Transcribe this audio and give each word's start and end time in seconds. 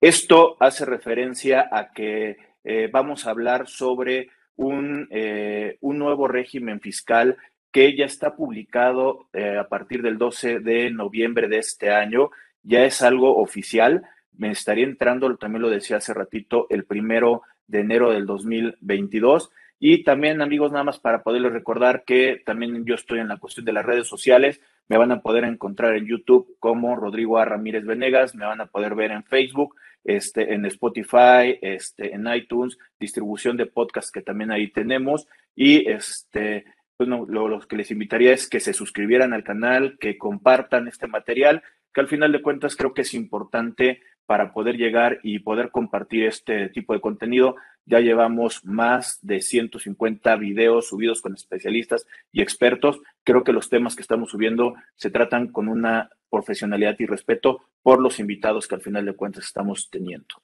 Esto 0.00 0.56
hace 0.60 0.84
referencia 0.84 1.68
a 1.70 1.92
que 1.92 2.36
eh, 2.64 2.88
vamos 2.92 3.26
a 3.26 3.30
hablar 3.30 3.66
sobre 3.66 4.28
un, 4.56 5.08
eh, 5.10 5.78
un, 5.80 5.98
nuevo 5.98 6.28
régimen 6.28 6.80
fiscal 6.80 7.36
que 7.70 7.96
ya 7.96 8.04
está 8.04 8.36
publicado 8.36 9.28
eh, 9.32 9.56
a 9.58 9.68
partir 9.68 10.02
del 10.02 10.18
12 10.18 10.60
de 10.60 10.90
noviembre 10.90 11.48
de 11.48 11.58
este 11.58 11.90
año. 11.90 12.30
Ya 12.62 12.84
es 12.84 13.02
algo 13.02 13.36
oficial. 13.36 14.02
Me 14.36 14.50
estaría 14.50 14.84
entrando, 14.84 15.34
también 15.36 15.62
lo 15.62 15.70
decía 15.70 15.96
hace 15.96 16.12
ratito, 16.12 16.66
el 16.68 16.84
primero 16.84 17.42
de 17.66 17.80
enero 17.80 18.10
del 18.10 18.26
2022. 18.26 19.50
Y 19.78 20.04
también, 20.04 20.40
amigos, 20.40 20.72
nada 20.72 20.84
más 20.84 20.98
para 20.98 21.22
poderles 21.22 21.52
recordar 21.52 22.04
que 22.04 22.42
también 22.44 22.84
yo 22.86 22.94
estoy 22.94 23.18
en 23.18 23.28
la 23.28 23.36
cuestión 23.36 23.66
de 23.66 23.72
las 23.72 23.84
redes 23.84 24.08
sociales. 24.08 24.60
Me 24.88 24.96
van 24.96 25.12
a 25.12 25.20
poder 25.20 25.44
encontrar 25.44 25.96
en 25.96 26.06
YouTube 26.06 26.56
como 26.60 26.96
Rodrigo 26.96 27.38
A. 27.38 27.44
Ramírez 27.44 27.84
Venegas, 27.84 28.34
me 28.34 28.46
van 28.46 28.60
a 28.60 28.66
poder 28.66 28.94
ver 28.94 29.10
en 29.10 29.24
Facebook, 29.24 29.74
este, 30.06 30.54
en 30.54 30.64
Spotify, 30.66 31.58
este, 31.60 32.14
en 32.14 32.26
iTunes, 32.26 32.78
distribución 32.98 33.56
de 33.56 33.66
podcast 33.66 34.12
que 34.12 34.22
también 34.22 34.50
ahí 34.50 34.70
tenemos. 34.70 35.26
Y 35.54 35.88
este, 35.90 36.64
pues 36.96 37.08
lo, 37.08 37.26
lo 37.26 37.60
que 37.60 37.76
les 37.76 37.90
invitaría 37.90 38.32
es 38.32 38.48
que 38.48 38.60
se 38.60 38.72
suscribieran 38.72 39.32
al 39.32 39.44
canal, 39.44 39.98
que 39.98 40.16
compartan 40.16 40.88
este 40.88 41.06
material, 41.06 41.62
que 41.92 42.00
al 42.00 42.08
final 42.08 42.32
de 42.32 42.42
cuentas 42.42 42.76
creo 42.76 42.94
que 42.94 43.02
es 43.02 43.14
importante 43.14 44.00
para 44.26 44.52
poder 44.52 44.76
llegar 44.76 45.20
y 45.22 45.38
poder 45.38 45.70
compartir 45.70 46.24
este 46.24 46.68
tipo 46.68 46.92
de 46.92 47.00
contenido. 47.00 47.56
Ya 47.84 48.00
llevamos 48.00 48.64
más 48.64 49.18
de 49.22 49.40
150 49.40 50.36
videos 50.36 50.88
subidos 50.88 51.22
con 51.22 51.34
especialistas 51.34 52.06
y 52.32 52.42
expertos. 52.42 53.00
Creo 53.22 53.44
que 53.44 53.52
los 53.52 53.68
temas 53.68 53.94
que 53.94 54.02
estamos 54.02 54.30
subiendo 54.30 54.74
se 54.96 55.10
tratan 55.10 55.48
con 55.48 55.68
una 55.68 56.10
profesionalidad 56.28 56.96
y 56.98 57.06
respeto 57.06 57.62
por 57.82 58.00
los 58.00 58.18
invitados 58.18 58.66
que 58.66 58.74
al 58.74 58.82
final 58.82 59.04
de 59.04 59.14
cuentas 59.14 59.44
estamos 59.44 59.88
teniendo. 59.90 60.34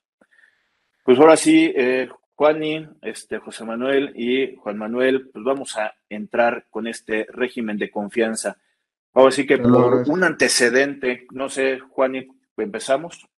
Pues 1.05 1.19
ahora 1.19 1.37
sí, 1.37 1.73
eh, 1.75 2.09
Juani, 2.37 2.89
este, 3.03 3.39
José 3.39 3.65
Manuel 3.65 4.13
y 4.15 4.55
Juan 4.57 4.79
Manuel, 4.79 5.29
pues 5.33 5.45
vamos 5.45 5.77
a 5.77 5.95
entrar 6.09 6.67
con 6.71 6.87
este 6.87 7.27
régimen 7.31 7.77
de 7.77 7.91
confianza. 7.91 8.57
Ahora 9.13 9.33
sí 9.33 9.47
que 9.47 9.59
por 9.59 10.09
un 10.09 10.25
antecedente, 10.25 11.27
no 11.33 11.49
sé, 11.49 11.81
Juani, 11.81 12.29
empezamos. 12.57 13.29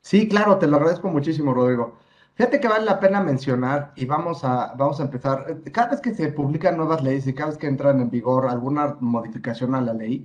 Sí, 0.00 0.28
claro, 0.28 0.58
te 0.58 0.66
lo 0.66 0.76
agradezco 0.76 1.08
muchísimo, 1.08 1.54
Rodrigo. 1.54 1.98
Fíjate 2.38 2.60
que 2.60 2.68
vale 2.68 2.84
la 2.84 3.00
pena 3.00 3.20
mencionar 3.20 3.92
y 3.96 4.04
vamos 4.04 4.44
a, 4.44 4.74
vamos 4.76 5.00
a 5.00 5.02
empezar. 5.02 5.46
Eh, 5.48 5.70
cada 5.72 5.88
vez 5.88 6.00
que 6.00 6.14
se 6.14 6.28
publican 6.28 6.76
nuevas 6.76 7.02
leyes 7.02 7.26
y 7.26 7.34
cada 7.34 7.48
vez 7.50 7.58
que 7.58 7.66
entran 7.66 8.00
en 8.00 8.10
vigor 8.10 8.46
alguna 8.46 8.96
modificación 9.00 9.74
a 9.74 9.80
la 9.80 9.92
ley, 9.92 10.24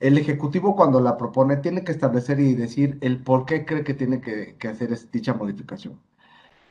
el 0.00 0.18
Ejecutivo 0.18 0.74
cuando 0.74 1.00
la 1.00 1.16
propone 1.16 1.58
tiene 1.58 1.84
que 1.84 1.92
establecer 1.92 2.40
y 2.40 2.54
decir 2.56 2.98
el 3.00 3.22
por 3.22 3.46
qué 3.46 3.64
cree 3.64 3.84
que 3.84 3.94
tiene 3.94 4.20
que, 4.20 4.56
hacer 4.68 4.98
dicha 5.12 5.34
modificación. 5.34 6.00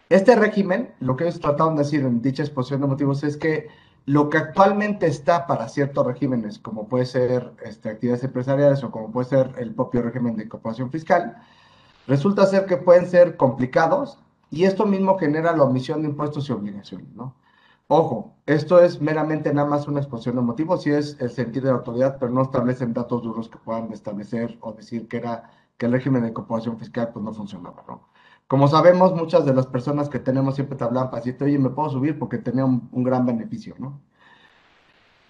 Este 0.10 0.36
régimen, 0.36 0.94
lo 1.00 1.16
que 1.16 1.24
ellos 1.24 1.40
trataron 1.40 1.78
de 1.78 1.84
decir 1.84 2.02
en 2.02 2.22
dicha 2.22 2.44
exposición 2.44 2.82
de 2.82 2.88
motivos 2.88 3.24
es 3.24 3.38
que 3.38 3.70
lo 4.06 4.30
que 4.30 4.40
actualmente 4.40 5.08
está 5.08 5.48
para 5.48 5.70
ciertos 5.70 6.06
regímenes, 6.06 6.60
como 6.60 6.90
puede 6.90 7.06
ser 7.06 7.54
este, 7.64 7.90
actividades 7.90 8.26
empresariales 8.26 8.84
o 8.84 8.92
como 8.92 9.10
puede 9.10 9.30
ser 9.30 9.54
el 9.58 9.74
propio 9.74 10.02
régimen 10.02 10.36
de 10.36 10.44
incorporación 10.44 10.92
fiscal, 10.92 11.38
resulta 12.12 12.46
ser 12.46 12.66
que 12.66 12.76
pueden 12.76 13.08
ser 13.08 13.38
complicados 13.38 14.20
y 14.50 14.66
esto 14.66 14.86
mismo 14.86 15.18
genera 15.18 15.56
la 15.56 15.64
omisión 15.64 16.02
de 16.02 16.10
impuestos 16.10 16.50
y 16.50 16.52
obligaciones, 16.52 17.08
¿no? 17.16 17.36
Ojo, 17.88 18.36
esto 18.46 18.82
es 18.82 19.00
meramente 19.00 19.54
nada 19.54 19.70
más 19.70 19.88
una 19.88 20.02
exposición 20.02 20.36
de 20.36 20.42
motivos, 20.42 20.86
y 20.86 20.92
es 20.92 21.16
el 21.22 21.30
sentido 21.30 21.68
de 21.68 21.72
la 21.72 21.78
autoridad, 21.78 22.18
pero 22.20 22.30
no 22.30 22.42
establecen 22.42 22.94
datos 22.94 23.24
duros 23.24 23.48
que 23.48 23.58
puedan 23.60 23.94
establecer 23.94 24.58
o 24.60 24.74
decir 24.74 25.08
que 25.08 25.18
era 25.18 25.52
que 25.78 25.86
el 25.86 25.94
régimen 25.94 26.24
de 26.24 26.30
incorporación 26.30 26.78
fiscal 26.78 27.12
pues 27.14 27.24
no 27.24 27.34
funcionaba, 27.34 27.82
¿no? 27.88 28.10
Como 28.48 28.68
sabemos, 28.68 29.16
muchas 29.16 29.46
de 29.46 29.54
las 29.54 29.68
personas 29.68 30.10
que 30.10 30.20
tenemos 30.20 30.56
siempre 30.56 30.78
te 30.78 30.84
hablan 30.84 31.10
para 31.10 31.22
decirte, 31.22 31.46
oye, 31.46 31.60
me 31.60 31.70
puedo 31.70 31.92
subir 31.92 32.20
porque 32.20 32.40
tenía 32.40 32.66
un, 32.66 33.04
gran 33.06 33.26
beneficio, 33.26 33.74
¿no? 33.80 34.02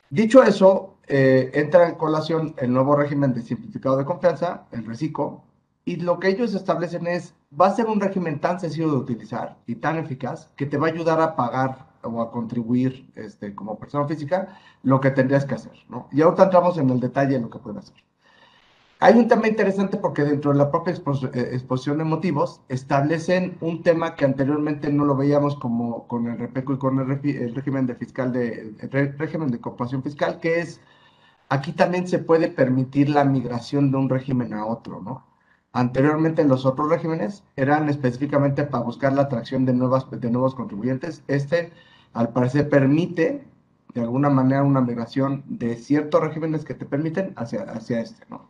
Dicho 0.09 0.41
eso, 0.41 0.95
eh, 1.07 1.51
entra 1.53 1.89
en 1.89 1.95
colación 1.95 2.55
el 2.57 2.73
nuevo 2.73 2.95
régimen 2.95 3.35
de 3.35 3.43
simplificado 3.43 3.97
de 3.97 4.05
confianza, 4.05 4.65
el 4.71 4.83
RECICO, 4.83 5.43
y 5.85 5.97
lo 5.97 6.19
que 6.19 6.29
ellos 6.29 6.53
establecen 6.53 7.07
es, 7.07 7.33
va 7.59 7.67
a 7.67 7.75
ser 7.75 7.87
un 7.87 7.99
régimen 7.99 8.39
tan 8.39 8.59
sencillo 8.59 8.91
de 8.91 8.97
utilizar 8.97 9.57
y 9.65 9.75
tan 9.75 9.97
eficaz 9.97 10.49
que 10.55 10.65
te 10.65 10.77
va 10.77 10.87
a 10.87 10.91
ayudar 10.91 11.19
a 11.21 11.35
pagar 11.35 11.91
o 12.03 12.21
a 12.21 12.31
contribuir 12.31 13.09
este, 13.15 13.55
como 13.55 13.77
persona 13.79 14.07
física 14.07 14.59
lo 14.83 14.99
que 14.99 15.11
tendrías 15.11 15.45
que 15.45 15.55
hacer, 15.55 15.73
¿no? 15.89 16.07
Y 16.11 16.21
ahorita 16.21 16.45
entramos 16.45 16.77
en 16.77 16.89
el 16.89 16.99
detalle 16.99 17.33
de 17.33 17.41
lo 17.41 17.49
que 17.49 17.59
puede 17.59 17.79
hacer. 17.79 17.95
Hay 18.99 19.15
un 19.17 19.27
tema 19.27 19.47
interesante 19.47 19.97
porque 19.97 20.23
dentro 20.23 20.51
de 20.51 20.59
la 20.59 20.69
propia 20.69 20.93
eh, 20.93 21.49
exposición 21.53 21.97
de 21.97 22.03
motivos 22.03 22.61
establecen 22.69 23.57
un 23.59 23.81
tema 23.81 24.15
que 24.15 24.25
anteriormente 24.25 24.91
no 24.91 25.05
lo 25.05 25.15
veíamos 25.15 25.55
como 25.55 26.07
con 26.07 26.27
el 26.27 26.37
REPECO 26.37 26.73
y 26.73 26.77
con 26.77 26.99
el, 26.99 27.55
régimen 27.55 27.87
de 27.87 27.95
fiscal 27.95 28.31
de 28.31 28.75
régimen 29.17 29.49
de 29.49 29.59
cooperación 29.59 30.03
fiscal, 30.03 30.39
que 30.39 30.59
es 30.59 30.81
aquí 31.49 31.71
también 31.73 32.07
se 32.07 32.19
puede 32.19 32.47
permitir 32.47 33.09
la 33.09 33.25
migración 33.25 33.89
de 33.89 33.97
un 33.97 34.07
régimen 34.07 34.53
a 34.53 34.67
otro, 34.67 35.01
¿no? 35.01 35.30
Anteriormente 35.73 36.43
los 36.43 36.65
otros 36.65 36.89
regímenes 36.89 37.43
eran 37.55 37.87
específicamente 37.89 38.63
para 38.63 38.83
buscar 38.83 39.13
la 39.13 39.23
atracción 39.23 39.65
de, 39.65 39.73
nuevas, 39.73 40.05
de 40.11 40.29
nuevos 40.29 40.53
contribuyentes. 40.55 41.23
Este, 41.27 41.71
al 42.13 42.29
parecer, 42.29 42.69
permite 42.69 43.45
de 43.93 44.01
alguna 44.01 44.29
manera 44.29 44.63
una 44.63 44.81
migración 44.81 45.43
de 45.47 45.75
ciertos 45.75 46.21
regímenes 46.21 46.65
que 46.65 46.73
te 46.73 46.85
permiten 46.85 47.33
hacia, 47.35 47.63
hacia 47.63 48.01
este, 48.01 48.25
¿no? 48.29 48.49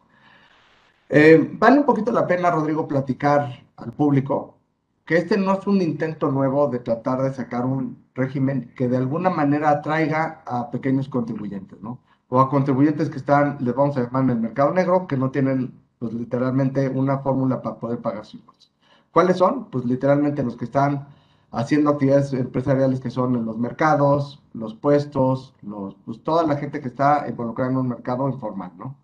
Eh, 1.10 1.50
vale 1.60 1.80
un 1.80 1.86
poquito 1.86 2.12
la 2.12 2.26
pena, 2.26 2.50
Rodrigo, 2.52 2.88
platicar 2.88 3.66
al 3.76 3.92
público 3.92 4.58
que 5.06 5.18
este 5.18 5.38
no 5.38 5.60
es 5.60 5.68
un 5.68 5.82
intento 5.82 6.32
nuevo 6.32 6.70
de 6.70 6.80
tratar 6.80 7.22
de 7.22 7.34
sacar 7.34 7.66
un 7.66 8.02
régimen 8.16 8.72
que 8.76 8.88
de 8.88 8.98
alguna 8.98 9.30
manera 9.30 9.70
atraiga 9.70 10.42
a 10.46 10.72
pequeños 10.72 11.10
contribuyentes, 11.10 11.82
¿no? 11.82 12.00
O 12.30 12.40
a 12.40 12.50
contribuyentes 12.50 13.10
que 13.10 13.18
están, 13.18 13.58
les 13.60 13.76
vamos 13.76 13.98
a 13.98 14.04
llamar 14.04 14.24
en 14.24 14.30
el 14.30 14.40
mercado 14.40 14.74
negro, 14.74 15.08
que 15.08 15.18
no 15.18 15.32
tienen 15.32 15.81
pues 16.02 16.14
literalmente 16.14 16.90
una 16.90 17.20
fórmula 17.20 17.62
para 17.62 17.76
poder 17.76 18.00
pagar 18.00 18.26
sus 18.26 18.40
impuestos. 18.40 18.72
¿Cuáles 19.12 19.38
son? 19.38 19.66
Pues 19.66 19.86
literalmente 19.86 20.42
los 20.42 20.58
que 20.58 20.66
están 20.66 21.08
haciendo 21.52 21.92
actividades 21.92 22.34
empresariales 22.34 23.00
que 23.00 23.12
son 23.12 23.36
en 23.36 23.46
los 23.46 23.60
mercados, 23.60 24.42
los 24.54 24.74
puestos, 24.74 25.54
los, 25.62 25.96
pues 26.04 26.24
toda 26.24 26.42
la 26.48 26.58
gente 26.58 26.82
que 26.82 26.88
está 26.88 27.28
involucrada 27.30 27.70
en 27.70 27.78
un 27.78 27.90
mercado 27.90 28.28
informal, 28.28 28.72
¿no? 28.80 28.96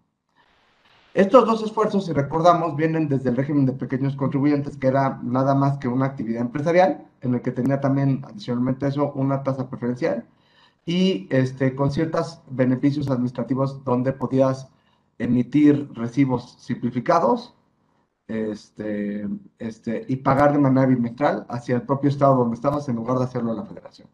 Estos 1.13 1.45
dos 1.45 1.61
esfuerzos, 1.61 2.05
si 2.05 2.13
recordamos, 2.13 2.75
vienen 2.75 3.07
desde 3.07 3.29
el 3.29 3.37
régimen 3.37 3.67
de 3.67 3.73
pequeños 3.73 4.15
contribuyentes, 4.15 4.75
que 4.75 4.87
era 4.87 5.19
nada 5.21 5.53
más 5.53 5.77
que 5.77 5.87
una 5.87 6.07
actividad 6.07 6.41
empresarial, 6.41 7.05
en 7.21 7.35
el 7.35 7.43
que 7.43 7.51
tenía 7.51 7.79
también, 7.79 8.25
adicionalmente 8.27 8.87
eso, 8.87 9.11
una 9.13 9.43
tasa 9.43 9.69
preferencial 9.69 10.25
y 10.83 11.27
este, 11.29 11.75
con 11.75 11.91
ciertos 11.91 12.41
beneficios 12.49 13.07
administrativos 13.11 13.83
donde 13.83 14.13
podías 14.13 14.67
emitir 15.17 15.89
recibos 15.93 16.57
simplificados 16.59 17.55
este, 18.27 19.27
este, 19.57 20.05
y 20.07 20.17
pagar 20.17 20.51
de 20.53 20.59
manera 20.59 20.87
bimestral 20.87 21.45
hacia 21.49 21.75
el 21.75 21.83
propio 21.83 22.09
estado 22.09 22.35
donde 22.35 22.55
estabas 22.55 22.89
en 22.89 22.97
lugar 22.97 23.17
de 23.17 23.23
hacerlo 23.23 23.51
a 23.51 23.55
la 23.55 23.65
federación. 23.65 24.09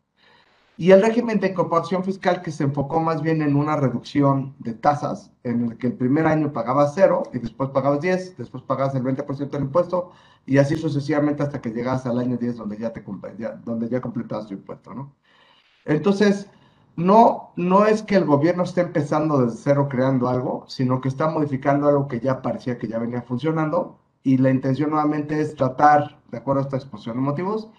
Y 0.75 0.91
el 0.91 1.03
régimen 1.03 1.39
de 1.39 1.49
incorporación 1.49 2.03
fiscal 2.03 2.41
que 2.41 2.49
se 2.51 2.63
enfocó 2.63 2.99
más 2.99 3.21
bien 3.21 3.43
en 3.43 3.55
una 3.55 3.75
reducción 3.75 4.55
de 4.57 4.73
tasas, 4.73 5.31
en 5.43 5.65
el 5.65 5.77
que 5.77 5.87
el 5.87 5.93
primer 5.93 6.25
año 6.25 6.51
pagabas 6.51 6.93
cero 6.95 7.23
y 7.31 7.37
después 7.39 7.69
pagabas 7.69 8.01
10, 8.01 8.37
después 8.37 8.63
pagabas 8.63 8.95
el 8.95 9.03
20% 9.03 9.49
del 9.51 9.63
impuesto 9.63 10.11
y 10.47 10.57
así 10.57 10.75
sucesivamente 10.75 11.43
hasta 11.43 11.61
que 11.61 11.71
llegas 11.71 12.07
al 12.07 12.17
año 12.17 12.37
10 12.37 12.57
donde 12.57 12.77
ya, 12.77 12.91
te, 12.91 13.03
ya, 13.37 13.51
donde 13.51 13.87
ya 13.87 14.01
completabas 14.01 14.47
tu 14.47 14.55
impuesto, 14.55 14.93
¿no? 14.95 15.15
Entonces, 15.85 16.49
no, 16.95 17.51
no 17.55 17.85
es 17.85 18.03
que 18.03 18.15
el 18.15 18.25
gobierno 18.25 18.63
esté 18.63 18.81
empezando 18.81 19.39
desde 19.45 19.57
cero 19.57 19.87
creando 19.89 20.29
algo, 20.29 20.65
sino 20.67 21.01
que 21.01 21.09
está 21.09 21.27
modificando 21.27 21.87
algo 21.87 22.07
que 22.07 22.19
ya 22.19 22.41
parecía 22.41 22.77
que 22.77 22.87
ya 22.87 22.99
venía 22.99 23.23
funcionando 23.23 23.99
y 24.21 24.37
la 24.37 24.51
intención 24.51 24.91
nuevamente 24.91 25.41
es 25.41 25.55
tratar, 25.55 26.21
de 26.31 26.37
acuerdo 26.37 26.61
a 26.61 26.63
esta 26.65 26.77
exposición 26.77 27.17
de 27.17 27.23
motivos, 27.23 27.69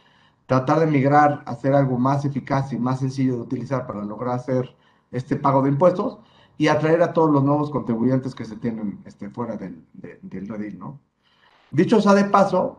tratar 0.47 0.81
de 0.81 0.87
migrar 0.87 1.43
hacer 1.47 1.75
algo 1.75 1.99
más 1.99 2.25
eficaz 2.25 2.73
y 2.73 2.79
más 2.79 3.01
sencillo 3.01 3.37
de 3.37 3.43
utilizar 3.43 3.87
para 3.87 4.05
lograr 4.05 4.35
hacer 4.35 4.75
este 5.11 5.37
pago 5.37 5.63
de 5.63 5.71
impuestos 5.71 6.19
y 6.59 6.69
atraer 6.69 7.03
a 7.03 7.13
todos 7.13 7.31
los 7.31 7.45
nuevos 7.45 7.71
contribuyentes 7.71 8.35
que 8.35 8.45
se 8.45 8.57
tienen 8.57 9.01
este, 9.05 9.31
fuera 9.31 9.57
del, 9.57 9.85
del 9.93 10.49
redil, 10.49 10.79
¿no? 10.79 11.01
Dicho 11.71 12.01
sea 12.01 12.15
de 12.15 12.25
paso, 12.25 12.79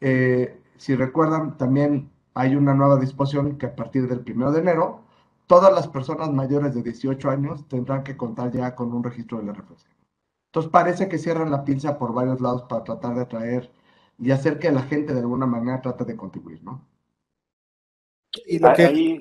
eh, 0.00 0.60
si 0.76 0.94
recuerdan, 0.94 1.56
también 1.56 2.10
hay 2.34 2.54
una 2.54 2.74
nueva 2.74 2.96
disposición 2.96 3.56
que 3.56 3.66
a 3.66 3.74
partir 3.74 4.08
del 4.08 4.20
primero 4.20 4.52
de 4.52 4.60
enero 4.60 5.05
todas 5.46 5.72
las 5.72 5.88
personas 5.88 6.30
mayores 6.30 6.74
de 6.74 6.82
18 6.82 7.30
años 7.30 7.66
tendrán 7.68 8.02
que 8.02 8.16
contar 8.16 8.52
ya 8.52 8.74
con 8.74 8.92
un 8.92 9.02
registro 9.02 9.38
del 9.38 9.54
RFC. 9.54 9.86
Entonces 10.46 10.70
parece 10.70 11.08
que 11.08 11.18
cierran 11.18 11.50
la 11.50 11.64
pinza 11.64 11.98
por 11.98 12.12
varios 12.12 12.40
lados 12.40 12.64
para 12.68 12.84
tratar 12.84 13.14
de 13.14 13.22
atraer 13.22 13.70
y 14.18 14.30
hacer 14.30 14.58
que 14.58 14.70
la 14.70 14.82
gente 14.82 15.12
de 15.12 15.20
alguna 15.20 15.46
manera 15.46 15.82
trate 15.82 16.04
de 16.04 16.16
contribuir, 16.16 16.62
¿no? 16.62 16.86
Y 18.46 18.58
lo 18.58 18.72
que, 18.72 19.20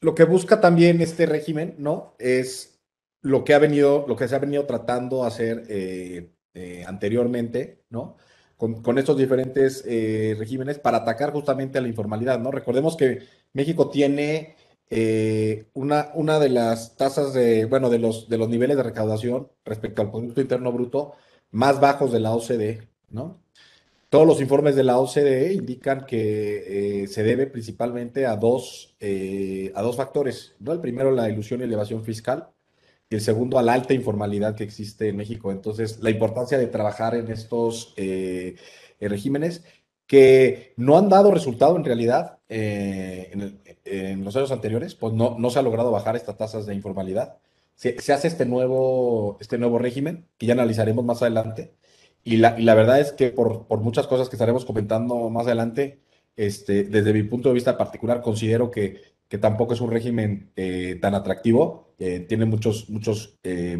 lo, 0.00 0.14
que 0.14 0.24
busca 0.24 0.60
también 0.60 1.00
este 1.00 1.26
régimen, 1.26 1.74
¿no? 1.78 2.14
Es 2.18 2.80
lo 3.20 3.44
que 3.44 3.54
ha 3.54 3.58
venido, 3.58 4.04
lo 4.06 4.16
que 4.16 4.28
se 4.28 4.34
ha 4.34 4.40
venido 4.40 4.66
tratando 4.66 5.22
de 5.22 5.26
hacer 5.26 5.64
eh, 5.68 6.32
eh, 6.54 6.84
anteriormente, 6.86 7.84
¿no? 7.90 8.16
con, 8.56 8.96
estos 8.98 9.16
diferentes 9.16 9.82
eh, 9.88 10.36
regímenes 10.38 10.78
para 10.78 10.98
atacar 10.98 11.32
justamente 11.32 11.78
a 11.78 11.80
la 11.80 11.88
informalidad, 11.88 12.38
¿no? 12.38 12.52
Recordemos 12.52 12.96
que 12.96 13.20
México 13.52 13.90
tiene 13.90 14.54
eh, 14.92 15.66
una, 15.74 16.10
una 16.14 16.38
de 16.38 16.48
las 16.48 16.96
tasas 16.96 17.32
de, 17.34 17.64
bueno, 17.64 17.90
de 17.90 17.98
los, 17.98 18.28
de 18.28 18.38
los 18.38 18.48
niveles 18.48 18.76
de 18.76 18.82
recaudación 18.82 19.48
respecto 19.64 20.02
al 20.02 20.10
Producto 20.10 20.40
Interno 20.40 20.72
Bruto 20.72 21.14
más 21.50 21.80
bajos 21.80 22.12
de 22.12 22.20
la 22.20 22.34
OCDE, 22.34 22.88
¿no? 23.10 23.40
Todos 24.08 24.26
los 24.26 24.40
informes 24.42 24.76
de 24.76 24.84
la 24.84 24.98
OCDE 24.98 25.54
indican 25.54 26.04
que 26.04 27.02
eh, 27.02 27.08
se 27.08 27.22
debe 27.22 27.46
principalmente 27.46 28.26
a 28.26 28.36
dos, 28.36 28.94
a 29.00 29.82
dos 29.82 29.96
factores, 29.96 30.54
¿no? 30.60 30.72
El 30.72 30.80
primero, 30.80 31.10
la 31.10 31.30
ilusión 31.30 31.60
y 31.60 31.64
elevación 31.64 32.04
fiscal, 32.04 32.48
y 33.12 33.14
el 33.14 33.20
segundo 33.20 33.58
a 33.58 33.62
la 33.62 33.74
alta 33.74 33.94
informalidad 33.94 34.54
que 34.56 34.64
existe 34.64 35.08
en 35.08 35.16
México. 35.16 35.52
Entonces, 35.52 36.00
la 36.02 36.10
importancia 36.10 36.58
de 36.58 36.66
trabajar 36.66 37.14
en 37.14 37.30
estos 37.30 37.94
eh, 37.96 38.56
regímenes 39.00 39.64
que 40.06 40.72
no 40.76 40.96
han 40.98 41.08
dado 41.08 41.30
resultado 41.30 41.76
en 41.76 41.84
realidad 41.84 42.38
eh, 42.48 43.30
en, 43.32 43.60
los 43.84 44.36
años 44.36 44.52
anteriores, 44.52 44.94
pues 44.94 45.12
no, 45.14 45.36
no 45.38 45.50
se 45.50 45.58
ha 45.58 45.62
logrado 45.62 45.90
bajar 45.90 46.16
estas 46.16 46.36
tasas 46.36 46.66
de 46.66 46.74
informalidad. 46.74 47.38
Se, 47.74 47.96
hace 48.12 48.28
este 48.28 48.46
nuevo, 48.46 49.38
este 49.40 49.58
nuevo 49.58 49.78
régimen, 49.78 50.26
que 50.38 50.46
ya 50.46 50.54
analizaremos 50.54 51.04
más 51.04 51.22
adelante, 51.22 51.74
y 52.24 52.36
la, 52.36 52.58
y 52.58 52.62
la 52.62 52.74
verdad 52.74 53.00
es 53.00 53.12
que 53.12 53.30
por, 53.30 53.66
por, 53.66 53.80
muchas 53.80 54.06
cosas 54.06 54.28
que 54.28 54.36
estaremos 54.36 54.64
comentando 54.64 55.30
más 55.30 55.46
adelante, 55.46 56.00
este, 56.36 56.84
desde 56.84 57.12
mi 57.12 57.24
punto 57.24 57.48
de 57.48 57.54
vista 57.54 57.76
particular, 57.76 58.22
considero 58.22 58.70
que 58.70 59.12
que 59.32 59.38
tampoco 59.38 59.72
es 59.72 59.80
un 59.80 59.90
régimen 59.90 60.52
eh, 60.56 60.98
tan 61.00 61.14
atractivo. 61.14 61.94
tiene 61.96 62.44
muchos, 62.44 62.90
muchos, 62.90 63.38
eh, 63.42 63.78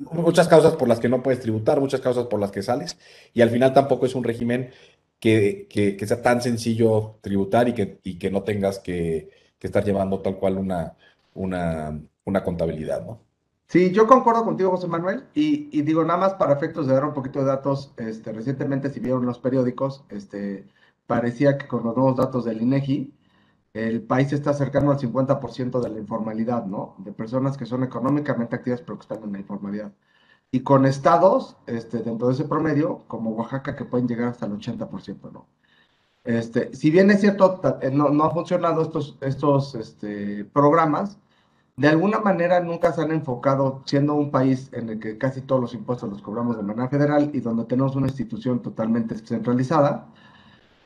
muchas 0.00 0.48
causas 0.48 0.74
por 0.74 0.86
las 0.86 1.00
que 1.00 1.08
no 1.08 1.22
puedes 1.22 1.40
tributar, 1.40 1.80
muchas 1.80 2.02
causas 2.02 2.26
por 2.26 2.38
las 2.38 2.50
que 2.50 2.62
sales, 2.62 2.98
y 3.32 3.40
al 3.40 3.48
final 3.48 3.72
tampoco 3.72 4.04
es 4.04 4.14
un 4.14 4.24
régimen 4.24 4.68
que, 5.20 5.66
que, 5.68 6.06
sea 6.06 6.22
tan 6.22 6.40
sencillo 6.42 7.16
tributar 7.20 7.68
y 7.68 7.74
que, 7.74 8.00
y 8.02 8.18
que 8.18 8.30
no 8.30 8.42
tengas 8.42 8.78
que, 8.78 9.30
que, 9.58 9.66
estar 9.66 9.84
llevando 9.84 10.20
tal 10.20 10.36
cual 10.36 10.58
una, 10.58 10.96
una, 11.34 12.00
una 12.24 12.44
contabilidad, 12.44 13.04
¿no? 13.04 13.20
Sí, 13.68 13.92
yo 13.92 14.06
concuerdo 14.06 14.44
contigo, 14.44 14.70
José 14.70 14.86
Manuel, 14.86 15.24
y, 15.34 15.68
y, 15.78 15.82
digo 15.82 16.02
nada 16.04 16.18
más 16.18 16.34
para 16.34 16.54
efectos 16.54 16.86
de 16.86 16.94
dar 16.94 17.04
un 17.04 17.12
poquito 17.12 17.40
de 17.40 17.46
datos, 17.46 17.92
este, 17.98 18.32
recientemente 18.32 18.88
si 18.90 19.00
vieron 19.00 19.26
los 19.26 19.38
periódicos, 19.38 20.04
este, 20.08 20.66
parecía 21.06 21.58
que 21.58 21.68
con 21.68 21.84
los 21.84 21.94
nuevos 21.96 22.16
datos 22.16 22.44
del 22.46 22.62
INEGI, 22.62 23.12
el 23.74 24.02
país 24.02 24.32
está 24.32 24.54
cercano 24.54 24.90
al 24.90 24.98
50% 24.98 25.80
de 25.80 25.88
la 25.90 25.98
informalidad, 25.98 26.66
¿no? 26.66 26.96
De 26.98 27.12
personas 27.12 27.56
que 27.56 27.66
son 27.66 27.84
económicamente 27.84 28.56
activas 28.56 28.80
pero 28.80 28.98
que 28.98 29.02
están 29.02 29.22
en 29.22 29.32
la 29.32 29.38
informalidad. 29.40 29.92
Y 30.50 30.60
con 30.60 30.86
estados, 30.86 31.56
este, 31.66 31.98
dentro 31.98 32.28
de 32.28 32.34
ese 32.34 32.44
promedio, 32.44 33.04
como 33.06 33.30
Oaxaca, 33.30 33.76
que 33.76 33.84
pueden 33.84 34.08
llegar 34.08 34.28
hasta 34.28 34.46
el 34.46 34.52
80%, 34.52 35.30
¿no? 35.32 35.46
Este, 36.24 36.74
si 36.74 36.90
bien 36.90 37.10
es 37.10 37.20
cierto, 37.20 37.60
eh, 37.80 37.90
no, 37.90 38.10
no 38.10 38.24
han 38.24 38.32
funcionado 38.32 38.82
estos, 38.82 39.18
estos 39.20 39.74
este, 39.74 40.44
programas, 40.44 41.18
de 41.78 41.88
alguna 41.88 42.18
manera 42.18 42.60
nunca 42.60 42.92
se 42.92 43.02
han 43.02 43.12
enfocado, 43.12 43.82
siendo 43.86 44.14
un 44.14 44.30
país 44.32 44.68
en 44.72 44.88
el 44.88 44.98
que 44.98 45.16
casi 45.16 45.42
todos 45.42 45.60
los 45.60 45.74
impuestos 45.74 46.10
los 46.10 46.22
cobramos 46.22 46.56
de 46.56 46.64
manera 46.64 46.88
federal 46.88 47.30
y 47.32 47.40
donde 47.40 47.64
tenemos 47.66 47.94
una 47.94 48.08
institución 48.08 48.60
totalmente 48.62 49.16
centralizada, 49.16 50.08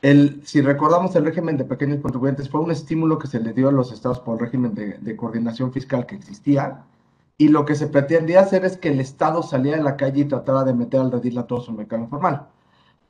el, 0.03 0.43
si 0.45 0.61
recordamos 0.61 1.17
el 1.17 1.25
régimen 1.25 1.57
de 1.57 1.65
pequeños 1.65 2.01
contribuyentes, 2.01 2.51
fue 2.51 2.61
un 2.61 2.73
estímulo 2.73 3.19
que 3.19 3.29
se 3.29 3.41
le 3.41 3.55
dio 3.55 3.69
a 3.69 3.73
los 3.73 3.91
estados 3.91 4.21
por 4.21 4.35
el 4.35 4.41
régimen 4.41 4.75
de, 4.75 5.17
coordinación 5.17 5.73
fiscal 5.73 6.05
que 6.07 6.17
existía, 6.17 6.85
y 7.43 7.49
lo 7.49 7.65
que 7.65 7.75
se 7.75 7.89
pretendía 7.89 8.39
hacer 8.39 8.65
es 8.65 8.77
que 8.77 8.89
el 8.91 9.01
estado 9.01 9.43
saliera 9.43 9.79
a 9.79 9.83
la 9.83 9.97
calle 9.97 10.21
y 10.21 10.25
tratara 10.27 10.63
de 10.63 10.75
meter 10.75 11.01
al 11.01 11.11
redil 11.11 11.37
a 11.39 11.47
todo 11.49 11.61
su 11.61 11.73
mercado 11.73 12.03
informal. 12.05 12.47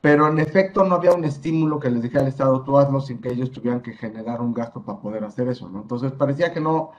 Pero 0.01 0.27
en 0.27 0.39
efecto 0.39 0.83
no 0.83 0.95
había 0.95 1.13
un 1.13 1.23
estímulo 1.23 1.79
que 1.79 1.91
les 1.91 2.01
dijera 2.01 2.21
al 2.21 2.29
estado, 2.29 2.63
tú 2.63 2.79
hazlo 2.79 2.99
sin 2.99 3.21
que 3.21 3.29
ellos 3.29 3.51
tuvieran 3.51 3.81
que 3.81 3.93
generar 3.93 4.41
un 4.41 4.51
gasto 4.55 4.81
para 4.81 4.97
poder 4.99 5.23
hacer 5.23 5.49
eso, 5.49 5.69
¿no? 5.69 5.81
Entonces 5.83 6.13
parecía 6.13 6.51
que 6.51 6.59
no, 6.59 6.89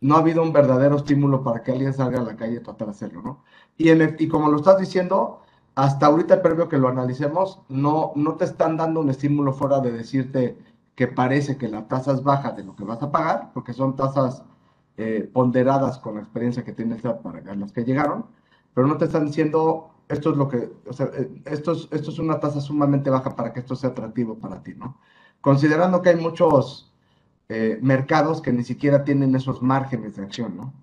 no 0.00 0.16
ha 0.16 0.20
habido 0.20 0.42
un 0.42 0.50
verdadero 0.50 0.96
estímulo 0.96 1.42
para 1.44 1.62
que 1.62 1.72
alguien 1.72 1.92
salga 1.92 2.20
a 2.20 2.22
la 2.22 2.36
calle 2.36 2.56
y 2.56 2.60
tratar 2.60 2.86
de 2.88 2.92
hacerlo, 2.92 3.20
¿no? 3.20 3.44
Y, 3.76 3.90
en, 3.90 4.16
y 4.18 4.26
como 4.28 4.48
lo 4.48 4.56
estás 4.56 4.78
diciendo, 4.78 5.42
hasta 5.74 6.06
ahorita, 6.06 6.40
previo 6.40 6.70
que 6.70 6.78
lo 6.78 6.88
analicemos, 6.88 7.60
no, 7.68 8.12
no 8.14 8.36
te 8.36 8.46
están 8.46 8.78
dando 8.78 9.00
un 9.00 9.10
estímulo 9.10 9.52
fuera 9.52 9.80
de 9.80 9.92
decirte 9.92 10.56
que 10.94 11.06
parece 11.06 11.58
que 11.58 11.68
la 11.68 11.86
tasa 11.86 12.12
es 12.12 12.22
baja 12.22 12.52
de 12.52 12.64
lo 12.64 12.74
que 12.76 12.84
vas 12.84 13.02
a 13.02 13.12
pagar, 13.12 13.50
porque 13.52 13.74
son 13.74 13.94
tasas 13.94 14.42
eh, 14.98 15.30
ponderadas 15.32 15.98
con 15.98 16.16
la 16.16 16.22
experiencia 16.22 16.64
que 16.64 16.72
tienes 16.72 17.00
para 17.02 17.54
las 17.54 17.72
que 17.72 17.84
llegaron, 17.84 18.26
pero 18.74 18.86
no 18.86 18.98
te 18.98 19.04
están 19.04 19.26
diciendo 19.26 19.92
esto 20.08 20.30
es 20.30 20.36
lo 20.36 20.48
que, 20.48 20.70
o 20.86 20.92
sea, 20.92 21.10
eh, 21.16 21.28
esto 21.46 21.72
es, 21.72 21.88
esto 21.92 22.10
es 22.10 22.18
una 22.18 22.40
tasa 22.40 22.60
sumamente 22.60 23.08
baja 23.10 23.36
para 23.36 23.52
que 23.52 23.60
esto 23.60 23.76
sea 23.76 23.90
atractivo 23.90 24.38
para 24.38 24.62
ti, 24.62 24.74
¿no? 24.74 24.98
Considerando 25.40 26.02
que 26.02 26.10
hay 26.10 26.16
muchos 26.16 26.92
eh, 27.48 27.78
mercados 27.80 28.40
que 28.42 28.52
ni 28.52 28.64
siquiera 28.64 29.04
tienen 29.04 29.34
esos 29.34 29.62
márgenes 29.62 30.16
de 30.16 30.22
acción, 30.22 30.56
¿no? 30.56 30.74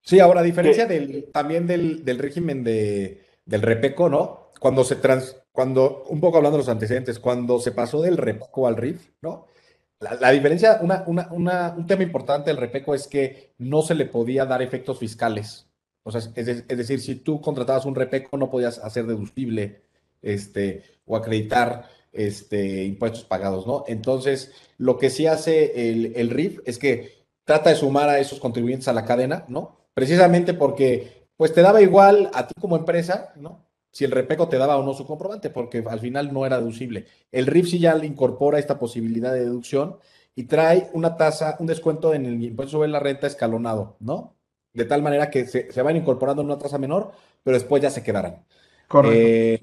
Sí, 0.00 0.18
ahora, 0.18 0.40
a 0.40 0.44
diferencia 0.44 0.86
del, 0.86 1.28
también 1.32 1.66
del, 1.66 2.04
del 2.04 2.18
régimen 2.18 2.64
de, 2.64 3.24
del 3.44 3.62
repeco, 3.62 4.08
¿no? 4.08 4.50
Cuando 4.60 4.84
se 4.84 4.96
trans, 4.96 5.36
cuando, 5.52 6.04
un 6.08 6.20
poco 6.20 6.38
hablando 6.38 6.56
de 6.56 6.62
los 6.62 6.68
antecedentes, 6.68 7.18
cuando 7.18 7.58
se 7.60 7.72
pasó 7.72 8.00
del 8.00 8.16
repeco 8.16 8.66
al 8.66 8.76
RIF, 8.76 9.10
¿no? 9.20 9.46
La, 10.02 10.32
diferencia, 10.32 10.80
un 10.82 11.86
tema 11.86 12.02
importante 12.02 12.50
del 12.50 12.56
repeco 12.56 12.92
es 12.94 13.06
que 13.06 13.54
no 13.58 13.82
se 13.82 13.94
le 13.94 14.06
podía 14.06 14.44
dar 14.44 14.60
efectos 14.60 14.98
fiscales. 14.98 15.68
O 16.02 16.10
sea, 16.10 16.20
es, 16.34 16.66
decir, 16.66 17.00
si 17.00 17.14
tú 17.16 17.40
contratabas 17.40 17.86
un 17.86 17.94
repeco, 17.94 18.36
no 18.36 18.50
podías 18.50 18.78
hacer 18.78 19.06
deductible 19.06 19.82
este, 20.20 20.82
o 21.06 21.16
acreditar 21.16 21.88
este, 22.12 22.84
impuestos 22.84 23.22
pagados, 23.22 23.64
¿no? 23.64 23.84
Entonces, 23.86 24.52
lo 24.76 24.98
que 24.98 25.08
sí 25.08 25.26
hace 25.28 25.90
el, 25.90 26.12
el 26.16 26.30
RIF 26.30 26.58
es 26.64 26.78
que 26.78 27.22
trata 27.44 27.70
de 27.70 27.76
sumar 27.76 28.08
a 28.08 28.18
esos 28.18 28.40
contribuyentes 28.40 28.88
a 28.88 28.92
la 28.92 29.04
cadena, 29.04 29.44
¿no? 29.46 29.76
Precisamente 29.94 30.52
porque 30.52 31.28
pues 31.36 31.52
te 31.52 31.62
daba 31.62 31.80
igual 31.80 32.28
a 32.34 32.48
ti 32.48 32.54
como 32.60 32.76
empresa, 32.76 33.32
¿no? 33.36 33.64
Si 33.92 34.04
el 34.04 34.10
repeco 34.10 34.48
te 34.48 34.58
daba 34.58 34.78
o 34.78 34.84
no 34.84 34.94
su 34.94 35.06
comprobante, 35.06 35.50
porque 35.50 35.84
al 35.86 36.00
final 36.00 36.32
no 36.32 36.44
era 36.44 36.58
deducible. 36.58 37.06
El 37.30 37.46
RIF 37.46 37.68
sí 37.68 37.78
ya 37.78 37.94
le 37.94 38.06
incorpora 38.06 38.58
esta 38.58 38.78
posibilidad 38.78 39.32
de 39.32 39.44
deducción 39.44 39.98
y 40.34 40.44
trae 40.44 40.88
una 40.94 41.16
tasa, 41.16 41.56
un 41.60 41.66
descuento 41.66 42.14
en 42.14 42.26
el 42.26 42.42
impuesto 42.42 42.72
sobre 42.72 42.88
la 42.88 42.98
renta 43.00 43.26
escalonado, 43.26 43.96
¿no? 44.00 44.34
De 44.72 44.86
tal 44.86 45.02
manera 45.02 45.30
que 45.30 45.46
se, 45.46 45.82
van 45.82 45.96
incorporando 45.96 46.40
en 46.40 46.46
una 46.46 46.58
tasa 46.58 46.78
menor, 46.78 47.12
pero 47.44 47.56
después 47.56 47.82
ya 47.82 47.90
se 47.90 48.02
quedarán. 48.02 48.44
Correcto. 48.88 49.18
Eh, 49.18 49.60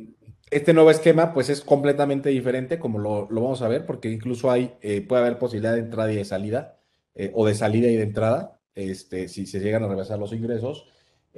este 0.51 0.73
nuevo 0.73 0.91
esquema, 0.91 1.33
pues 1.33 1.49
es 1.49 1.61
completamente 1.61 2.29
diferente, 2.29 2.79
como 2.79 2.99
lo, 2.99 3.27
vamos 3.27 3.61
a 3.61 3.67
ver, 3.67 3.85
porque 3.85 4.09
incluso 4.09 4.49
hay, 4.49 4.75
eh, 4.81 5.01
puede 5.01 5.23
haber 5.23 5.39
posibilidad 5.39 5.73
de 5.73 5.79
entrada 5.79 6.11
y 6.11 6.15
de 6.15 6.25
salida, 6.25 6.79
eh, 7.15 7.31
o 7.33 7.45
de 7.45 7.55
salida 7.55 7.87
y 7.87 7.95
de 7.95 8.03
entrada, 8.03 8.59
este, 8.75 9.27
si 9.27 9.45
se 9.45 9.59
llegan 9.59 9.83
a 9.83 9.87
reversar 9.87 10.19
los 10.19 10.33
ingresos. 10.33 10.87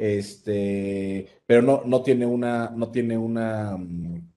Este, 0.02 1.28
pero 1.46 1.62
no, 1.62 1.84
no 1.86 2.02
tiene 2.02 2.26
una, 2.26 2.72
no 2.76 2.90
tiene 2.90 3.20
una, 3.20 3.78
mm, 3.78 4.32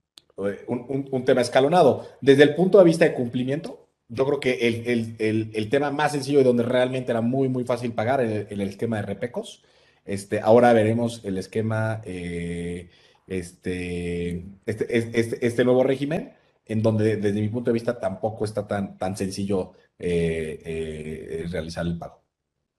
un, 0.67 1.25
tema 1.25 1.41
escalonado. 1.41 2.05
Desde 2.21 2.43
el 2.43 2.53
punto 2.53 2.77
de 2.77 2.83
vista 2.83 3.05
de 3.05 3.15
cumplimiento, 3.15 3.87
yo 4.07 4.27
creo 4.27 4.39
que 4.39 4.67
el, 4.67 5.69
tema 5.71 5.89
más 5.89 6.11
sencillo 6.11 6.39
y 6.39 6.43
donde 6.43 6.61
realmente 6.61 7.11
era 7.11 7.21
muy, 7.21 7.49
muy 7.49 7.63
fácil 7.63 7.93
pagar 7.93 8.21
el, 8.21 8.45
el 8.47 8.61
esquema 8.61 8.97
de 8.97 9.03
repecos. 9.03 9.63
Este, 10.05 10.39
ahora 10.39 10.71
veremos 10.71 11.21
el 11.25 11.39
esquema, 11.39 11.99
eh, 12.05 12.91
este, 13.25 14.45
este, 14.67 15.19
este, 15.19 15.47
este, 15.47 15.65
nuevo 15.65 15.83
régimen, 15.83 16.33
en 16.67 16.83
donde 16.83 17.17
desde 17.17 17.41
mi 17.41 17.49
punto 17.49 17.71
de 17.71 17.73
vista 17.73 17.99
tampoco 17.99 18.45
está 18.45 18.67
tan, 18.67 18.99
tan 18.99 19.17
sencillo 19.17 19.73
eh, 19.97 20.61
eh, 20.63 21.45
realizar 21.49 21.87
el 21.87 21.97
pago. 21.97 22.24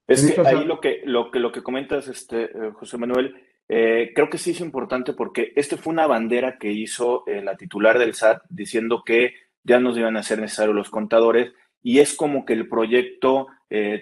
Es 0.06 0.32
que 0.32 0.40
ahí 0.40 0.64
lo 0.64 0.80
que, 0.80 1.02
lo 1.04 1.30
que, 1.30 1.40
lo 1.40 1.50
que 1.50 1.62
comentas, 1.62 2.06
este, 2.08 2.44
eh, 2.44 2.70
José 2.74 2.96
Manuel, 2.96 3.34
eh, 3.68 4.12
creo 4.14 4.30
que 4.30 4.38
sí 4.38 4.52
es 4.52 4.60
importante 4.60 5.12
porque 5.12 5.52
este 5.56 5.76
fue 5.76 5.92
una 5.92 6.06
bandera 6.06 6.58
que 6.58 6.70
hizo 6.70 7.24
eh, 7.26 7.42
la 7.42 7.56
titular 7.56 7.98
del 7.98 8.14
SAT 8.14 8.42
diciendo 8.48 9.02
que 9.04 9.34
ya 9.64 9.80
nos 9.80 9.98
iban 9.98 10.16
a 10.16 10.22
ser 10.22 10.40
necesarios 10.40 10.76
los 10.76 10.90
contadores 10.90 11.52
y 11.82 11.98
es 11.98 12.14
como 12.14 12.44
que 12.44 12.52
el 12.52 12.68
proyecto, 12.68 13.48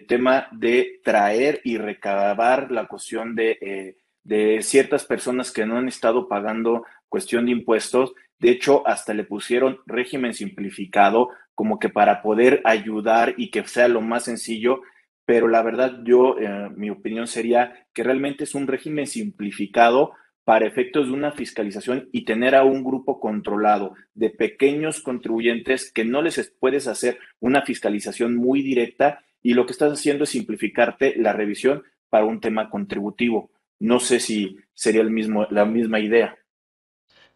tema 0.09 0.47
de 0.53 1.01
traer 1.03 1.63
y 1.65 1.79
recabar 1.79 2.71
la 2.71 2.87
cuestión 2.87 3.35
de, 3.35 3.97
de 4.23 4.61
ciertas 4.61 5.07
personas 5.07 5.51
que 5.51 5.65
no 5.65 5.79
han 5.79 5.89
estado 5.89 6.29
pagando 6.29 6.85
cuestión 7.09 7.47
de 7.47 7.53
impuestos. 7.53 8.13
De 8.39 8.51
hecho, 8.51 8.87
hasta 8.87 9.15
le 9.15 9.25
pusieron 9.25 9.81
régimen 9.87 10.35
simplificado 10.35 11.31
como 11.55 11.79
que 11.79 11.89
para 11.89 12.21
poder 12.21 12.61
ayudar 12.65 13.35
y 13.39 13.51
que 13.51 13.67
sea 13.67 13.89
lo 13.89 14.03
más 14.03 14.25
sencillo 14.25 14.83
pero 15.25 15.49
la 15.49 15.63
verdad 15.63 16.01
yo, 16.05 16.37
eh, 16.39 16.71
mi 16.77 16.91
opinión 16.91 17.27
sería 17.27 17.87
que 17.93 18.03
realmente 18.03 18.45
es 18.45 18.55
un 18.55 18.67
régimen 18.67 19.07
simplificado 19.07 20.13
para 20.45 20.67
efectos 20.67 21.07
de 21.07 21.13
una 21.13 21.33
fiscalización 21.33 22.09
y 22.13 22.25
tener 22.25 22.55
a 22.55 22.65
un 22.65 22.85
grupo 22.85 23.19
controlado 23.19 23.95
de 24.15 24.31
pequeños 24.31 25.01
contribuyentes 25.01 25.91
que 25.91 26.05
no 26.05 26.21
les 26.21 26.55
puedes 26.61 26.87
hacer 26.87 27.19
una 27.41 27.63
fiscalización 27.63 28.37
muy 28.37 28.63
directa 28.63 29.25
y 29.43 29.55
lo 29.55 29.65
que 29.65 29.73
estás 29.73 29.93
haciendo 29.93 30.25
es 30.25 30.31
simplificarte 30.31 31.15
la 31.17 31.33
revisión 31.33 31.83
para 32.11 32.27
un 32.27 32.41
tema 32.41 32.69
contributivo. 32.69 33.51
No 33.81 34.01
sé 34.01 34.21
si 34.21 34.59
sería 34.75 35.01
el 35.03 35.11
mismo, 35.11 35.47
la 35.51 35.65
misma 35.65 35.99
idea. 35.99 36.37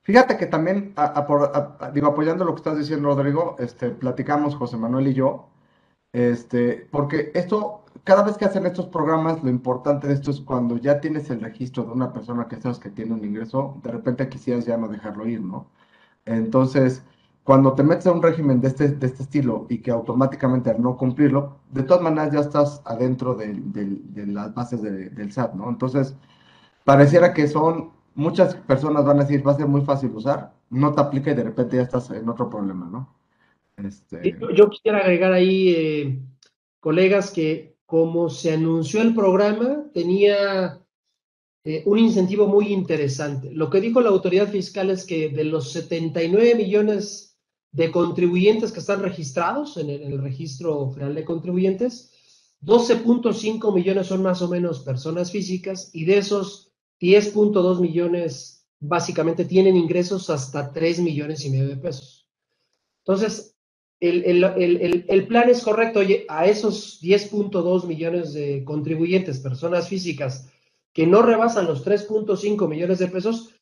Fíjate 0.02 0.38
que 0.38 0.46
también, 0.46 0.92
apoyando 0.96 2.44
lo 2.44 2.54
que 2.54 2.60
estás 2.60 2.78
diciendo, 2.78 3.14
Rodrigo, 3.14 3.56
este, 3.58 3.90
platicamos 3.90 4.54
José 4.54 4.78
Manuel 4.78 5.08
y 5.08 5.14
yo, 5.14 5.50
este, 6.12 6.88
porque 6.90 7.30
esto, 7.34 7.84
cada 8.04 8.22
vez 8.22 8.36
que 8.38 8.44
hacen 8.44 8.66
estos 8.66 8.86
programas, 8.86 9.42
lo 9.42 9.50
importante 9.50 10.08
de 10.08 10.14
esto 10.14 10.30
es 10.30 10.40
cuando 10.40 10.76
ya 10.78 11.00
tienes 11.00 11.30
el 11.30 11.40
registro 11.40 11.84
de 11.84 11.92
una 11.92 12.12
persona 12.12 12.48
que 12.48 12.60
sabes 12.60 12.78
que 12.78 12.90
tiene 12.90 13.14
un 13.14 13.24
ingreso, 13.24 13.78
de 13.82 13.90
repente 13.90 14.28
quisieras 14.28 14.66
ya 14.66 14.76
no 14.76 14.88
dejarlo 14.88 15.26
ir, 15.26 15.40
¿no? 15.42 15.66
Entonces, 16.24 17.02
cuando 17.44 17.74
te 17.74 17.82
metes 17.82 18.06
a 18.06 18.12
un 18.12 18.22
régimen 18.22 18.60
de 18.60 18.68
este, 18.68 18.88
de 18.88 19.06
este 19.06 19.22
estilo 19.22 19.66
y 19.70 19.78
que 19.78 19.90
automáticamente 19.90 20.70
al 20.70 20.82
no 20.82 20.96
cumplirlo, 20.96 21.58
de 21.70 21.82
todas 21.82 22.02
maneras 22.02 22.32
ya 22.32 22.40
estás 22.40 22.82
adentro 22.84 23.34
de, 23.34 23.62
las 24.26 24.54
bases 24.54 24.82
del 24.82 25.32
SAT, 25.32 25.54
¿no? 25.54 25.70
Entonces, 25.70 26.16
pareciera 26.84 27.32
que 27.34 27.48
son, 27.48 27.92
muchas 28.14 28.54
personas 28.54 29.04
van 29.04 29.18
a 29.20 29.22
decir, 29.24 29.46
va 29.46 29.52
a 29.52 29.56
ser 29.56 29.66
muy 29.68 29.82
fácil 29.82 30.10
usar, 30.14 30.52
no 30.70 30.92
te 30.92 31.00
aplica 31.00 31.30
y 31.30 31.34
de 31.34 31.44
repente 31.44 31.76
ya 31.76 31.82
estás 31.82 32.10
en 32.10 32.28
otro 32.28 32.50
problema, 32.50 32.86
¿no? 32.90 33.17
Este... 33.84 34.36
Yo 34.54 34.70
quisiera 34.70 34.98
agregar 34.98 35.32
ahí, 35.32 35.68
eh, 35.70 36.22
colegas, 36.80 37.30
que 37.30 37.76
como 37.86 38.28
se 38.28 38.52
anunció 38.52 39.00
el 39.00 39.14
programa, 39.14 39.86
tenía 39.94 40.84
eh, 41.64 41.82
un 41.86 41.98
incentivo 41.98 42.46
muy 42.46 42.72
interesante. 42.72 43.50
Lo 43.52 43.70
que 43.70 43.80
dijo 43.80 44.00
la 44.00 44.10
autoridad 44.10 44.48
fiscal 44.48 44.90
es 44.90 45.04
que 45.04 45.28
de 45.30 45.44
los 45.44 45.72
79 45.72 46.54
millones 46.54 47.38
de 47.72 47.90
contribuyentes 47.90 48.72
que 48.72 48.80
están 48.80 49.02
registrados 49.02 49.76
en 49.76 49.90
el, 49.90 50.02
en 50.02 50.12
el 50.12 50.22
registro 50.22 50.90
federal 50.90 51.14
de 51.14 51.24
contribuyentes, 51.24 52.12
12.5 52.62 53.72
millones 53.74 54.06
son 54.06 54.22
más 54.22 54.42
o 54.42 54.48
menos 54.48 54.80
personas 54.80 55.30
físicas 55.30 55.90
y 55.92 56.04
de 56.04 56.18
esos 56.18 56.72
10.2 57.00 57.80
millones 57.80 58.66
básicamente 58.80 59.44
tienen 59.44 59.76
ingresos 59.76 60.30
hasta 60.30 60.72
3 60.72 61.00
millones 61.00 61.44
y 61.44 61.50
medio 61.50 61.68
de 61.68 61.76
pesos. 61.76 62.28
Entonces, 63.04 63.57
el, 64.00 65.26
plan 65.28 65.48
es 65.48 65.62
correcto. 65.62 66.00
Oye, 66.00 66.24
a 66.28 66.46
esos 66.46 67.00
10.2 67.02 67.86
millones 67.86 68.32
de 68.32 68.64
contribuyentes, 68.64 69.40
personas 69.40 69.88
físicas, 69.88 70.48
que 70.92 71.06
no 71.06 71.22
rebasan 71.22 71.66
los 71.66 71.84
3.5 71.84 72.68
millones 72.68 72.98
de 72.98 73.08
pesos, 73.08 73.54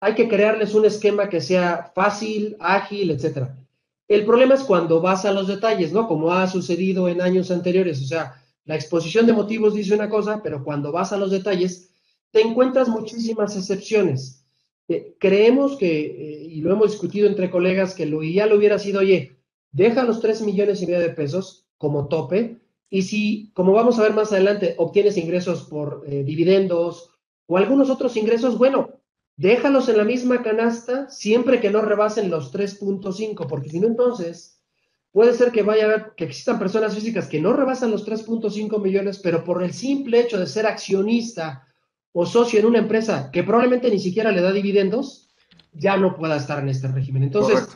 hay 0.00 0.14
que 0.14 0.28
crearles 0.28 0.74
un 0.74 0.84
esquema 0.84 1.28
que 1.28 1.40
sea 1.40 1.92
fácil, 1.94 2.56
ágil, 2.60 3.10
etcétera. 3.10 3.58
El 4.06 4.26
problema 4.26 4.54
es 4.54 4.62
cuando 4.62 5.00
vas 5.00 5.24
a 5.24 5.32
los 5.32 5.48
detalles, 5.48 5.92
¿no? 5.92 6.06
Como 6.06 6.30
ha 6.30 6.46
sucedido 6.46 7.08
en 7.08 7.22
años 7.22 7.50
anteriores. 7.50 8.02
O 8.02 8.06
sea, 8.06 8.34
la 8.66 8.74
exposición 8.74 9.26
de 9.26 9.32
motivos 9.32 9.74
dice 9.74 9.94
una 9.94 10.10
cosa, 10.10 10.42
pero 10.42 10.62
cuando 10.62 10.92
vas 10.92 11.12
a 11.12 11.16
los 11.16 11.30
detalles, 11.30 11.90
te 12.30 12.42
encuentras 12.42 12.88
muchísimas 12.88 13.56
excepciones. 13.56 14.44
Eh, 14.88 15.14
creemos 15.18 15.76
que, 15.78 16.00
eh, 16.06 16.44
y 16.50 16.60
lo 16.60 16.72
hemos 16.72 16.90
discutido 16.90 17.26
entre 17.26 17.50
colegas, 17.50 17.94
que 17.94 18.04
lo 18.04 18.22
ideal 18.22 18.52
hubiera 18.52 18.78
sido, 18.78 19.00
oye, 19.00 19.36
deja 19.74 20.04
los 20.04 20.20
3 20.20 20.40
millones 20.42 20.80
y 20.80 20.86
medio 20.86 21.00
de 21.00 21.10
pesos 21.10 21.66
como 21.76 22.08
tope 22.08 22.60
y 22.88 23.02
si, 23.02 23.50
como 23.54 23.72
vamos 23.72 23.98
a 23.98 24.02
ver 24.02 24.14
más 24.14 24.32
adelante, 24.32 24.76
obtienes 24.78 25.16
ingresos 25.16 25.64
por 25.64 26.04
eh, 26.06 26.22
dividendos 26.22 27.10
o 27.46 27.58
algunos 27.58 27.90
otros 27.90 28.16
ingresos, 28.16 28.56
bueno, 28.56 29.00
déjalos 29.36 29.88
en 29.88 29.98
la 29.98 30.04
misma 30.04 30.42
canasta 30.42 31.10
siempre 31.10 31.60
que 31.60 31.70
no 31.70 31.82
rebasen 31.82 32.30
los 32.30 32.54
3.5, 32.54 33.48
porque 33.48 33.68
si 33.68 33.80
no 33.80 33.88
entonces 33.88 34.62
puede 35.10 35.34
ser 35.34 35.50
que 35.50 35.62
vaya 35.62 35.82
a 35.82 35.86
haber, 35.86 36.12
que 36.16 36.24
existan 36.24 36.58
personas 36.58 36.94
físicas 36.94 37.26
que 37.26 37.40
no 37.40 37.52
rebasan 37.52 37.90
los 37.90 38.06
3.5 38.06 38.80
millones, 38.80 39.18
pero 39.18 39.42
por 39.42 39.62
el 39.62 39.72
simple 39.72 40.20
hecho 40.20 40.38
de 40.38 40.46
ser 40.46 40.66
accionista 40.66 41.66
o 42.12 42.26
socio 42.26 42.60
en 42.60 42.66
una 42.66 42.78
empresa 42.78 43.30
que 43.32 43.42
probablemente 43.42 43.90
ni 43.90 43.98
siquiera 43.98 44.30
le 44.30 44.40
da 44.40 44.52
dividendos, 44.52 45.30
ya 45.72 45.96
no 45.96 46.16
pueda 46.16 46.36
estar 46.36 46.60
en 46.60 46.68
este 46.68 46.86
régimen. 46.86 47.24
Entonces, 47.24 47.68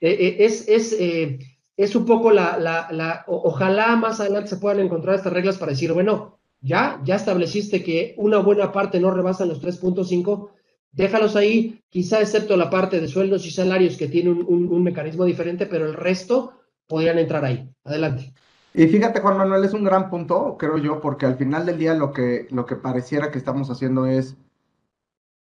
eh, 0.00 0.36
es, 0.40 0.68
es, 0.68 0.92
eh, 0.98 1.38
es 1.76 1.96
un 1.96 2.04
poco 2.06 2.30
la, 2.30 2.58
la, 2.58 2.88
la, 2.90 3.24
ojalá 3.26 3.96
más 3.96 4.20
adelante 4.20 4.50
se 4.50 4.56
puedan 4.56 4.80
encontrar 4.80 5.16
estas 5.16 5.32
reglas 5.32 5.58
para 5.58 5.72
decir, 5.72 5.92
bueno, 5.92 6.38
ya, 6.60 7.00
ya 7.04 7.16
estableciste 7.16 7.82
que 7.82 8.14
una 8.16 8.38
buena 8.38 8.72
parte 8.72 8.98
no 8.98 9.10
rebasan 9.10 9.48
los 9.48 9.62
3.5, 9.62 10.48
déjalos 10.92 11.36
ahí, 11.36 11.80
quizá 11.90 12.20
excepto 12.20 12.56
la 12.56 12.70
parte 12.70 13.00
de 13.00 13.08
sueldos 13.08 13.46
y 13.46 13.50
salarios 13.50 13.96
que 13.96 14.08
tiene 14.08 14.30
un, 14.30 14.72
un, 14.72 14.82
mecanismo 14.82 15.24
diferente, 15.24 15.66
pero 15.66 15.86
el 15.86 15.94
resto 15.94 16.52
podrían 16.86 17.18
entrar 17.18 17.44
ahí. 17.44 17.68
Adelante. 17.84 18.32
Y 18.72 18.86
fíjate, 18.86 19.20
Juan 19.20 19.36
Manuel, 19.36 19.64
es 19.64 19.74
un 19.74 19.84
gran 19.84 20.10
punto, 20.10 20.56
creo 20.58 20.78
yo, 20.78 21.00
porque 21.00 21.26
al 21.26 21.36
final 21.36 21.66
del 21.66 21.78
día 21.78 21.94
lo 21.94 22.12
que, 22.12 22.46
lo 22.50 22.64
que 22.66 22.76
pareciera 22.76 23.30
que 23.30 23.38
estamos 23.38 23.70
haciendo 23.70 24.06
es 24.06 24.36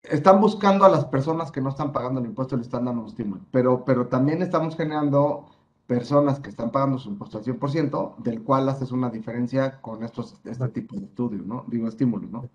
están 0.02 0.40
buscando 0.40 0.84
a 0.84 0.88
las 0.88 1.04
personas 1.04 1.50
que 1.50 1.60
no 1.60 1.70
están 1.70 1.92
pagando 1.92 2.20
el 2.20 2.26
impuesto 2.26 2.54
y 2.54 2.58
le 2.58 2.64
están 2.64 2.84
dando 2.84 3.02
un 3.02 3.08
estímulo, 3.08 3.42
pero, 3.50 3.84
pero 3.84 4.06
también 4.06 4.42
estamos 4.42 4.76
generando 4.76 5.46
personas 5.86 6.38
que 6.38 6.50
están 6.50 6.70
pagando 6.70 6.98
su 6.98 7.08
impuesto 7.08 7.38
al 7.38 7.44
100%, 7.44 8.16
del 8.18 8.42
cual 8.42 8.68
haces 8.68 8.92
una 8.92 9.08
diferencia 9.08 9.80
con 9.80 10.04
estos, 10.04 10.38
este 10.44 10.68
tipo 10.68 10.96
de 10.96 11.06
estudios, 11.06 11.46
¿no? 11.46 11.64
Digo, 11.66 11.88
estímulos, 11.88 12.30
¿no? 12.30 12.48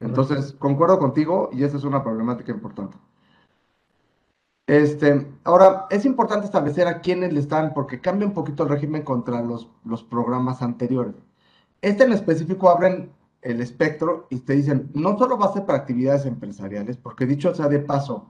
Entonces, 0.00 0.52
concuerdo 0.52 1.00
contigo 1.00 1.50
y 1.52 1.64
esa 1.64 1.76
es 1.76 1.82
una 1.82 2.04
problemática 2.04 2.52
importante. 2.52 2.96
Este, 4.68 5.26
ahora, 5.42 5.86
es 5.90 6.04
importante 6.04 6.46
establecer 6.46 6.86
a 6.86 7.00
quiénes 7.00 7.32
le 7.32 7.40
están, 7.40 7.74
porque 7.74 8.00
cambia 8.00 8.28
un 8.28 8.34
poquito 8.34 8.62
el 8.62 8.68
régimen 8.68 9.02
contra 9.02 9.42
los, 9.42 9.68
los 9.84 10.04
programas 10.04 10.62
anteriores. 10.62 11.16
Este 11.82 12.04
en 12.04 12.12
específico 12.12 12.68
abren 12.70 13.10
el 13.42 13.60
espectro 13.60 14.26
y 14.30 14.40
te 14.40 14.54
dicen, 14.54 14.90
no 14.94 15.16
solo 15.18 15.38
va 15.38 15.46
a 15.46 15.52
ser 15.52 15.64
para 15.64 15.78
actividades 15.78 16.26
empresariales, 16.26 16.96
porque 16.96 17.26
dicho 17.26 17.54
sea 17.54 17.68
de 17.68 17.80
paso, 17.80 18.26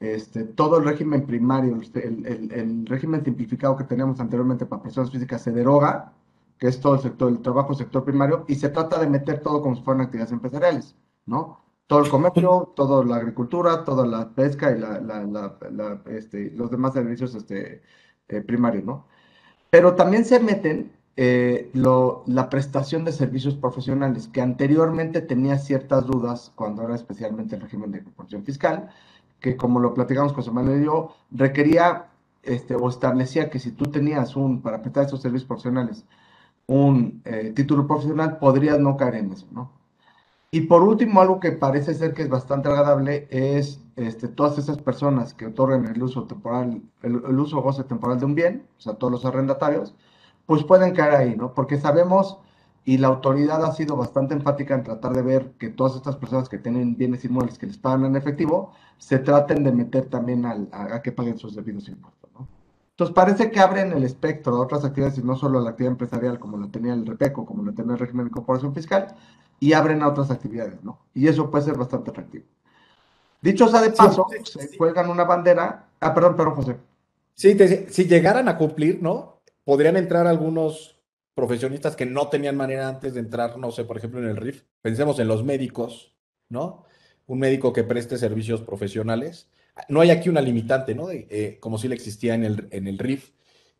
este, 0.00 0.44
todo 0.44 0.78
el 0.78 0.84
régimen 0.84 1.26
primario, 1.26 1.78
el, 1.94 2.86
régimen 2.86 3.24
simplificado 3.24 3.76
que 3.76 3.84
teníamos 3.84 4.20
anteriormente 4.20 4.66
para 4.66 4.82
personas 4.82 5.10
físicas 5.10 5.42
se 5.42 5.52
deroga, 5.52 6.12
que 6.58 6.68
es 6.68 6.80
todo 6.80 6.94
el 6.94 7.00
sector, 7.00 7.30
el 7.30 7.40
trabajo 7.40 7.74
sector 7.74 8.04
primario, 8.04 8.44
y 8.48 8.56
se 8.56 8.68
trata 8.68 8.98
de 8.98 9.06
meter 9.06 9.40
todo 9.40 9.62
como 9.62 9.76
si 9.76 9.82
fueran 9.82 10.02
actividades 10.02 10.32
empresariales, 10.32 10.96
¿no? 11.26 11.60
Todo 11.86 12.00
el 12.00 12.10
comercio, 12.10 12.72
toda 12.74 13.04
la 13.04 13.16
agricultura, 13.16 13.84
toda 13.84 14.06
la 14.06 14.28
pesca 14.30 14.70
y 14.70 14.78
la, 14.78 15.56
este, 16.06 16.50
los 16.52 16.70
demás 16.70 16.94
servicios 16.94 17.34
este, 17.34 17.82
eh, 18.28 18.40
primarios, 18.40 18.84
¿no? 18.84 19.06
Pero 19.70 19.94
también 19.94 20.24
se 20.24 20.40
meten 20.40 20.92
eh, 21.16 21.70
la 21.74 22.48
prestación 22.48 23.04
de 23.04 23.12
servicios 23.12 23.54
profesionales, 23.54 24.28
que 24.28 24.40
anteriormente 24.40 25.20
tenía 25.20 25.58
ciertas 25.58 26.06
dudas 26.06 26.52
cuando 26.54 26.82
era 26.82 26.94
especialmente 26.94 27.56
el 27.56 27.62
régimen 27.62 27.92
de 27.92 28.02
proporción 28.02 28.44
fiscal, 28.44 28.90
que 29.40 29.56
como 29.56 29.80
lo 29.80 29.92
platicamos 29.94 30.32
con 30.32 30.44
Samuel 30.44 30.80
y 30.82 30.84
yo, 30.86 31.14
requería 31.30 32.06
este, 32.42 32.74
o 32.76 32.88
establecía 32.88 33.50
que 33.50 33.58
si 33.58 33.72
tú 33.72 33.86
tenías 33.86 34.36
un, 34.36 34.62
para 34.62 34.80
prestar 34.82 35.04
esos 35.06 35.20
servicios 35.20 35.46
profesionales, 35.46 36.04
un 36.66 37.20
eh, 37.24 37.52
título 37.54 37.86
profesional, 37.86 38.38
podrías 38.38 38.78
no 38.78 38.96
caer 38.96 39.16
en 39.16 39.32
eso, 39.32 39.46
¿no? 39.52 39.70
Y 40.50 40.62
por 40.62 40.82
último, 40.82 41.20
algo 41.20 41.40
que 41.40 41.52
parece 41.52 41.94
ser 41.94 42.14
que 42.14 42.22
es 42.22 42.28
bastante 42.28 42.68
agradable 42.68 43.26
es 43.30 43.80
este, 43.96 44.28
todas 44.28 44.58
esas 44.58 44.78
personas 44.78 45.34
que 45.34 45.46
otorgan 45.46 45.86
el 45.86 46.02
uso 46.02 46.24
temporal, 46.24 46.82
el, 47.02 47.22
el 47.26 47.38
uso 47.38 47.58
o 47.58 47.62
goce 47.62 47.84
temporal 47.84 48.18
de 48.18 48.26
un 48.26 48.34
bien, 48.34 48.66
o 48.78 48.80
sea, 48.80 48.94
todos 48.94 49.10
los 49.12 49.24
arrendatarios, 49.24 49.94
pues 50.46 50.64
pueden 50.64 50.94
caer 50.94 51.14
ahí, 51.14 51.36
¿no? 51.36 51.54
Porque 51.54 51.78
sabemos 51.78 52.38
y 52.84 52.98
la 52.98 53.08
autoridad 53.08 53.64
ha 53.64 53.72
sido 53.72 53.96
bastante 53.96 54.34
enfática 54.34 54.74
en 54.74 54.82
tratar 54.82 55.12
de 55.12 55.22
ver 55.22 55.52
que 55.58 55.68
todas 55.68 55.94
estas 55.94 56.16
personas 56.16 56.48
que 56.48 56.58
tienen 56.58 56.96
bienes 56.96 57.24
inmuebles 57.24 57.58
que 57.58 57.66
les 57.66 57.78
pagan 57.78 58.04
en 58.04 58.16
efectivo, 58.16 58.72
se 58.98 59.18
traten 59.18 59.62
de 59.62 59.72
meter 59.72 60.06
también 60.06 60.44
al, 60.44 60.68
a, 60.72 61.00
que 61.00 61.12
paguen 61.12 61.38
sus 61.38 61.54
debidos 61.54 61.88
impuestos, 61.88 62.30
¿no? 62.34 62.48
Entonces 62.90 63.14
parece 63.14 63.50
que 63.50 63.60
abren 63.60 63.92
el 63.92 64.04
espectro 64.04 64.56
a 64.56 64.60
otras 64.60 64.84
actividades 64.84 65.18
y 65.18 65.22
no 65.22 65.36
solo 65.36 65.58
a 65.58 65.62
la 65.62 65.70
actividad 65.70 65.92
empresarial 65.92 66.38
como 66.38 66.56
lo 66.56 66.68
tenía 66.68 66.92
el 66.92 67.06
REPECO, 67.06 67.46
como 67.46 67.62
lo 67.62 67.72
tenía 67.72 67.92
el 67.92 67.98
régimen 67.98 68.26
de 68.26 68.32
corporación 68.32 68.74
fiscal, 68.74 69.14
y 69.60 69.72
abren 69.72 70.02
a 70.02 70.08
otras 70.08 70.30
actividades, 70.30 70.82
¿no? 70.82 70.98
Y 71.14 71.28
eso 71.28 71.50
puede 71.50 71.64
ser 71.64 71.76
bastante 71.78 72.10
atractivo. 72.10 72.44
Dicho 73.40 73.68
sea 73.68 73.80
de 73.80 73.90
paso, 73.90 74.26
se 74.44 74.76
cuelgan 74.76 75.08
una 75.08 75.24
bandera. 75.24 75.88
Ah, 76.00 76.14
perdón, 76.14 76.36
perdón, 76.36 76.54
José. 76.54 76.76
Sí, 77.34 77.56
si 77.88 78.04
llegaran 78.04 78.48
a 78.48 78.56
cumplir, 78.56 79.02
¿no? 79.02 79.31
Podrían 79.64 79.96
entrar 79.96 80.26
algunos 80.26 81.00
profesionistas 81.34 81.96
que 81.96 82.06
no 82.06 82.28
tenían 82.28 82.56
manera 82.56 82.88
antes 82.88 83.14
de 83.14 83.20
entrar, 83.20 83.58
no 83.58 83.70
sé, 83.70 83.84
por 83.84 83.96
ejemplo, 83.96 84.20
en 84.20 84.28
el 84.28 84.36
RIF. 84.36 84.64
Pensemos 84.80 85.18
en 85.18 85.28
los 85.28 85.44
médicos, 85.44 86.14
¿no? 86.48 86.84
Un 87.26 87.38
médico 87.38 87.72
que 87.72 87.84
preste 87.84 88.18
servicios 88.18 88.62
profesionales. 88.62 89.48
No 89.88 90.00
hay 90.00 90.10
aquí 90.10 90.28
una 90.28 90.42
limitante, 90.42 90.94
¿no? 90.94 91.10
Eh, 91.10 91.58
como 91.60 91.78
si 91.78 91.88
le 91.88 91.94
existía 91.94 92.34
en 92.34 92.44
el, 92.44 92.68
en 92.70 92.86
el 92.86 92.98
RIF, 92.98 93.30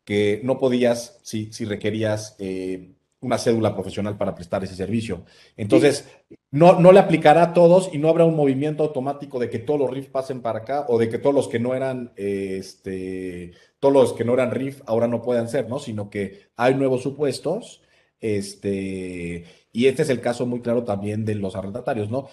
que 0.05 0.41
no 0.45 0.59
podías, 0.59 1.19
si, 1.23 1.53
si 1.53 1.65
requerías 1.65 2.37
eh, 2.39 2.95
una 3.21 3.39
cédula 3.39 3.75
profesional 3.75 4.17
para 4.17 4.35
prestar 4.35 4.65
ese 4.65 4.75
servicio. 4.75 5.25
Entonces, 5.57 6.09
no, 6.51 6.81
no 6.81 6.93
le 6.93 7.01
aplicará 7.01 7.43
a 7.43 7.53
todos 7.53 7.91
y 7.93 7.99
no 7.99 8.09
habrá 8.09 8.25
un 8.25 8.35
movimiento 8.35 8.83
automático 8.83 9.39
de 9.39 9.49
que 9.49 9.61
todos 9.61 9.81
los 9.81 9.91
RIF 9.91 10.09
pasen 10.09 10.41
para 10.41 10.61
acá 10.61 10.87
o 10.89 10.99
de 10.99 11.09
que 11.09 11.19
todos 11.19 11.35
los 11.35 11.49
que 11.49 11.61
no 11.61 11.75
eran, 11.75 12.13
este, 12.17 13.53
todos 13.83 13.95
los 13.95 14.13
que 14.13 14.25
no 14.25 14.35
eran 14.35 14.53
RIF 14.53 14.81
ahora 14.87 15.09
no 15.09 15.23
puedan 15.23 15.49
ser, 15.49 15.69
¿no? 15.69 15.81
Sino 15.81 16.09
que 16.09 16.43
hay 16.55 16.77
nuevos 16.77 17.03
supuestos, 17.03 17.83
este, 18.21 19.45
y 19.73 19.87
este 19.87 20.03
es 20.03 20.09
el 20.09 20.21
caso 20.21 20.47
muy 20.47 20.61
claro 20.61 20.85
también 20.85 21.25
de 21.25 21.35
los 21.35 21.57
arrendatarios, 21.57 22.09
¿no? 22.09 22.29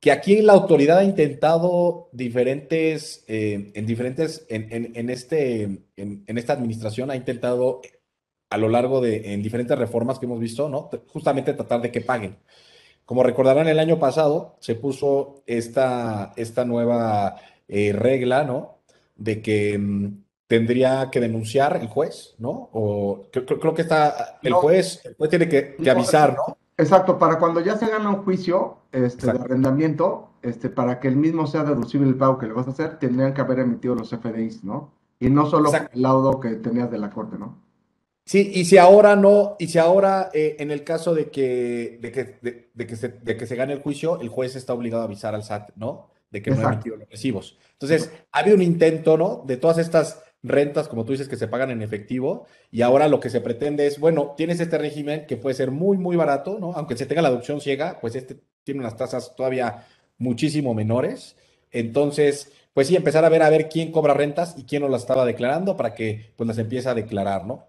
que 0.00 0.10
aquí 0.10 0.42
la 0.42 0.54
autoridad 0.54 0.98
ha 0.98 1.04
intentado 1.04 2.08
diferentes, 2.10 3.24
eh, 3.28 3.70
en 3.74 3.86
diferentes, 3.86 4.44
en, 4.48 5.10
este, 5.10 5.84
en, 5.94 6.38
esta 6.38 6.54
administración 6.54 7.12
ha 7.12 7.14
intentado 7.14 7.82
a 8.50 8.56
lo 8.58 8.68
largo 8.68 9.00
de, 9.00 9.32
en 9.32 9.44
diferentes 9.44 9.78
reformas 9.78 10.18
que 10.18 10.26
hemos 10.26 10.40
visto, 10.40 10.68
¿no? 10.68 10.90
Justamente 11.06 11.54
tratar 11.54 11.82
de 11.82 11.92
que 11.92 12.00
paguen. 12.00 12.36
Como 13.04 13.22
recordarán, 13.22 13.68
el 13.68 13.78
año 13.78 14.00
pasado 14.00 14.56
se 14.58 14.74
puso 14.74 15.44
esta, 15.46 16.32
esta 16.34 16.64
nueva 16.64 17.36
eh, 17.68 17.92
regla, 17.92 18.42
¿no? 18.42 18.78
De 19.14 19.40
que 19.40 19.78
mm, 19.78 20.24
tendría 20.52 21.08
que 21.10 21.18
denunciar 21.18 21.78
el 21.80 21.88
juez, 21.88 22.34
¿no? 22.36 22.68
O 22.74 23.24
creo, 23.32 23.72
que 23.72 23.80
está, 23.80 24.38
el 24.42 24.52
juez, 24.52 25.00
el 25.02 25.14
juez 25.14 25.30
tiene 25.30 25.48
que, 25.48 25.76
que 25.76 25.90
avisar, 25.90 26.36
¿no? 26.36 26.58
Exacto, 26.76 27.18
para 27.18 27.38
cuando 27.38 27.60
ya 27.60 27.78
se 27.78 27.86
gana 27.86 28.10
un 28.10 28.22
juicio 28.22 28.76
este, 28.92 29.32
de 29.32 29.38
arrendamiento, 29.38 30.32
este, 30.42 30.68
para 30.68 31.00
que 31.00 31.08
el 31.08 31.16
mismo 31.16 31.46
sea 31.46 31.64
deducible 31.64 32.06
el 32.06 32.16
pago 32.16 32.36
que 32.36 32.48
le 32.48 32.52
vas 32.52 32.68
a 32.68 32.72
hacer, 32.72 32.98
tendrían 32.98 33.32
que 33.32 33.40
haber 33.40 33.60
emitido 33.60 33.94
los 33.94 34.10
FDIs, 34.10 34.62
¿no? 34.62 34.92
Y 35.18 35.30
no 35.30 35.46
solo 35.46 35.72
el 35.72 36.02
laudo 36.02 36.38
que 36.38 36.50
tenías 36.56 36.90
de 36.90 36.98
la 36.98 37.08
corte, 37.08 37.38
¿no? 37.38 37.56
Sí, 38.26 38.50
y 38.54 38.66
si 38.66 38.76
ahora 38.76 39.16
no, 39.16 39.56
y 39.58 39.68
si 39.68 39.78
ahora 39.78 40.28
eh, 40.34 40.56
en 40.58 40.70
el 40.70 40.84
caso 40.84 41.14
de 41.14 41.30
que, 41.30 41.98
de 42.02 42.12
que, 42.12 42.68
de, 42.74 42.86
que 42.86 42.96
se, 42.96 43.08
de 43.08 43.38
que 43.38 43.46
se 43.46 43.56
gane 43.56 43.72
el 43.72 43.80
juicio, 43.80 44.20
el 44.20 44.28
juez 44.28 44.54
está 44.54 44.74
obligado 44.74 45.02
a 45.02 45.06
avisar 45.06 45.34
al 45.34 45.44
SAT, 45.44 45.70
¿no? 45.76 46.10
De 46.30 46.42
que 46.42 46.50
no 46.50 46.68
ha 46.68 46.74
emitido 46.74 46.96
los 46.96 47.08
recibos. 47.08 47.58
Entonces, 47.72 48.12
ha 48.32 48.40
habido 48.40 48.56
un 48.56 48.62
intento, 48.62 49.16
¿no? 49.16 49.44
De 49.46 49.56
todas 49.56 49.78
estas 49.78 50.21
rentas, 50.42 50.88
como 50.88 51.04
tú 51.04 51.12
dices, 51.12 51.28
que 51.28 51.36
se 51.36 51.48
pagan 51.48 51.70
en 51.70 51.82
efectivo, 51.82 52.46
y 52.70 52.82
ahora 52.82 53.08
lo 53.08 53.20
que 53.20 53.30
se 53.30 53.40
pretende 53.40 53.86
es, 53.86 54.00
bueno, 54.00 54.34
tienes 54.36 54.60
este 54.60 54.78
régimen 54.78 55.26
que 55.26 55.36
puede 55.36 55.54
ser 55.54 55.70
muy, 55.70 55.98
muy 55.98 56.16
barato, 56.16 56.58
¿no? 56.58 56.72
Aunque 56.74 56.96
se 56.96 57.06
tenga 57.06 57.22
la 57.22 57.28
adopción 57.28 57.60
ciega, 57.60 57.98
pues 58.00 58.16
este 58.16 58.38
tiene 58.64 58.80
unas 58.80 58.96
tasas 58.96 59.34
todavía 59.36 59.86
muchísimo 60.18 60.74
menores. 60.74 61.36
Entonces, 61.70 62.52
pues 62.74 62.88
sí, 62.88 62.96
empezar 62.96 63.24
a 63.24 63.28
ver 63.28 63.42
a 63.42 63.50
ver 63.50 63.68
quién 63.68 63.92
cobra 63.92 64.14
rentas 64.14 64.54
y 64.56 64.64
quién 64.64 64.82
no 64.82 64.88
las 64.88 65.02
estaba 65.02 65.24
declarando 65.24 65.76
para 65.76 65.94
que 65.94 66.32
pues 66.36 66.46
las 66.46 66.58
empiece 66.58 66.88
a 66.88 66.94
declarar, 66.94 67.46
¿no? 67.46 67.66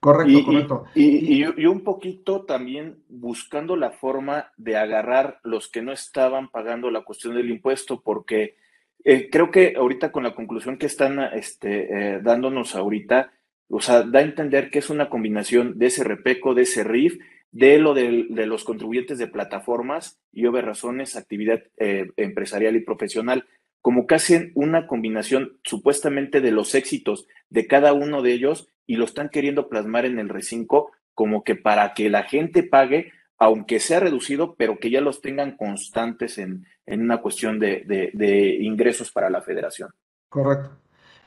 Correcto, 0.00 0.44
correcto. 0.44 0.84
Y, 0.94 1.42
y, 1.42 1.66
un 1.66 1.82
poquito 1.82 2.44
también 2.44 3.02
buscando 3.08 3.74
la 3.74 3.90
forma 3.90 4.52
de 4.56 4.76
agarrar 4.76 5.40
los 5.42 5.68
que 5.68 5.82
no 5.82 5.92
estaban 5.92 6.50
pagando 6.50 6.90
la 6.90 7.02
cuestión 7.02 7.34
del 7.34 7.50
impuesto, 7.50 8.00
porque 8.00 8.56
eh, 9.04 9.28
creo 9.30 9.50
que 9.50 9.74
ahorita 9.76 10.12
con 10.12 10.24
la 10.24 10.34
conclusión 10.34 10.78
que 10.78 10.86
están 10.86 11.18
este, 11.34 12.16
eh, 12.16 12.20
dándonos 12.22 12.74
ahorita, 12.74 13.32
o 13.68 13.80
sea, 13.80 14.02
da 14.02 14.20
a 14.20 14.22
entender 14.22 14.70
que 14.70 14.80
es 14.80 14.90
una 14.90 15.08
combinación 15.08 15.78
de 15.78 15.86
ese 15.86 16.04
repeco, 16.04 16.54
de 16.54 16.62
ese 16.62 16.84
RIF, 16.84 17.18
de 17.50 17.78
lo 17.78 17.94
de, 17.94 18.26
los 18.46 18.64
contribuyentes 18.64 19.18
de 19.18 19.26
plataformas 19.26 20.20
y 20.32 20.46
obvias 20.46 20.64
razones, 20.64 21.16
actividad 21.16 21.62
eh, 21.78 22.10
empresarial 22.16 22.76
y 22.76 22.80
profesional, 22.80 23.46
como 23.80 24.06
que 24.06 24.16
hacen 24.16 24.52
una 24.54 24.86
combinación 24.86 25.58
supuestamente 25.64 26.40
de 26.40 26.50
los 26.50 26.74
éxitos 26.74 27.26
de 27.48 27.66
cada 27.66 27.92
uno 27.92 28.22
de 28.22 28.32
ellos 28.32 28.68
y 28.86 28.96
lo 28.96 29.04
están 29.04 29.28
queriendo 29.28 29.68
plasmar 29.68 30.04
en 30.04 30.18
el 30.18 30.28
R5 30.28 30.88
como 31.14 31.42
que 31.42 31.54
para 31.54 31.94
que 31.94 32.10
la 32.10 32.24
gente 32.24 32.62
pague 32.62 33.12
aunque 33.38 33.78
sea 33.78 34.00
reducido, 34.00 34.56
pero 34.56 34.78
que 34.78 34.90
ya 34.90 35.00
los 35.00 35.20
tengan 35.20 35.56
constantes 35.56 36.38
en, 36.38 36.66
una 36.94 37.20
cuestión 37.20 37.58
de, 37.58 38.58
ingresos 38.60 39.10
para 39.10 39.30
la 39.30 39.40
federación. 39.40 39.90
Correcto. 40.28 40.70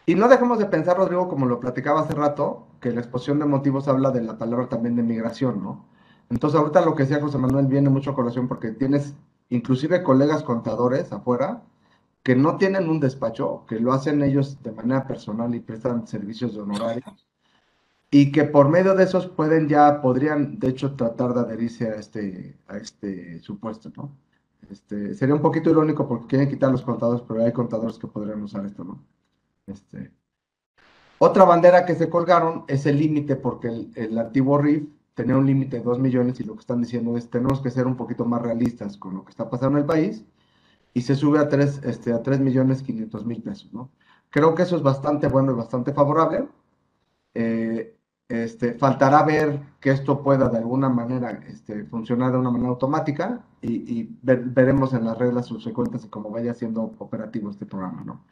Y 0.06 0.16
no 0.16 0.28
dejemos 0.28 0.60
de 0.60 0.66
pensar, 0.66 0.98
Rodrigo, 0.98 1.28
como 1.28 1.46
lo 1.46 1.60
platicaba 1.60 2.02
hace 2.02 2.14
rato, 2.14 2.68
que 2.80 2.92
la 2.92 3.02
exposición 3.02 3.40
de 3.40 3.46
motivos 3.46 3.88
habla 3.88 4.12
de 4.12 4.22
la 4.22 4.38
palabra 4.38 4.68
también 4.68 4.96
de 4.96 5.04
migración, 5.04 5.64
¿no? 5.64 5.86
Entonces, 6.30 6.60
ahorita 6.60 6.82
lo 6.82 6.96
que 6.96 7.04
decía 7.04 7.22
José 7.22 7.38
Manuel 7.38 7.68
viene 7.68 7.90
mucho 7.90 8.12
a 8.12 8.16
colación 8.16 8.48
porque 8.48 8.72
tienes 8.72 9.16
inclusive 9.50 10.02
colegas 10.02 10.44
contadores 10.44 11.12
afuera 11.12 11.62
que 12.24 12.36
no 12.36 12.58
tienen 12.58 12.90
un 12.90 13.00
despacho, 13.00 13.66
que 13.68 13.80
lo 13.80 13.94
hacen 13.94 14.22
ellos 14.24 14.62
de 14.64 14.72
manera 14.72 15.06
personal 15.08 15.54
y 15.54 15.60
prestan 15.60 16.08
servicios 16.08 16.54
de 16.54 16.62
honorarios 16.62 17.28
y 18.12 18.32
que 18.32 18.44
por 18.44 18.70
medio 18.70 18.94
de 18.94 19.06
esos 19.06 19.28
pueden 19.28 19.70
ya, 19.70 20.02
podrían 20.02 20.60
de 20.60 20.68
hecho 20.68 20.96
tratar 20.96 21.34
de 21.34 21.40
adherirse 21.40 21.88
a 21.90 21.96
este, 21.96 22.60
a 22.68 22.78
este 22.78 23.40
supuesto, 23.40 23.90
¿no? 23.96 24.18
Este, 24.70 25.16
sería 25.16 25.36
un 25.36 25.42
poquito 25.42 25.70
irónico 25.70 26.08
porque 26.08 26.28
quieren 26.28 26.50
quitar 26.50 26.72
los 26.72 26.82
contadores, 26.82 27.24
pero 27.28 27.44
hay 27.44 27.52
contadores 27.52 27.98
que 27.98 28.08
podrían 28.08 28.42
usar 28.44 28.66
esto, 28.66 28.84
¿no? 28.84 29.04
Este, 29.68 30.12
otra 31.18 31.46
bandera 31.46 31.86
que 31.86 31.96
se 31.96 32.10
colgaron 32.10 32.66
es 32.68 32.86
el 32.86 32.98
límite, 32.98 33.36
porque 33.36 33.68
el, 33.68 33.92
el, 33.96 34.18
antiguo 34.18 34.58
RIF 34.58 34.88
tenía 35.14 35.38
un 35.38 35.46
límite 35.46 35.78
de 35.78 35.84
2 35.84 36.00
millones 36.00 36.40
y 36.40 36.44
lo 36.44 36.56
que 36.56 36.62
están 36.62 36.82
diciendo 36.82 37.18
es 37.18 37.30
tenemos 37.30 37.62
que 37.62 37.70
ser 37.70 37.86
un 37.86 37.96
poquito 37.96 38.26
más 38.26 38.42
realistas 38.42 38.98
con 38.98 39.16
lo 39.16 39.24
que 39.26 39.32
está 39.32 39.50
pasando 39.50 39.78
en 39.78 39.84
el 39.84 39.88
país 39.88 40.24
y 40.94 41.02
se 41.02 41.16
sube 41.16 41.40
a 41.40 41.50
3, 41.50 41.82
este, 41.84 42.14
a 42.14 42.24
3 42.24 42.40
millones 42.40 42.84
500 42.84 43.26
mil 43.26 43.42
pesos, 43.42 43.74
¿no? 43.74 43.92
Creo 44.30 44.56
que 44.56 44.64
eso 44.64 44.76
es 44.76 44.82
bastante 44.82 45.28
bueno 45.28 45.52
y 45.52 45.56
bastante 45.56 45.94
favorable. 45.94 46.48
Eh, 47.34 47.98
este, 48.32 48.74
faltará 48.76 49.24
ver 49.24 49.60
que 49.82 49.92
esto 49.92 50.24
pueda 50.24 50.48
de 50.48 50.58
alguna 50.60 50.88
manera 50.88 51.42
este, 51.48 51.84
funcionar 51.84 52.32
de 52.32 52.38
una 52.38 52.50
manera 52.50 52.70
automática 52.70 53.44
y, 53.62 54.10
veremos 54.24 54.94
en 54.94 55.04
las 55.04 55.18
reglas 55.18 55.48
subsecuentes 55.48 56.06
y 56.06 56.08
cómo 56.08 56.30
vaya 56.30 56.54
siendo 56.54 56.94
operativo 57.00 57.50
este 57.50 57.66
programa, 57.66 58.04
¿no? 58.06 58.24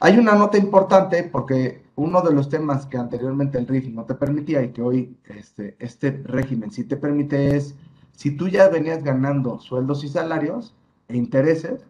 Hay 0.00 0.16
una 0.16 0.34
nota 0.34 0.56
importante 0.56 1.24
porque 1.24 1.82
uno 1.96 2.22
de 2.22 2.32
los 2.32 2.48
temas 2.48 2.86
que 2.86 2.96
anteriormente 2.96 3.58
el 3.58 3.66
RIF 3.66 3.88
no 3.88 4.04
te 4.04 4.14
permitía 4.14 4.62
y 4.62 4.70
que 4.70 4.80
hoy 4.80 5.16
este, 5.24 5.76
este 5.78 6.22
régimen 6.24 6.70
sí 6.70 6.84
te 6.84 6.96
permite 6.96 7.56
es, 7.56 7.74
si 8.12 8.30
tú 8.30 8.48
ya 8.48 8.68
venías 8.68 9.02
ganando 9.02 9.58
sueldos 9.58 10.04
y 10.04 10.08
salarios 10.08 10.74
e 11.08 11.16
intereses, 11.16 11.84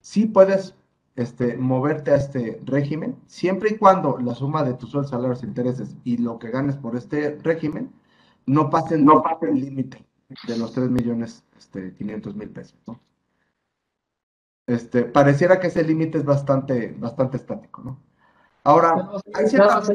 sí 0.00 0.26
puedes 0.26 0.74
este, 1.16 1.56
moverte 1.56 2.12
a 2.12 2.16
este 2.16 2.60
régimen, 2.64 3.16
siempre 3.26 3.70
y 3.70 3.78
cuando 3.78 4.18
la 4.18 4.34
suma 4.34 4.62
de 4.64 4.74
tus 4.74 4.90
sueldos, 4.90 5.10
salarios, 5.10 5.42
intereses 5.42 5.96
y 6.04 6.18
lo 6.18 6.38
que 6.38 6.50
ganes 6.50 6.76
por 6.76 6.96
este 6.96 7.38
régimen 7.42 7.92
no 8.46 8.70
pasen, 8.70 9.04
no 9.04 9.22
pasen 9.22 9.50
el 9.50 9.60
límite 9.60 10.04
de 10.46 10.56
los 10.56 10.72
3 10.72 10.90
millones 10.90 11.44
este, 11.58 11.94
500 11.94 12.36
mil 12.36 12.50
pesos. 12.50 12.78
¿no? 12.86 13.00
Este, 14.66 15.04
pareciera 15.04 15.58
que 15.58 15.66
ese 15.66 15.82
límite 15.82 16.18
es 16.18 16.24
bastante, 16.24 16.94
bastante 16.98 17.36
estático. 17.36 17.82
¿no? 17.82 17.98
Ahora, 18.64 19.10
hay 19.34 19.46
ciertas 19.46 19.90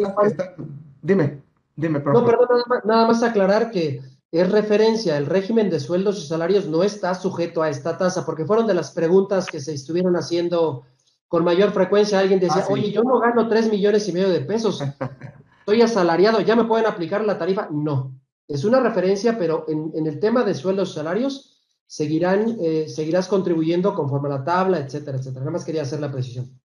Dime, 1.02 1.44
dime, 1.76 2.00
No, 2.00 2.26
perdón, 2.26 2.48
nada 2.84 3.08
más 3.08 3.22
aclarar 3.22 3.70
que 3.70 4.02
es 4.32 4.52
referencia, 4.52 5.18
el 5.18 5.28
régimen 5.28 5.70
de 5.70 5.80
sueldos 5.80 6.18
y 6.18 6.28
salarios 6.28 6.68
no 6.68 6.84
está 6.84 7.14
sujeto 7.14 7.62
a 7.62 7.70
esta 7.70 7.98
tasa, 7.98 8.26
porque 8.26 8.44
fueron 8.44 8.66
de 8.66 8.74
las 8.74 8.92
preguntas 8.92 9.46
que 9.46 9.60
se 9.60 9.74
estuvieron 9.74 10.16
haciendo 10.16 10.84
con 11.28 11.44
mayor 11.44 11.72
frecuencia 11.72 12.20
alguien 12.20 12.40
decía, 12.40 12.64
ah, 12.66 12.72
oye, 12.72 12.92
yo 12.92 13.04
no 13.04 13.20
gano 13.20 13.48
tres 13.48 13.70
millones 13.70 14.08
y 14.08 14.14
medio 14.14 14.30
de 14.30 14.42
pesos, 14.42 14.82
estoy 15.60 15.82
asalariado, 15.82 16.42
¿ya 16.42 16.56
me 16.56 16.66
pueden 16.66 16.86
aplicar 16.86 17.24
la 17.26 17.38
tarifa? 17.38 17.68
No, 17.72 18.20
es 18.48 18.64
una 18.64 18.80
referencia, 18.80 19.38
pero 19.38 19.66
en, 19.68 20.06
el 20.06 20.20
tema 20.20 20.44
de 20.44 20.54
sueldos 20.54 20.92
y 20.92 20.94
salarios 20.96 21.62
seguirán, 21.88 22.58
eh, 22.62 22.88
seguirás 22.88 23.28
contribuyendo 23.28 23.96
conforme 23.96 24.30
a 24.30 24.38
la 24.38 24.44
tabla, 24.44 24.80
etcétera, 24.80 25.18
etcétera. 25.18 25.42
Nada 25.42 25.52
más 25.52 25.66
quería 25.66 25.82
hacer 25.82 26.00
la 26.00 26.12
precisión. 26.12 26.60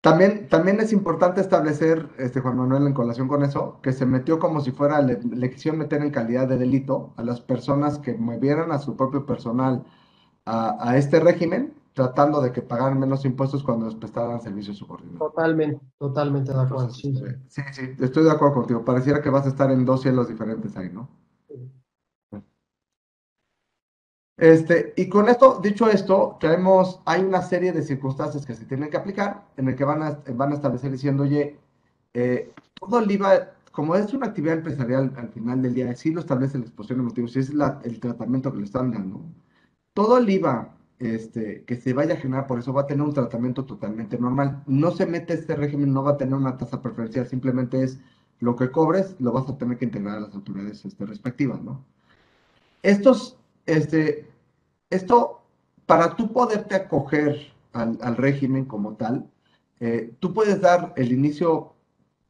También, 0.00 0.48
también 0.48 0.80
es 0.80 0.92
importante 0.92 1.42
establecer, 1.42 2.08
este, 2.18 2.40
Juan 2.40 2.56
Manuel, 2.56 2.86
en 2.86 2.94
colación 2.94 3.28
con 3.28 3.42
eso, 3.42 3.80
que 3.82 3.92
se 3.92 4.06
metió 4.06 4.38
como 4.38 4.62
si 4.62 4.70
fuera, 4.70 5.02
le, 5.02 5.20
le 5.22 5.50
quisieron 5.50 5.78
meter 5.78 6.00
en 6.02 6.10
calidad 6.10 6.48
de 6.48 6.56
delito 6.56 7.12
a 7.16 7.22
las 7.22 7.40
personas 7.42 7.98
que 7.98 8.14
movieran 8.14 8.72
a 8.72 8.78
su 8.78 8.96
propio 8.96 9.26
personal 9.26 9.84
a, 10.46 10.90
a 10.90 10.96
este 10.96 11.20
régimen 11.20 11.79
tratando 12.00 12.40
de 12.40 12.50
que 12.50 12.62
pagaran 12.62 12.98
menos 12.98 13.26
impuestos 13.26 13.62
cuando 13.62 13.84
les 13.84 13.94
prestaran 13.94 14.40
servicios 14.40 14.78
subordinados. 14.78 15.18
Totalmente, 15.18 15.84
totalmente 15.98 16.50
de 16.50 16.58
acuerdo. 16.58 16.90
sí. 16.90 17.14
sí, 17.46 17.82
estoy 17.98 18.24
de 18.24 18.30
acuerdo 18.30 18.54
contigo. 18.54 18.82
Pareciera 18.82 19.20
que 19.20 19.28
vas 19.28 19.44
a 19.44 19.50
estar 19.50 19.70
en 19.70 19.84
dos 19.84 20.00
cielos 20.00 20.26
diferentes 20.26 20.74
ahí, 20.78 20.88
¿no? 20.90 21.10
Este, 24.38 24.94
y 24.96 25.10
con 25.10 25.28
esto, 25.28 25.60
dicho 25.62 25.90
esto, 25.90 26.38
tenemos, 26.40 27.02
hay 27.04 27.22
una 27.22 27.42
serie 27.42 27.72
de 27.72 27.82
circunstancias 27.82 28.46
que 28.46 28.54
se 28.54 28.64
tienen 28.64 28.88
que 28.88 28.96
aplicar, 28.96 29.44
en 29.58 29.68
el 29.68 29.76
que 29.76 29.84
van 29.84 30.02
a, 30.02 30.22
van 30.32 30.52
a 30.52 30.54
establecer 30.54 30.90
diciendo, 30.90 31.24
oye, 31.24 31.58
eh, 32.14 32.50
todo 32.80 33.00
el 33.00 33.10
IVA, 33.10 33.52
como 33.72 33.94
es 33.94 34.14
una 34.14 34.28
actividad 34.28 34.56
empresarial 34.56 35.12
al 35.18 35.28
final 35.28 35.60
del 35.60 35.74
día, 35.74 35.94
sí 35.94 36.10
lo 36.12 36.20
establece 36.20 36.56
la 36.56 36.64
exposición 36.64 37.00
de 37.00 37.04
motivos, 37.04 37.32
sí 37.32 37.40
es 37.40 37.50
el 37.50 38.00
tratamiento 38.00 38.50
que 38.50 38.60
le 38.60 38.64
están 38.64 38.90
dando, 38.90 39.20
todo 39.92 40.16
el 40.16 40.30
IVA 40.30 40.79
este, 41.00 41.64
que 41.64 41.76
se 41.76 41.94
vaya 41.94 42.14
a 42.14 42.18
generar, 42.18 42.46
por 42.46 42.58
eso 42.58 42.74
va 42.74 42.82
a 42.82 42.86
tener 42.86 43.02
un 43.02 43.14
tratamiento 43.14 43.64
totalmente 43.64 44.18
normal. 44.18 44.62
No 44.66 44.90
se 44.90 45.06
mete 45.06 45.32
este 45.32 45.56
régimen, 45.56 45.92
no 45.92 46.04
va 46.04 46.12
a 46.12 46.16
tener 46.18 46.34
una 46.34 46.58
tasa 46.58 46.82
preferencial, 46.82 47.26
simplemente 47.26 47.82
es 47.82 47.98
lo 48.38 48.54
que 48.54 48.70
cobres, 48.70 49.16
lo 49.18 49.32
vas 49.32 49.48
a 49.48 49.56
tener 49.56 49.78
que 49.78 49.86
integrar 49.86 50.18
a 50.18 50.20
las 50.20 50.34
autoridades 50.34 50.84
este, 50.84 51.06
respectivas, 51.06 51.62
¿no? 51.62 51.82
Estos, 52.82 53.38
este, 53.64 54.28
esto, 54.90 55.40
para 55.86 56.16
tú 56.16 56.32
poderte 56.32 56.74
acoger 56.74 57.50
al, 57.72 58.16
régimen 58.16 58.66
como 58.66 58.94
tal, 58.94 59.30
eh, 59.80 60.14
tú 60.20 60.34
puedes 60.34 60.60
dar 60.60 60.92
el 60.96 61.12
inicio, 61.12 61.74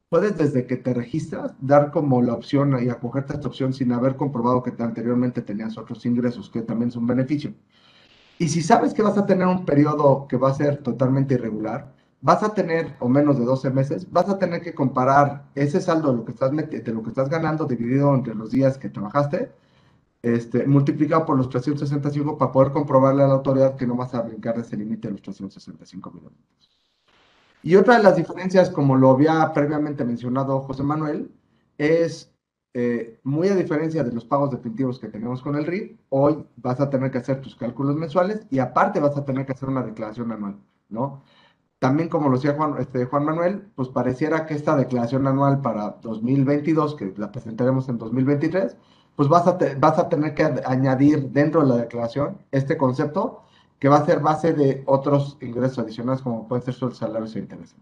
puedes 0.09 0.39
desde 0.39 0.67
que 0.67 0.77
te 0.77 0.95
registras, 0.95 1.55
dar 1.61 1.91
como 1.91 2.23
la 2.23 2.35
opción 2.35 2.77
y 2.81 2.89
acogerte 2.89 3.33
a 3.33 3.37
esta 3.37 3.49
opción 3.49 3.73
sin 3.73 3.91
haber 3.93 4.15
comprobado 4.15 4.63
que 4.63 4.73
anteriormente 4.81 5.43
tenías 5.43 5.77
otros 5.77 6.07
ingresos, 6.07 6.49
que 6.51 6.63
también 6.63 6.91
es 6.91 6.97
un 6.97 7.09
beneficio. 7.09 7.53
Y 8.41 8.49
si 8.49 8.63
sabes 8.63 8.95
que 8.95 9.03
vas 9.03 9.19
a 9.19 9.27
tener 9.27 9.47
un 9.47 9.67
periodo 9.67 10.27
que 10.27 10.39
va 10.39 10.49
a 10.49 10.55
ser 10.55 10.79
totalmente 10.79 11.35
irregular, 11.35 11.93
vas 12.23 12.43
a 12.43 12.55
tener, 12.55 12.97
o 12.99 13.07
menos 13.07 13.39
de 13.39 13.45
12 13.45 13.69
meses, 13.69 14.11
vas 14.11 14.31
a 14.31 14.39
tener 14.39 14.63
que 14.63 14.73
comparar 14.73 15.45
ese 15.55 15.79
saldo 15.79 16.11
de 16.11 16.17
lo 16.17 16.25
que 16.25 16.33
estás, 16.33 16.51
de 16.51 16.93
lo 16.95 17.03
que 17.03 17.11
estás 17.11 17.29
ganando 17.29 17.67
dividido 17.67 18.15
entre 18.15 18.35
los 18.35 18.51
días 18.51 18.79
que 18.79 18.89
trabajaste, 18.89 19.53
este, 20.23 20.67
multiplicado 20.67 21.27
por 21.27 21.37
los 21.37 21.51
365 21.51 22.39
para 22.39 22.51
poder 22.51 22.73
comprobarle 22.73 23.25
a 23.25 23.27
la 23.27 23.35
autoridad 23.35 23.77
que 23.77 23.87
no 23.87 23.95
vas 23.95 24.15
a 24.15 24.23
brincar 24.23 24.59
ese 24.59 24.75
límite 24.75 25.09
de 25.09 25.13
los 25.13 25.23
365 25.23 26.11
millones. 26.11 26.39
Y 27.63 27.77
otra 27.77 27.99
de 27.99 28.03
las 28.03 28.17
diferencias, 28.17 28.71
como 28.71 28.97
lo 28.97 29.11
había 29.11 29.53
previamente 29.53 30.03
mencionado 30.03 30.61
José 30.61 30.83
Manuel, 30.83 31.31
es 31.77 32.30
eh, 32.73 33.19
muy 33.25 33.49
a 33.49 33.57
diferencia 33.57 34.05
de 34.05 34.13
los 34.13 34.25
pagos 34.25 34.51
definitivos 34.51 34.99
que 34.99 35.09
tenemos 35.09 35.43
con 35.43 35.57
el 35.57 35.67
RIF, 35.67 35.99
hoy 36.09 36.45
vas 36.57 36.81
a 36.81 36.89
tener 36.89 37.11
que 37.11 37.19
hacer 37.19 37.41
tus 37.41 37.57
cálculos 37.57 37.97
mensuales 37.97 38.47
y 38.51 38.61
aparte 38.61 39.01
vas 39.01 39.17
a 39.17 39.25
tener 39.25 39.45
que 39.45 39.53
hacer 39.53 39.69
una 39.69 39.83
declaración 39.83 40.31
anual, 40.31 40.57
¿no? 40.89 41.23
También, 41.81 42.09
como 42.11 42.29
lo 42.29 42.37
decía 42.37 42.55
Juan, 42.55 42.77
este, 42.79 43.07
Juan 43.07 43.25
Manuel, 43.25 43.63
pues 43.75 43.89
pareciera 43.89 44.47
que 44.47 44.55
esta 44.55 44.77
declaración 44.77 45.27
anual 45.27 45.63
para 45.63 45.97
2022, 46.03 46.95
que 46.95 47.15
la 47.17 47.33
presentaremos 47.33 47.89
en 47.89 47.99
2023, 47.99 48.77
pues 49.17 49.29
vas 49.29 49.47
a, 49.47 49.59
vas 49.79 49.99
a 49.99 50.09
tener 50.09 50.35
que 50.35 50.45
añadir 50.67 51.31
dentro 51.31 51.63
de 51.63 51.69
la 51.69 51.77
declaración 51.77 52.39
este 52.53 52.77
concepto 52.77 53.43
que 53.79 53.89
va 53.89 53.97
a 53.97 54.07
ser 54.07 54.21
base 54.21 54.53
de 54.53 54.83
otros 54.87 55.39
ingresos 55.41 55.79
adicionales, 55.79 56.23
como 56.23 56.47
pueden 56.47 56.65
ser 56.65 56.75
sus 56.75 56.99
salarios 56.99 57.35
e 57.35 57.41
intereses. 57.41 57.77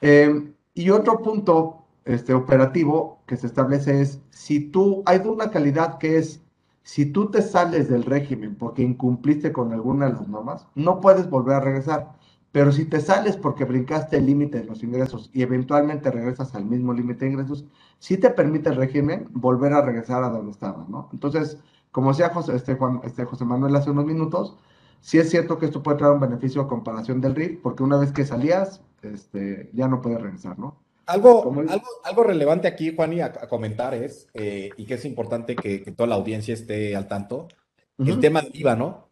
Eh, 0.00 0.52
y 0.72 0.90
otro 0.90 1.22
punto 1.22 1.83
este, 2.04 2.34
operativo 2.34 3.22
que 3.26 3.36
se 3.36 3.46
establece 3.46 4.00
es, 4.00 4.20
si 4.30 4.60
tú, 4.60 5.02
hay 5.06 5.18
una 5.24 5.50
calidad 5.50 5.98
que 5.98 6.18
es, 6.18 6.42
si 6.82 7.06
tú 7.06 7.30
te 7.30 7.40
sales 7.42 7.88
del 7.88 8.04
régimen 8.04 8.56
porque 8.56 8.82
incumpliste 8.82 9.52
con 9.52 9.72
alguna 9.72 10.06
de 10.06 10.12
las 10.14 10.28
normas, 10.28 10.66
no 10.74 11.00
puedes 11.00 11.30
volver 11.30 11.56
a 11.56 11.60
regresar. 11.60 12.12
Pero 12.52 12.70
si 12.70 12.84
te 12.84 13.00
sales 13.00 13.36
porque 13.36 13.64
brincaste 13.64 14.18
el 14.18 14.26
límite 14.26 14.58
de 14.58 14.64
los 14.64 14.82
ingresos 14.84 15.28
y 15.32 15.42
eventualmente 15.42 16.10
regresas 16.10 16.54
al 16.54 16.66
mismo 16.66 16.92
límite 16.92 17.24
de 17.24 17.32
ingresos, 17.32 17.64
sí 17.98 18.16
te 18.16 18.30
permite 18.30 18.68
el 18.68 18.76
régimen 18.76 19.28
volver 19.32 19.72
a 19.72 19.82
regresar 19.82 20.22
a 20.22 20.28
donde 20.28 20.52
estabas, 20.52 20.88
¿no? 20.88 21.08
Entonces, 21.12 21.58
como 21.90 22.10
decía 22.10 22.30
José, 22.30 22.54
este, 22.54 22.74
Juan, 22.76 23.00
este 23.02 23.24
José 23.24 23.44
Manuel 23.44 23.74
hace 23.74 23.90
unos 23.90 24.04
minutos, 24.04 24.56
sí 25.00 25.18
es 25.18 25.30
cierto 25.30 25.58
que 25.58 25.66
esto 25.66 25.82
puede 25.82 25.98
traer 25.98 26.14
un 26.14 26.20
beneficio 26.20 26.62
a 26.62 26.68
comparación 26.68 27.20
del 27.20 27.34
RIF, 27.34 27.60
porque 27.60 27.82
una 27.82 27.96
vez 27.96 28.12
que 28.12 28.24
salías, 28.24 28.82
este, 29.02 29.70
ya 29.72 29.88
no 29.88 30.00
puedes 30.00 30.20
regresar, 30.20 30.58
¿no? 30.58 30.83
Algo, 31.06 31.52
algo, 31.68 31.86
algo, 32.04 32.22
relevante 32.22 32.68
aquí, 32.68 32.94
Juan, 32.94 33.12
y 33.12 33.20
a, 33.20 33.32
comentar 33.32 33.94
es, 33.94 34.28
eh, 34.34 34.70
y 34.76 34.84
que 34.86 34.94
es 34.94 35.04
importante 35.04 35.54
que, 35.54 35.78
toda 35.92 36.06
la 36.06 36.14
audiencia 36.14 36.54
esté 36.54 36.96
al 36.96 37.08
tanto, 37.08 37.48
el 37.98 38.20
tema 38.20 38.42
del 38.42 38.56
IVA, 38.56 38.76
¿no? 38.76 39.08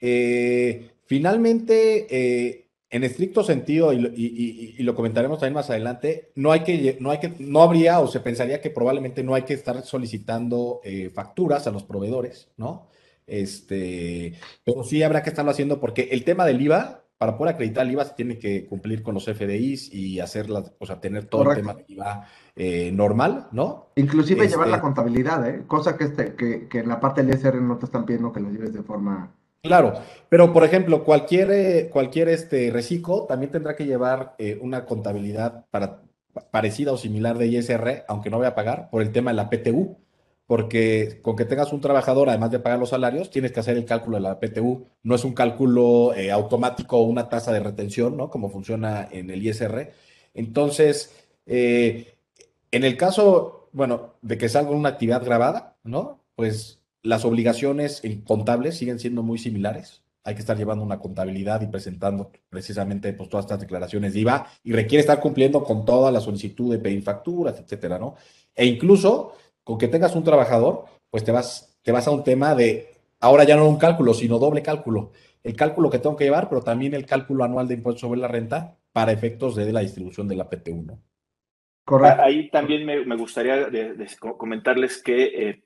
Eh, 0.00 0.90
finalmente, 1.06 2.06
eh, 2.08 2.68
en 2.90 3.04
estricto 3.04 3.42
sentido, 3.42 3.92
y, 3.92 4.76
lo 4.82 4.94
comentaremos 4.94 5.38
también 5.38 5.54
más 5.54 5.70
adelante, 5.70 6.30
no 6.36 6.52
hay 6.52 6.60
que, 6.60 6.96
no 7.00 7.10
hay 7.10 7.18
que, 7.18 7.32
no 7.38 7.62
habría 7.62 8.00
o 8.00 8.06
se 8.06 8.20
pensaría 8.20 8.60
que 8.60 8.70
probablemente 8.70 9.22
no 9.24 9.34
hay 9.34 9.42
que 9.42 9.54
estar 9.54 9.82
solicitando 9.82 10.80
facturas 11.12 11.66
a 11.66 11.70
los 11.70 11.82
proveedores, 11.82 12.48
¿no? 12.56 12.88
Este, 13.26 14.34
pero 14.64 14.84
sí 14.84 15.02
habrá 15.02 15.22
que 15.22 15.30
estarlo 15.30 15.50
haciendo 15.50 15.80
porque 15.80 16.08
el 16.12 16.24
tema 16.24 16.44
del 16.44 16.60
IVA, 16.60 17.03
para 17.24 17.38
poder 17.38 17.54
acreditar 17.54 17.86
el 17.86 17.92
IVA 17.92 18.04
se 18.04 18.12
tiene 18.12 18.38
que 18.38 18.66
cumplir 18.66 19.02
con 19.02 19.14
los 19.14 19.24
FDIs 19.24 19.90
y 19.94 20.20
hacerlas, 20.20 20.74
o 20.78 20.84
sea, 20.84 21.00
tener 21.00 21.24
todo 21.24 21.50
el 21.50 21.56
tema 21.56 21.72
de 21.72 21.86
IVA 21.88 22.28
eh, 22.54 22.92
normal, 22.92 23.48
¿no? 23.50 23.86
Inclusive 23.94 24.46
llevar 24.46 24.68
la 24.68 24.74
este 24.74 24.82
contabilidad, 24.82 25.48
¿eh? 25.48 25.64
Cosa 25.66 25.96
que, 25.96 26.04
este, 26.04 26.34
que, 26.34 26.68
que 26.68 26.80
en 26.80 26.88
la 26.90 27.00
parte 27.00 27.22
del 27.22 27.34
ISR 27.34 27.62
no 27.62 27.78
te 27.78 27.86
están 27.86 28.04
pidiendo 28.04 28.30
que 28.30 28.40
lo 28.40 28.50
lleves 28.50 28.74
de 28.74 28.82
forma... 28.82 29.32
Claro, 29.62 29.94
pero 30.28 30.52
por 30.52 30.64
ejemplo, 30.64 31.02
cualquier, 31.02 31.50
eh, 31.50 31.88
cualquier 31.90 32.28
este 32.28 32.70
reciclo 32.70 33.24
también 33.24 33.50
tendrá 33.50 33.74
que 33.74 33.86
llevar 33.86 34.34
eh, 34.36 34.58
una 34.60 34.84
contabilidad 34.84 35.64
para, 35.70 36.02
parecida 36.50 36.92
o 36.92 36.98
similar 36.98 37.38
de 37.38 37.46
ISR, 37.46 38.04
aunque 38.06 38.28
no 38.28 38.36
voy 38.36 38.46
a 38.48 38.54
pagar, 38.54 38.90
por 38.90 39.00
el 39.00 39.12
tema 39.12 39.30
de 39.30 39.36
la 39.36 39.48
PTU 39.48 39.96
porque 40.46 41.20
con 41.22 41.36
que 41.36 41.44
tengas 41.46 41.72
un 41.72 41.80
trabajador, 41.80 42.28
además 42.28 42.50
de 42.50 42.58
pagar 42.58 42.78
los 42.78 42.90
salarios, 42.90 43.30
tienes 43.30 43.52
que 43.52 43.60
hacer 43.60 43.76
el 43.76 43.86
cálculo 43.86 44.16
de 44.16 44.22
la 44.22 44.38
PTU. 44.38 44.86
No 45.02 45.14
es 45.14 45.24
un 45.24 45.32
cálculo 45.32 46.14
eh, 46.14 46.30
automático 46.30 46.98
o 46.98 47.04
una 47.04 47.28
tasa 47.28 47.52
de 47.52 47.60
retención, 47.60 48.16
¿no? 48.16 48.30
Como 48.30 48.50
funciona 48.50 49.08
en 49.10 49.30
el 49.30 49.44
ISR. 49.46 49.92
Entonces, 50.34 51.14
eh, 51.46 52.18
en 52.70 52.84
el 52.84 52.96
caso, 52.96 53.68
bueno, 53.72 54.14
de 54.20 54.36
que 54.36 54.48
salga 54.48 54.70
una 54.70 54.90
actividad 54.90 55.24
grabada, 55.24 55.76
¿no? 55.82 56.20
Pues 56.34 56.80
las 57.02 57.24
obligaciones 57.24 58.02
contables 58.26 58.76
siguen 58.76 58.98
siendo 58.98 59.22
muy 59.22 59.38
similares. 59.38 60.02
Hay 60.24 60.34
que 60.34 60.40
estar 60.40 60.56
llevando 60.56 60.84
una 60.84 60.98
contabilidad 60.98 61.60
y 61.60 61.66
presentando 61.66 62.32
precisamente 62.48 63.12
pues, 63.12 63.28
todas 63.28 63.44
estas 63.44 63.60
declaraciones 63.60 64.14
de 64.14 64.20
IVA 64.20 64.46
y 64.62 64.72
requiere 64.72 65.00
estar 65.00 65.20
cumpliendo 65.20 65.62
con 65.62 65.84
toda 65.84 66.10
la 66.10 66.20
solicitud 66.20 66.72
de 66.72 66.78
pedir 66.78 67.02
facturas, 67.02 67.60
etcétera, 67.60 67.98
¿no? 67.98 68.16
E 68.54 68.64
incluso 68.64 69.34
con 69.64 69.78
que 69.78 69.88
tengas 69.88 70.14
un 70.14 70.22
trabajador, 70.22 70.84
pues 71.10 71.24
te 71.24 71.32
vas, 71.32 71.76
te 71.82 71.90
vas 71.90 72.06
a 72.06 72.10
un 72.10 72.22
tema 72.22 72.54
de, 72.54 72.88
ahora 73.20 73.44
ya 73.44 73.56
no 73.56 73.68
un 73.68 73.78
cálculo, 73.78 74.14
sino 74.14 74.38
doble 74.38 74.62
cálculo. 74.62 75.10
El 75.42 75.56
cálculo 75.56 75.90
que 75.90 75.98
tengo 75.98 76.16
que 76.16 76.24
llevar, 76.24 76.48
pero 76.48 76.62
también 76.62 76.94
el 76.94 77.06
cálculo 77.06 77.44
anual 77.44 77.66
de 77.66 77.74
impuestos 77.74 78.02
sobre 78.02 78.20
la 78.20 78.28
renta 78.28 78.76
para 78.92 79.12
efectos 79.12 79.56
de 79.56 79.72
la 79.72 79.80
distribución 79.80 80.28
de 80.28 80.36
la 80.36 80.48
PT1. 80.48 80.98
Correcto. 81.84 82.22
Ahí 82.22 82.48
también 82.50 82.86
me, 82.86 83.16
gustaría 83.16 83.68
comentarles 84.38 85.02
que 85.02 85.24
eh, 85.24 85.64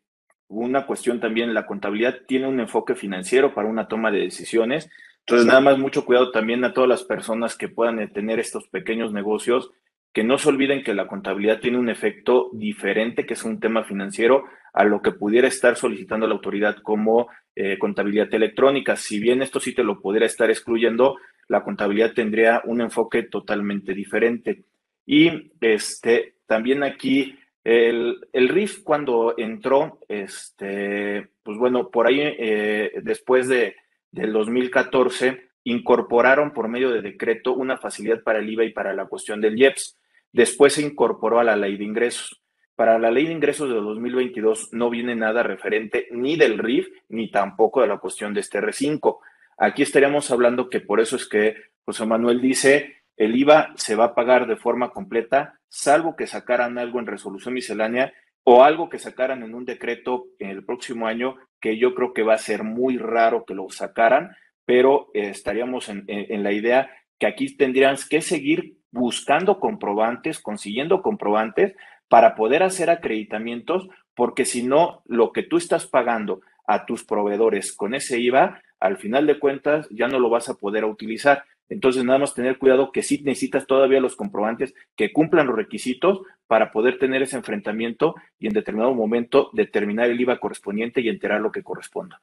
una 0.49 0.87
cuestión 0.87 1.21
también, 1.21 1.55
la 1.55 1.67
contabilidad 1.67 2.17
tiene 2.27 2.49
un 2.49 2.59
enfoque 2.59 2.95
financiero 2.95 3.55
para 3.55 3.69
una 3.69 3.87
toma 3.87 4.11
de 4.11 4.21
decisiones. 4.21 4.91
Entonces, 5.21 5.47
nada 5.47 5.61
más 5.61 5.79
mucho 5.79 6.05
cuidado 6.05 6.31
también 6.31 6.65
a 6.65 6.73
todas 6.73 6.89
las 6.89 7.05
personas 7.05 7.57
que 7.57 7.69
puedan 7.69 8.01
eh, 8.01 8.09
tener 8.09 8.41
estos 8.41 8.67
pequeños 8.69 9.13
negocios 9.13 9.71
que 10.13 10.25
no 10.25 10.39
se 10.39 10.49
olviden 10.49 10.83
que 10.83 10.95
la 10.95 11.07
contabilidad 11.07 11.61
tiene 11.61 11.79
un 11.79 11.89
efecto 11.89 12.51
diferente, 12.53 13.27
que 13.27 13.35
es 13.35 13.45
un 13.45 13.61
tema 13.61 13.85
financiero, 13.85 14.45
a 14.73 14.85
lo 14.85 15.03
que 15.03 15.13
pudiera 15.13 15.49
estar 15.49 15.77
solicitando 15.77 16.27
la 16.27 16.35
autoridad 16.35 16.77
como 16.83 17.29
eh, 17.55 17.79
contabilidad 17.79 18.33
electrónica. 18.33 18.97
Si 18.97 19.19
bien 19.19 19.43
esto 19.43 19.61
sí 19.61 19.75
te 19.75 19.85
lo 19.85 20.01
pudiera 20.01 20.27
estar 20.27 20.51
excluyendo, 20.51 21.17
la 21.49 21.65
contabilidad 21.65 22.13
tendría 22.13 22.63
un 22.65 22.81
enfoque 22.81 23.25
totalmente 23.25 23.95
diferente. 23.95 24.65
Y 25.07 25.53
este, 25.61 26.37
también 26.47 26.83
aquí 26.83 27.39
el, 27.65 28.29
el 28.33 28.49
RIF 28.49 28.83
cuando 28.83 29.35
entró, 29.37 30.01
este, 30.09 31.29
pues 31.43 31.59
bueno, 31.59 31.91
por 31.91 32.07
ahí 32.07 32.21
eh, 32.21 32.93
después 33.03 33.49
de, 33.49 33.77
del 34.11 34.33
2014, 34.33 35.48
incorporaron 35.71 36.53
por 36.53 36.69
medio 36.69 36.91
de 36.91 37.03
decreto 37.03 37.55
una 37.55 37.77
facilidad 37.77 38.23
para 38.23 38.39
el 38.39 38.49
IVA 38.49 38.65
y 38.65 38.73
para 38.73 38.95
la 38.95 39.07
cuestión 39.07 39.41
del 39.41 39.59
IEPS. 39.59 39.99
Después 40.33 40.75
se 40.75 40.83
incorporó 40.83 41.41
a 41.41 41.45
la 41.45 41.57
ley 41.57 41.77
de 41.77 41.85
ingresos. 41.85 42.41
Para 42.75 42.99
la 42.99 43.11
ley 43.11 43.27
de 43.27 43.33
ingresos 43.33 43.69
de 43.69 43.75
2022 43.75 44.73
no 44.73 44.89
viene 44.89 45.17
nada 45.17 45.43
referente 45.43 46.07
ni 46.13 46.37
del 46.37 46.59
RIF 46.59 46.89
ni 47.09 47.31
tampoco 47.31 47.81
de 47.81 47.89
la 47.89 47.99
cuestión 47.99 48.35
de 48.35 48.41
este 48.41 48.61
R5. 48.61 49.19
Aquí 49.59 49.83
estaríamos 49.83 50.31
hablando 50.31 50.71
que 50.71 50.81
por 50.81 51.01
eso 51.01 51.17
es 51.17 51.29
que 51.29 51.57
José 51.85 52.07
Manuel 52.07 52.41
dice 52.41 52.99
el 53.17 53.35
IVA 53.35 53.73
se 53.75 53.97
va 53.97 54.05
a 54.05 54.15
pagar 54.15 54.47
de 54.47 54.57
forma 54.57 54.91
completa, 54.91 55.59
salvo 55.69 56.15
que 56.15 56.29
sacaran 56.29 56.79
algo 56.79 57.01
en 57.01 57.07
resolución 57.07 57.53
miscelánea 57.53 58.13
o 58.45 58.63
algo 58.63 58.89
que 58.89 59.01
sacaran 59.01 59.43
en 59.43 59.55
un 59.55 59.65
decreto 59.65 60.27
en 60.39 60.51
el 60.51 60.65
próximo 60.65 61.09
año, 61.09 61.37
que 61.61 61.77
yo 61.79 61.95
creo 61.95 62.15
que 62.15 62.23
va 62.23 62.35
a 62.35 62.39
ser 62.39 62.63
muy 62.63 62.97
raro 62.97 63.45
que 63.45 63.55
lo 63.55 63.69
sacaran, 63.71 64.37
pero 64.69 65.09
eh, 65.15 65.31
estaríamos 65.31 65.89
en, 65.89 66.43
la 66.43 66.53
idea 66.53 66.91
que 67.19 67.27
aquí 67.27 67.57
tendrían 67.57 67.97
que 68.11 68.21
seguir 68.21 68.77
buscando 68.91 69.61
comprobantes, 69.61 70.41
consiguiendo 70.41 71.01
comprobantes 71.01 71.75
para 72.09 72.35
poder 72.35 72.63
hacer 72.63 72.91
acreditamientos, 72.91 73.89
porque 74.15 74.45
si 74.45 74.63
no, 74.63 75.01
lo 75.07 75.33
que 75.33 75.43
tú 75.43 75.57
estás 75.57 75.87
pagando 75.87 76.43
a 76.67 76.85
tus 76.85 77.03
proveedores 77.03 77.73
con 77.73 77.95
ese 77.95 78.21
IVA, 78.21 78.61
al 78.79 78.99
final 78.99 79.27
de 79.27 79.39
cuentas 79.39 79.89
ya 79.89 80.07
no 80.07 80.19
lo 80.19 80.29
vas 80.29 80.51
a 80.51 80.57
poder 80.57 80.85
utilizar. 80.85 81.45
Entonces, 81.71 82.05
nada 82.05 82.19
más 82.19 82.35
tener 82.35 82.59
cuidado 82.59 82.93
que 82.93 83.03
sí 83.03 83.23
necesitas 83.25 83.67
todavía 83.67 84.01
los 84.01 84.17
comprobantes 84.17 84.75
que 84.97 85.15
cumplan 85.15 85.47
los 85.47 85.57
requisitos 85.57 86.21
para 86.47 86.73
poder 86.73 86.99
tener 86.99 87.23
ese 87.23 87.39
enfrentamiento 87.39 88.17
y 88.39 88.49
en 88.49 88.53
determinado 88.53 88.93
momento 88.93 89.49
determinar 89.55 90.11
el 90.11 90.21
IVA 90.21 90.39
correspondiente 90.39 91.01
y 91.01 91.09
enterar 91.09 91.41
lo 91.41 91.53
que 91.53 91.63
corresponda 91.63 92.21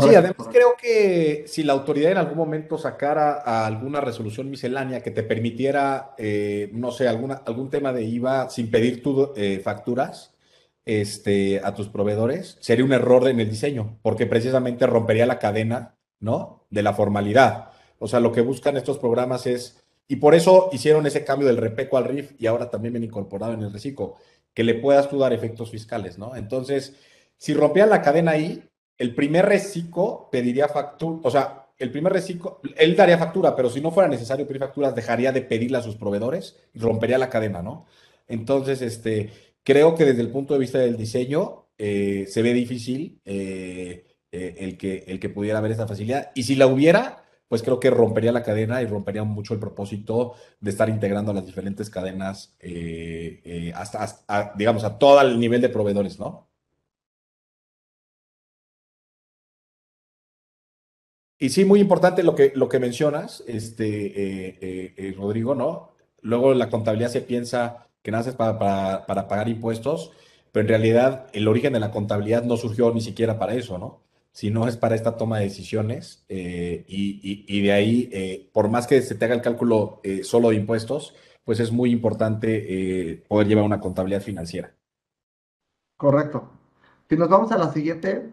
sí, 0.00 0.14
además 0.14 0.48
creo 0.50 0.74
que 0.80 1.44
si 1.46 1.62
la 1.62 1.72
autoridad 1.72 2.10
en 2.10 2.18
algún 2.18 2.36
momento 2.36 2.76
sacara 2.76 3.66
alguna 3.66 4.00
resolución 4.00 4.50
miscelánea 4.50 5.02
que 5.02 5.10
te 5.10 5.22
permitiera, 5.22 6.14
eh, 6.18 6.70
no 6.72 6.90
sé, 6.90 7.06
alguna, 7.08 7.42
algún 7.46 7.70
tema 7.70 7.92
de 7.92 8.04
IVA 8.04 8.50
sin 8.50 8.70
pedir 8.70 9.02
tu 9.02 9.32
eh, 9.36 9.60
facturas 9.62 10.34
este, 10.84 11.60
a 11.62 11.74
tus 11.74 11.88
proveedores, 11.88 12.56
sería 12.60 12.84
un 12.84 12.92
error 12.92 13.28
en 13.28 13.40
el 13.40 13.50
diseño, 13.50 13.98
porque 14.02 14.26
precisamente 14.26 14.86
rompería 14.86 15.26
la 15.26 15.38
cadena, 15.38 15.96
¿no? 16.20 16.64
De 16.70 16.82
la 16.82 16.94
formalidad. 16.94 17.70
O 17.98 18.08
sea, 18.08 18.20
lo 18.20 18.32
que 18.32 18.40
buscan 18.40 18.76
estos 18.76 18.98
programas 18.98 19.46
es, 19.46 19.84
y 20.08 20.16
por 20.16 20.34
eso 20.34 20.68
hicieron 20.72 21.06
ese 21.06 21.24
cambio 21.24 21.48
del 21.48 21.56
repeco 21.56 21.96
al 21.96 22.04
RIF 22.04 22.32
y 22.38 22.46
ahora 22.46 22.70
también 22.70 22.94
bien 22.94 23.04
incorporado 23.04 23.52
en 23.52 23.62
el 23.62 23.72
reciclo, 23.72 24.16
que 24.54 24.64
le 24.64 24.74
puedas 24.74 25.08
tú 25.08 25.18
dar 25.18 25.32
efectos 25.32 25.70
fiscales, 25.70 26.18
¿no? 26.18 26.34
Entonces, 26.36 26.94
si 27.36 27.54
rompían 27.54 27.90
la 27.90 28.02
cadena 28.02 28.32
ahí, 28.32 28.62
el 28.98 29.14
primer 29.14 29.46
reciclo 29.46 30.28
pediría 30.30 30.68
factura, 30.68 31.20
o 31.22 31.30
sea, 31.30 31.66
el 31.78 31.90
primer 31.90 32.12
reciclo, 32.12 32.60
él 32.76 32.96
daría 32.96 33.18
factura, 33.18 33.54
pero 33.54 33.68
si 33.68 33.80
no 33.80 33.90
fuera 33.90 34.08
necesario 34.08 34.46
pedir 34.46 34.60
facturas, 34.60 34.94
dejaría 34.94 35.32
de 35.32 35.42
pedirle 35.42 35.78
a 35.78 35.82
sus 35.82 35.96
proveedores 35.96 36.56
y 36.72 36.78
rompería 36.78 37.18
la 37.18 37.28
cadena, 37.28 37.62
¿no? 37.62 37.84
Entonces, 38.28 38.80
este, 38.80 39.30
creo 39.62 39.94
que 39.94 40.04
desde 40.04 40.22
el 40.22 40.30
punto 40.30 40.54
de 40.54 40.60
vista 40.60 40.78
del 40.78 40.96
diseño, 40.96 41.66
eh, 41.78 42.26
se 42.28 42.42
ve 42.42 42.54
difícil 42.54 43.20
eh, 43.24 44.06
eh, 44.32 44.54
el, 44.58 44.78
que, 44.78 45.04
el 45.06 45.20
que 45.20 45.28
pudiera 45.28 45.58
haber 45.58 45.72
esta 45.72 45.86
facilidad. 45.86 46.30
Y 46.34 46.44
si 46.44 46.56
la 46.56 46.66
hubiera, 46.66 47.24
pues 47.48 47.62
creo 47.62 47.78
que 47.78 47.90
rompería 47.90 48.32
la 48.32 48.42
cadena 48.42 48.80
y 48.82 48.86
rompería 48.86 49.24
mucho 49.24 49.54
el 49.54 49.60
propósito 49.60 50.34
de 50.60 50.70
estar 50.70 50.88
integrando 50.88 51.32
las 51.32 51.44
diferentes 51.46 51.90
cadenas 51.90 52.56
hasta, 53.74 54.52
digamos, 54.56 54.84
a 54.84 54.98
todo 54.98 55.20
el 55.20 55.38
nivel 55.38 55.60
de 55.60 55.68
proveedores, 55.68 56.18
¿no? 56.18 56.45
Y 61.38 61.50
sí, 61.50 61.64
muy 61.64 61.80
importante 61.80 62.22
lo 62.22 62.34
que, 62.34 62.52
lo 62.54 62.68
que 62.68 62.78
mencionas, 62.78 63.44
este, 63.46 65.14
Rodrigo, 65.16 65.54
¿no? 65.54 65.90
Luego 66.22 66.54
la 66.54 66.70
contabilidad 66.70 67.10
se 67.10 67.20
piensa 67.20 67.86
que 68.06 68.12
naces 68.12 68.36
para, 68.36 68.56
para, 69.04 69.26
pagar 69.26 69.48
impuestos, 69.48 70.12
pero 70.52 70.62
en 70.62 70.68
realidad 70.68 71.26
el 71.32 71.48
origen 71.48 71.72
de 71.72 71.80
la 71.80 71.90
contabilidad 71.90 72.44
no 72.44 72.56
surgió 72.56 72.94
ni 72.94 73.00
siquiera 73.00 73.36
para 73.36 73.54
eso, 73.54 73.78
¿no? 73.78 74.04
Sino 74.30 74.68
es 74.68 74.76
para 74.76 74.94
esta 74.94 75.16
toma 75.16 75.38
de 75.38 75.46
decisiones 75.46 76.24
eh, 76.28 76.84
y, 76.86 77.62
de 77.62 77.72
ahí, 77.72 78.08
eh, 78.12 78.48
por 78.52 78.68
más 78.68 78.86
que 78.86 79.02
se 79.02 79.16
te 79.16 79.24
haga 79.24 79.34
el 79.34 79.42
cálculo 79.42 80.00
eh, 80.04 80.22
solo 80.22 80.50
de 80.50 80.54
impuestos, 80.54 81.14
pues 81.42 81.58
es 81.58 81.72
muy 81.72 81.90
importante 81.90 83.24
poder 83.26 83.48
llevar 83.48 83.64
una 83.64 83.80
contabilidad 83.80 84.22
financiera. 84.22 84.72
Correcto. 85.96 86.48
Si 87.08 87.16
nos 87.16 87.28
vamos 87.28 87.50
a 87.50 87.58
la 87.58 87.72
siguiente, 87.72 88.30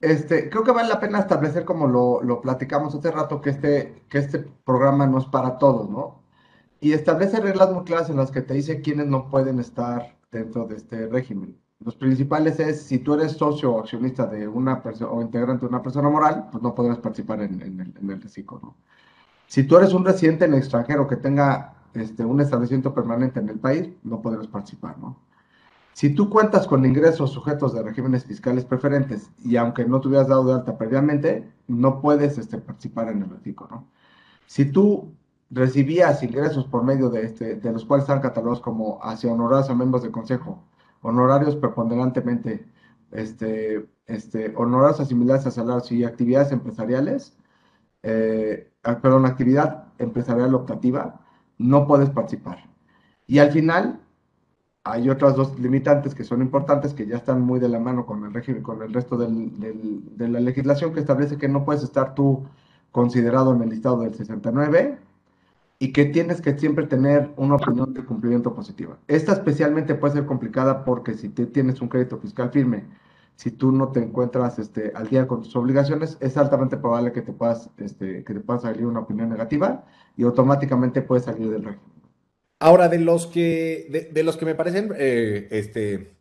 este, 0.00 0.50
creo 0.50 0.64
que 0.64 0.72
vale 0.72 0.88
la 0.88 1.00
pena 1.00 1.20
establecer, 1.20 1.64
como 1.64 1.86
lo, 1.86 2.40
platicamos 2.40 2.94
hace 2.94 3.10
rato, 3.10 3.40
que 3.40 3.50
este, 3.50 4.02
que 4.08 4.18
este 4.18 4.40
programa 4.64 5.06
no 5.06 5.18
es 5.18 5.26
para 5.26 5.58
todos, 5.58 5.88
¿no? 5.90 6.26
y 6.80 6.92
establece 6.92 7.40
reglas 7.40 7.72
muy 7.72 7.84
claras 7.84 8.10
en 8.10 8.16
las 8.16 8.30
que 8.30 8.42
te 8.42 8.54
dice 8.54 8.80
quiénes 8.80 9.06
no 9.06 9.28
pueden 9.28 9.58
estar 9.58 10.16
dentro 10.30 10.66
de 10.66 10.76
este 10.76 11.06
régimen. 11.08 11.58
Los 11.80 11.94
principales 11.94 12.58
es, 12.58 12.82
si 12.82 12.98
tú 12.98 13.14
eres 13.14 13.32
socio 13.32 13.72
o 13.72 13.80
accionista 13.80 14.26
de 14.26 14.48
una 14.48 14.82
persona 14.82 15.10
o 15.10 15.22
integrante 15.22 15.62
de 15.62 15.68
una 15.68 15.82
persona 15.82 16.08
moral, 16.08 16.48
pues 16.50 16.62
no 16.62 16.74
podrás 16.74 16.98
participar 16.98 17.42
en, 17.42 17.60
el, 17.60 17.80
en 17.80 18.20
reciclo, 18.20 18.60
¿no? 18.62 18.76
Si 19.46 19.62
tú 19.64 19.76
eres 19.76 19.92
un 19.92 20.04
residente 20.04 20.44
en 20.44 20.54
el 20.54 20.58
extranjero 20.58 21.06
que 21.06 21.16
tenga 21.16 21.74
este, 21.94 22.24
un 22.24 22.40
establecimiento 22.40 22.92
permanente 22.94 23.40
en 23.40 23.48
el 23.48 23.58
país, 23.58 23.88
no 24.02 24.20
podrás 24.20 24.46
participar, 24.48 24.98
¿no? 24.98 25.18
Si 25.96 26.10
tú 26.10 26.28
cuentas 26.28 26.66
con 26.66 26.84
ingresos 26.84 27.30
sujetos 27.30 27.72
de 27.72 27.82
regímenes 27.82 28.26
fiscales 28.26 28.66
preferentes 28.66 29.30
y 29.42 29.56
aunque 29.56 29.86
no 29.86 29.98
te 29.98 30.08
hubieras 30.08 30.28
dado 30.28 30.44
de 30.44 30.52
alta 30.52 30.76
previamente, 30.76 31.50
no 31.68 32.02
puedes 32.02 32.36
este, 32.36 32.58
participar 32.58 33.08
en 33.08 33.22
el 33.22 33.30
reciclo, 33.30 33.66
¿no? 33.70 33.88
Si 34.46 34.66
tú 34.66 35.14
recibías 35.48 36.22
ingresos 36.22 36.66
por 36.66 36.84
medio 36.84 37.08
de, 37.08 37.22
este, 37.22 37.54
de 37.54 37.72
los 37.72 37.86
cuales 37.86 38.02
están 38.02 38.20
catalogados 38.20 38.60
como 38.60 38.98
hacia 39.02 39.32
honorarios 39.32 39.70
a 39.70 39.74
miembros 39.74 40.02
del 40.02 40.12
consejo, 40.12 40.62
honorarios 41.00 41.56
preponderantemente, 41.56 42.66
este, 43.12 43.88
este, 44.04 44.52
honorarios 44.54 45.00
asimilados 45.00 45.46
a 45.46 45.50
salarios 45.50 45.90
y 45.92 46.04
actividades 46.04 46.52
empresariales, 46.52 47.38
eh, 48.02 48.70
ah, 48.82 49.00
perdón, 49.00 49.24
actividad 49.24 49.84
empresarial 49.96 50.54
optativa, 50.54 51.20
no 51.56 51.86
puedes 51.86 52.10
participar. 52.10 52.68
Y 53.26 53.38
al 53.38 53.50
final, 53.50 54.02
hay 54.86 55.10
otras 55.10 55.34
dos 55.34 55.58
limitantes 55.58 56.14
que 56.14 56.22
son 56.22 56.40
importantes, 56.42 56.94
que 56.94 57.06
ya 57.06 57.16
están 57.16 57.40
muy 57.40 57.58
de 57.58 57.68
la 57.68 57.80
mano 57.80 58.06
con 58.06 58.24
el 58.24 58.32
régimen, 58.32 58.62
con 58.62 58.82
el 58.82 58.92
resto 58.92 59.16
de 59.18 60.28
la 60.28 60.40
legislación 60.40 60.94
que 60.94 61.00
establece 61.00 61.38
que 61.38 61.48
no 61.48 61.64
puedes 61.64 61.82
estar 61.82 62.14
tú 62.14 62.44
considerado 62.92 63.52
en 63.52 63.62
el 63.62 63.70
listado 63.70 63.98
del 63.98 64.14
69 64.14 64.98
y 65.80 65.92
que 65.92 66.04
tienes 66.06 66.40
que 66.40 66.56
siempre 66.56 66.86
tener 66.86 67.32
una 67.36 67.56
opinión 67.56 67.94
de 67.94 68.04
cumplimiento 68.04 68.54
positiva. 68.54 68.96
Esta 69.08 69.32
especialmente 69.32 69.96
puede 69.96 70.14
ser 70.14 70.26
complicada 70.26 70.84
porque 70.84 71.14
si 71.14 71.30
tienes 71.30 71.80
un 71.80 71.88
crédito 71.88 72.18
fiscal 72.18 72.50
firme, 72.50 72.84
si 73.34 73.50
tú 73.50 73.72
no 73.72 73.88
te 73.88 74.00
encuentras 74.02 74.58
este, 74.60 74.92
al 74.94 75.08
día 75.08 75.26
con 75.26 75.42
tus 75.42 75.54
obligaciones, 75.56 76.16
es 76.20 76.36
altamente 76.36 76.76
probable 76.76 77.12
que 77.12 77.22
te 77.22 77.32
puedas, 77.32 77.70
este, 77.78 78.22
que 78.22 78.34
te 78.34 78.40
pueda 78.40 78.60
salir 78.60 78.86
una 78.86 79.00
opinión 79.00 79.28
negativa 79.30 79.84
y 80.16 80.22
automáticamente 80.22 81.02
puedes 81.02 81.24
salir 81.24 81.50
del 81.50 81.64
régimen. 81.64 81.95
Ahora, 82.58 82.88
de 82.88 82.98
los 82.98 83.26
que, 83.26 84.08
de, 84.12 84.22
los 84.22 84.36
que 84.36 84.46
me 84.46 84.54
parecen 84.54 84.92
eh, 84.96 85.48
este, 85.50 86.16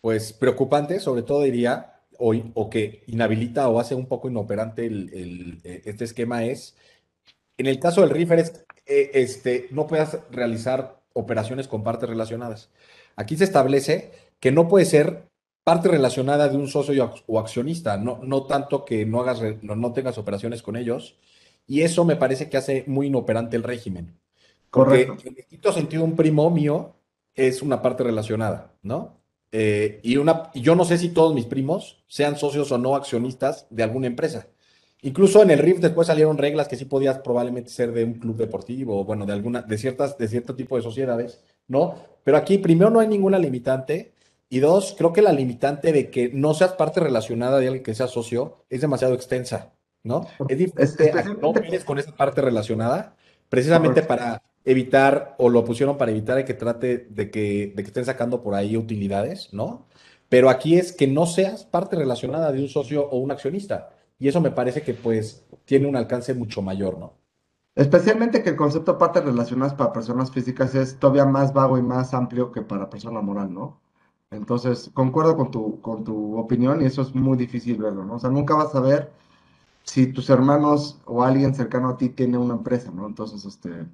pues 0.00 0.32
preocupantes, 0.32 1.02
sobre 1.02 1.22
todo 1.22 1.42
diría, 1.42 2.02
hoy, 2.18 2.52
o 2.54 2.68
que 2.70 3.02
inhabilita 3.06 3.68
o 3.68 3.80
hace 3.80 3.94
un 3.94 4.06
poco 4.06 4.28
inoperante 4.28 4.86
el, 4.86 5.60
eh, 5.64 5.82
este 5.86 6.04
esquema 6.04 6.44
es, 6.44 6.76
en 7.56 7.66
el 7.66 7.80
caso 7.80 8.02
del 8.02 8.10
RIFER 8.10 8.38
es 8.38 8.64
eh, 8.86 9.10
este, 9.14 9.68
no 9.70 9.86
puedas 9.86 10.18
realizar 10.30 11.00
operaciones 11.14 11.68
con 11.68 11.82
partes 11.84 12.08
relacionadas. 12.08 12.70
Aquí 13.16 13.36
se 13.36 13.44
establece 13.44 14.12
que 14.40 14.52
no 14.52 14.68
puede 14.68 14.84
ser 14.84 15.28
parte 15.64 15.88
relacionada 15.88 16.48
de 16.48 16.56
un 16.58 16.68
socio 16.68 17.14
o 17.26 17.38
accionista, 17.38 17.96
no, 17.96 18.20
no 18.22 18.44
tanto 18.46 18.84
que 18.84 19.06
no, 19.06 19.22
hagas, 19.22 19.40
no, 19.62 19.92
tengas 19.92 20.18
operaciones 20.18 20.62
con 20.62 20.76
ellos, 20.76 21.16
y 21.66 21.82
eso 21.82 22.04
me 22.04 22.16
parece 22.16 22.50
que 22.50 22.58
hace 22.58 22.84
muy 22.86 23.06
inoperante 23.06 23.56
el 23.56 23.62
régimen. 23.62 24.18
Correcto. 24.74 25.14
Porque 25.14 25.28
en 25.28 25.38
estricto 25.38 25.72
sentido, 25.72 26.02
un 26.02 26.16
primo 26.16 26.50
mío 26.50 26.96
es 27.32 27.62
una 27.62 27.80
parte 27.80 28.02
relacionada, 28.02 28.72
¿no? 28.82 29.20
Eh, 29.52 30.00
y 30.02 30.16
una, 30.16 30.50
yo 30.52 30.74
no 30.74 30.84
sé 30.84 30.98
si 30.98 31.10
todos 31.10 31.32
mis 31.32 31.44
primos 31.44 32.02
sean 32.08 32.36
socios 32.36 32.72
o 32.72 32.78
no 32.78 32.96
accionistas 32.96 33.68
de 33.70 33.84
alguna 33.84 34.08
empresa. 34.08 34.48
Incluso 35.02 35.42
en 35.42 35.52
el 35.52 35.60
RIF 35.60 35.78
después 35.78 36.08
salieron 36.08 36.38
reglas 36.38 36.66
que 36.66 36.74
sí 36.74 36.86
podías 36.86 37.20
probablemente 37.20 37.70
ser 37.70 37.92
de 37.92 38.02
un 38.02 38.14
club 38.14 38.36
deportivo 38.36 38.98
o 39.00 39.04
bueno, 39.04 39.26
de 39.26 39.32
alguna, 39.32 39.62
de 39.62 39.78
ciertas, 39.78 40.18
de 40.18 40.26
cierto 40.26 40.56
tipo 40.56 40.74
de 40.74 40.82
sociedades, 40.82 41.40
¿no? 41.68 41.94
Pero 42.24 42.36
aquí 42.36 42.58
primero 42.58 42.90
no 42.90 42.98
hay 42.98 43.06
ninguna 43.06 43.38
limitante 43.38 44.12
y 44.48 44.58
dos, 44.58 44.96
creo 44.98 45.12
que 45.12 45.22
la 45.22 45.32
limitante 45.32 45.92
de 45.92 46.10
que 46.10 46.30
no 46.30 46.52
seas 46.52 46.72
parte 46.72 46.98
relacionada 46.98 47.60
de 47.60 47.68
alguien 47.68 47.84
que 47.84 47.94
sea 47.94 48.08
socio 48.08 48.64
es 48.70 48.80
demasiado 48.80 49.14
extensa, 49.14 49.72
¿no? 50.02 50.26
Es 50.48 50.58
diferente 50.58 51.12
no 51.40 51.52
vienes 51.52 51.84
con 51.84 52.00
esa 52.00 52.10
parte 52.16 52.40
relacionada 52.40 53.14
precisamente 53.48 54.02
para 54.02 54.42
evitar, 54.64 55.34
o 55.38 55.48
lo 55.50 55.64
pusieron 55.64 55.98
para 55.98 56.10
evitar 56.10 56.44
que 56.44 56.54
trate 56.54 56.98
de 57.10 57.30
que, 57.30 57.72
de 57.74 57.82
que 57.82 57.88
estén 57.88 58.04
sacando 58.04 58.42
por 58.42 58.54
ahí 58.54 58.76
utilidades, 58.76 59.52
¿no? 59.52 59.86
Pero 60.28 60.50
aquí 60.50 60.76
es 60.78 60.92
que 60.92 61.06
no 61.06 61.26
seas 61.26 61.64
parte 61.64 61.96
relacionada 61.96 62.50
de 62.52 62.60
un 62.62 62.68
socio 62.68 63.08
o 63.08 63.18
un 63.18 63.30
accionista. 63.30 63.90
Y 64.18 64.28
eso 64.28 64.40
me 64.40 64.50
parece 64.50 64.82
que 64.82 64.94
pues 64.94 65.44
tiene 65.64 65.86
un 65.86 65.96
alcance 65.96 66.34
mucho 66.34 66.62
mayor, 66.62 66.98
¿no? 66.98 67.14
Especialmente 67.74 68.42
que 68.42 68.50
el 68.50 68.56
concepto 68.56 68.92
de 68.92 68.98
partes 68.98 69.24
relacionadas 69.24 69.74
para 69.74 69.92
personas 69.92 70.30
físicas 70.30 70.74
es 70.74 70.98
todavía 70.98 71.24
más 71.24 71.52
vago 71.52 71.76
y 71.78 71.82
más 71.82 72.14
amplio 72.14 72.52
que 72.52 72.62
para 72.62 72.88
persona 72.88 73.20
moral, 73.20 73.52
¿no? 73.52 73.80
Entonces, 74.30 74.90
concuerdo 74.94 75.36
con 75.36 75.50
tu, 75.50 75.80
con 75.80 76.04
tu 76.04 76.38
opinión 76.38 76.82
y 76.82 76.86
eso 76.86 77.02
es 77.02 77.14
muy 77.14 77.36
difícil 77.36 77.78
verlo, 77.78 78.04
¿no? 78.04 78.14
O 78.16 78.18
sea, 78.18 78.30
nunca 78.30 78.54
vas 78.54 78.74
a 78.74 78.80
ver 78.80 79.12
si 79.84 80.12
tus 80.12 80.30
hermanos 80.30 81.00
o 81.06 81.22
alguien 81.24 81.54
cercano 81.54 81.90
a 81.90 81.96
ti 81.98 82.10
tiene 82.10 82.38
una 82.38 82.54
empresa, 82.54 82.90
¿no? 82.92 83.06
Entonces, 83.06 83.44
este, 83.44 83.86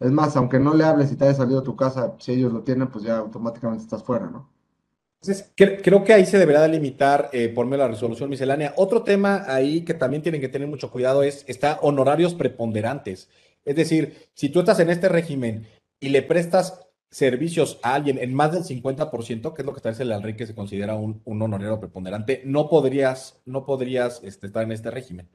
es 0.00 0.10
más, 0.10 0.36
aunque 0.36 0.58
no 0.58 0.74
le 0.74 0.84
hables 0.84 1.10
y 1.12 1.16
te 1.16 1.24
haya 1.24 1.34
salido 1.34 1.60
a 1.60 1.64
tu 1.64 1.76
casa, 1.76 2.14
si 2.18 2.32
ellos 2.32 2.52
lo 2.52 2.62
tienen, 2.62 2.88
pues 2.88 3.04
ya 3.04 3.18
automáticamente 3.18 3.84
estás 3.84 4.02
fuera, 4.02 4.26
¿no? 4.26 4.50
Entonces, 5.22 5.52
creo 5.56 6.04
que 6.04 6.12
ahí 6.12 6.26
se 6.26 6.38
deberá 6.38 6.62
delimitar 6.62 7.30
eh, 7.32 7.52
la 7.56 7.88
resolución 7.88 8.30
miscelánea. 8.30 8.74
Otro 8.76 9.02
tema 9.02 9.44
ahí 9.48 9.84
que 9.84 9.94
también 9.94 10.22
tienen 10.22 10.40
que 10.40 10.48
tener 10.48 10.68
mucho 10.68 10.90
cuidado 10.90 11.22
es, 11.22 11.44
está 11.48 11.78
honorarios 11.80 12.34
preponderantes. 12.34 13.28
Es 13.64 13.74
decir, 13.74 14.28
si 14.34 14.50
tú 14.50 14.60
estás 14.60 14.78
en 14.78 14.90
este 14.90 15.08
régimen 15.08 15.66
y 15.98 16.10
le 16.10 16.22
prestas 16.22 16.85
servicios 17.10 17.78
a 17.82 17.94
alguien 17.94 18.18
en 18.18 18.34
más 18.34 18.52
del 18.52 18.64
50%, 18.64 19.54
que 19.54 19.62
es 19.62 19.66
lo 19.66 19.72
que 19.72 19.78
establece 19.78 20.04
la 20.04 20.18
ley 20.18 20.34
que 20.34 20.46
se 20.46 20.54
considera 20.54 20.96
un, 20.96 21.22
honorario 21.24 21.78
preponderante, 21.80 22.42
no 22.44 22.68
podrías, 22.68 23.40
no 23.44 23.64
podrías 23.64 24.20
este, 24.24 24.46
estar 24.48 24.64
en 24.64 24.72
este 24.72 24.90
régimen. 24.90 25.28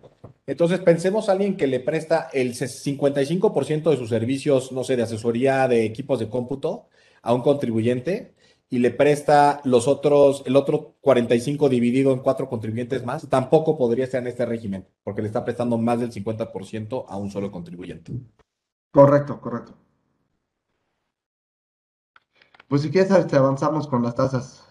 Entonces, 0.46 0.80
pensemos 0.80 1.30
a 1.30 1.34
alguien 1.34 1.56
que 1.56 1.68
le 1.68 1.80
presta 1.80 2.30
el 2.34 2.54
55% 2.54 3.90
de 3.90 3.98
sus 3.98 4.10
servicios, 4.10 4.72
no 4.72 4.84
sé, 4.84 4.96
de 4.96 5.04
asesoría 5.04 5.68
de 5.68 5.86
equipos 5.86 6.20
de 6.20 6.30
cómputo 6.30 6.88
a 7.22 7.34
un 7.34 7.42
contribuyente 7.42 8.34
y 8.70 8.80
le 8.80 8.92
presta 8.92 9.62
los 9.66 9.88
otros, 9.88 10.44
el 10.46 10.56
otro 10.56 10.96
45 11.02 11.68
dividido 11.68 12.14
en 12.14 12.20
cuatro 12.20 12.48
contribuyentes 12.48 13.06
más, 13.06 13.28
tampoco 13.28 13.78
podría 13.78 14.06
estar 14.06 14.22
en 14.22 14.28
este 14.28 14.46
régimen, 14.46 14.88
porque 15.04 15.22
le 15.22 15.28
está 15.28 15.44
prestando 15.44 15.78
más 15.78 16.00
del 16.00 16.12
50% 16.12 17.06
a 17.08 17.18
un 17.18 17.30
solo 17.30 17.52
contribuyente. 17.52 18.14
Correcto, 18.92 19.42
correcto. 19.42 19.74
Pues 22.72 22.84
si 22.84 22.90
quieres, 22.90 23.12
este, 23.12 23.36
avanzamos 23.36 23.86
con 23.86 24.02
las 24.02 24.16
tasas. 24.16 24.64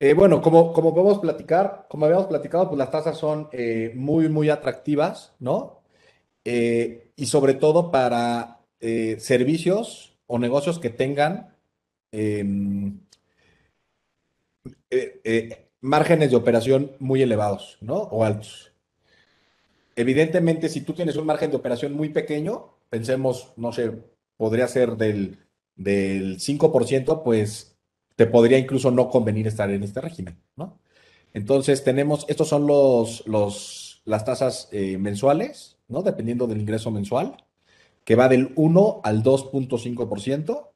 Eh, 0.00 0.12
bueno, 0.14 0.42
como, 0.42 0.72
como 0.72 0.92
podemos 0.92 1.20
platicar, 1.20 1.86
como 1.88 2.06
habíamos 2.06 2.26
platicado, 2.26 2.66
pues 2.68 2.78
las 2.78 2.90
tasas 2.90 3.16
son 3.16 3.48
eh, 3.52 3.92
muy, 3.94 4.28
muy 4.28 4.48
atractivas, 4.50 5.34
¿no? 5.38 5.82
Eh, 6.44 7.12
y 7.16 7.26
sobre 7.26 7.54
todo 7.54 7.92
para 7.92 8.60
servicios 9.18 10.18
o 10.26 10.38
negocios 10.38 10.78
que 10.80 10.90
tengan 10.90 11.54
em, 12.12 13.00
márgenes 15.80 16.30
de 16.30 16.36
operación 16.36 16.92
muy 16.98 17.22
elevados, 17.22 17.78
¿no? 17.80 17.98
O 17.98 18.24
altos. 18.24 18.72
Evidentemente, 19.94 20.68
si 20.68 20.80
tú 20.80 20.92
tienes 20.94 21.16
un 21.16 21.26
margen 21.26 21.50
de 21.50 21.56
operación 21.56 21.92
muy 21.92 22.08
pequeño, 22.08 22.79
pensemos, 22.90 23.52
no 23.56 23.72
sé, 23.72 23.92
podría 24.36 24.68
ser 24.68 24.96
del, 24.96 25.38
del 25.76 26.38
5%, 26.38 27.22
pues 27.22 27.78
te 28.16 28.26
podría 28.26 28.58
incluso 28.58 28.90
no 28.90 29.08
convenir 29.08 29.46
estar 29.46 29.70
en 29.70 29.82
este 29.82 30.00
régimen, 30.00 30.38
¿no? 30.56 30.78
Entonces 31.32 31.84
tenemos, 31.84 32.26
estos 32.28 32.48
son 32.48 32.66
los, 32.66 33.26
los, 33.26 34.02
las 34.04 34.24
tasas 34.24 34.68
eh, 34.72 34.98
mensuales, 34.98 35.78
¿no? 35.88 36.02
Dependiendo 36.02 36.46
del 36.46 36.60
ingreso 36.60 36.90
mensual, 36.90 37.36
que 38.04 38.16
va 38.16 38.28
del 38.28 38.52
1 38.56 39.00
al 39.04 39.22
2.5%. 39.22 40.66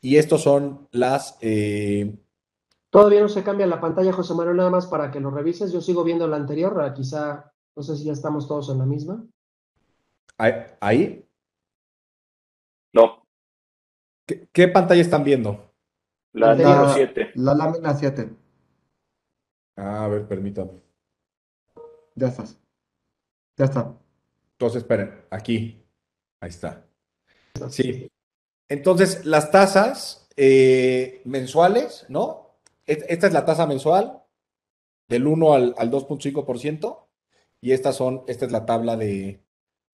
Y 0.00 0.16
estos 0.16 0.42
son 0.42 0.88
las... 0.92 1.38
Eh, 1.40 2.18
Todavía 2.90 3.20
no 3.20 3.28
se 3.28 3.42
cambia 3.42 3.66
la 3.66 3.80
pantalla, 3.80 4.12
José 4.12 4.34
Manuel, 4.34 4.56
nada 4.56 4.70
más 4.70 4.86
para 4.86 5.10
que 5.10 5.20
lo 5.20 5.30
revises. 5.30 5.72
Yo 5.72 5.80
sigo 5.80 6.04
viendo 6.04 6.28
la 6.28 6.36
anterior, 6.36 6.92
quizá, 6.94 7.52
no 7.74 7.82
sé 7.82 7.96
si 7.96 8.04
ya 8.04 8.12
estamos 8.12 8.46
todos 8.46 8.70
en 8.70 8.78
la 8.78 8.86
misma. 8.86 9.24
¿Ahí? 10.38 11.25
No. 12.96 13.22
¿Qué, 14.54 14.68
pantalla 14.68 15.02
están 15.02 15.22
viendo? 15.22 15.70
La 16.32 16.54
número 16.54 16.94
7. 16.94 17.32
La 17.34 17.54
lámina 17.54 17.94
7. 17.94 18.34
Ah, 19.76 20.04
a 20.04 20.08
ver, 20.08 20.26
permítame. 20.26 20.82
Ya 22.14 22.28
estás. 22.28 22.58
Ya 23.58 23.66
está. 23.66 23.94
Entonces, 24.52 24.82
esperen, 24.82 25.26
aquí. 25.30 25.84
Ahí 26.40 26.48
está. 26.48 26.86
Sí. 27.68 28.10
Entonces, 28.70 29.26
las 29.26 29.50
tasas 29.50 30.26
eh, 30.36 31.20
mensuales, 31.26 32.06
¿no? 32.08 32.56
Esta 32.86 33.26
es 33.26 33.32
la 33.34 33.44
tasa 33.44 33.66
mensual 33.66 34.22
del 35.08 35.26
1 35.26 35.52
al, 35.52 35.74
al 35.76 35.90
2.5% 35.90 37.06
y 37.60 37.72
estas 37.72 37.96
son, 37.96 38.24
esta 38.26 38.46
es 38.46 38.52
la 38.52 38.64
tabla 38.64 38.96
de, 38.96 39.44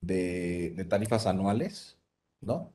de, 0.00 0.86
tarifas 0.88 1.26
anuales, 1.26 1.98
¿no? 2.40 2.74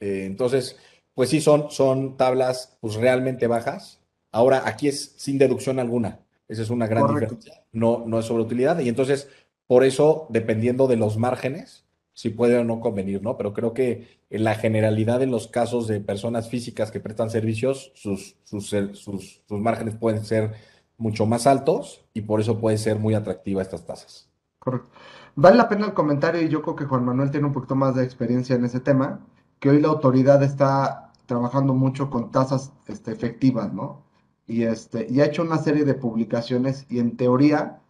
Eh, 0.00 0.24
entonces, 0.26 0.76
pues 1.14 1.30
sí, 1.30 1.40
son, 1.40 1.70
son 1.70 2.16
tablas 2.16 2.78
pues, 2.80 2.94
realmente 2.94 3.46
bajas. 3.46 4.00
Ahora, 4.32 4.62
aquí 4.66 4.88
es 4.88 5.14
sin 5.16 5.38
deducción 5.38 5.78
alguna. 5.78 6.20
Esa 6.48 6.62
es 6.62 6.70
una 6.70 6.86
gran 6.86 7.06
diferencia. 7.08 7.64
No, 7.72 8.04
no 8.06 8.18
es 8.18 8.26
sobre 8.26 8.42
utilidad. 8.42 8.78
Y 8.78 8.88
entonces, 8.88 9.28
por 9.66 9.84
eso, 9.84 10.26
dependiendo 10.30 10.86
de 10.86 10.96
los 10.96 11.16
márgenes, 11.16 11.86
si 12.16 12.30
puede 12.30 12.56
o 12.58 12.64
no 12.64 12.80
convenir, 12.80 13.22
¿no? 13.22 13.36
Pero 13.36 13.52
creo 13.52 13.74
que 13.74 14.22
en 14.30 14.42
la 14.42 14.54
generalidad 14.54 15.20
de 15.20 15.26
los 15.26 15.48
casos 15.48 15.86
de 15.86 16.00
personas 16.00 16.48
físicas 16.48 16.90
que 16.90 16.98
prestan 16.98 17.28
servicios, 17.28 17.92
sus, 17.94 18.36
sus, 18.42 18.70
sus, 18.70 19.42
márgenes 19.50 19.96
pueden 19.96 20.24
ser 20.24 20.54
mucho 20.96 21.26
más 21.26 21.46
altos 21.46 22.06
y 22.14 22.22
por 22.22 22.40
eso 22.40 22.58
puede 22.58 22.78
ser 22.78 22.98
muy 22.98 23.14
atractiva 23.14 23.60
estas 23.60 23.84
tasas. 23.84 24.30
Correcto. 24.58 24.88
Vale 25.34 25.56
la 25.56 25.68
pena 25.68 25.84
el 25.84 25.92
comentario 25.92 26.40
y 26.40 26.48
yo 26.48 26.62
creo 26.62 26.74
que 26.74 26.86
Juan 26.86 27.04
Manuel 27.04 27.30
tiene 27.30 27.46
un 27.46 27.52
poquito 27.52 27.74
más 27.74 27.94
de 27.94 28.04
experiencia 28.04 28.56
en 28.56 28.64
ese 28.64 28.80
tema, 28.80 29.20
que 29.66 29.70
hoy 29.70 29.80
la 29.80 29.88
autoridad 29.88 30.44
está 30.44 31.10
trabajando 31.26 31.74
mucho 31.74 32.08
con 32.08 32.30
tasas 32.30 32.72
este, 32.86 33.10
efectivas, 33.10 33.72
¿no? 33.72 34.04
Y, 34.46 34.62
este, 34.62 35.08
y 35.10 35.20
ha 35.20 35.24
hecho 35.24 35.42
una 35.42 35.58
serie 35.58 35.84
de 35.84 35.94
publicaciones 35.94 36.86
y 36.88 37.00
en 37.00 37.16
teoría 37.16 37.80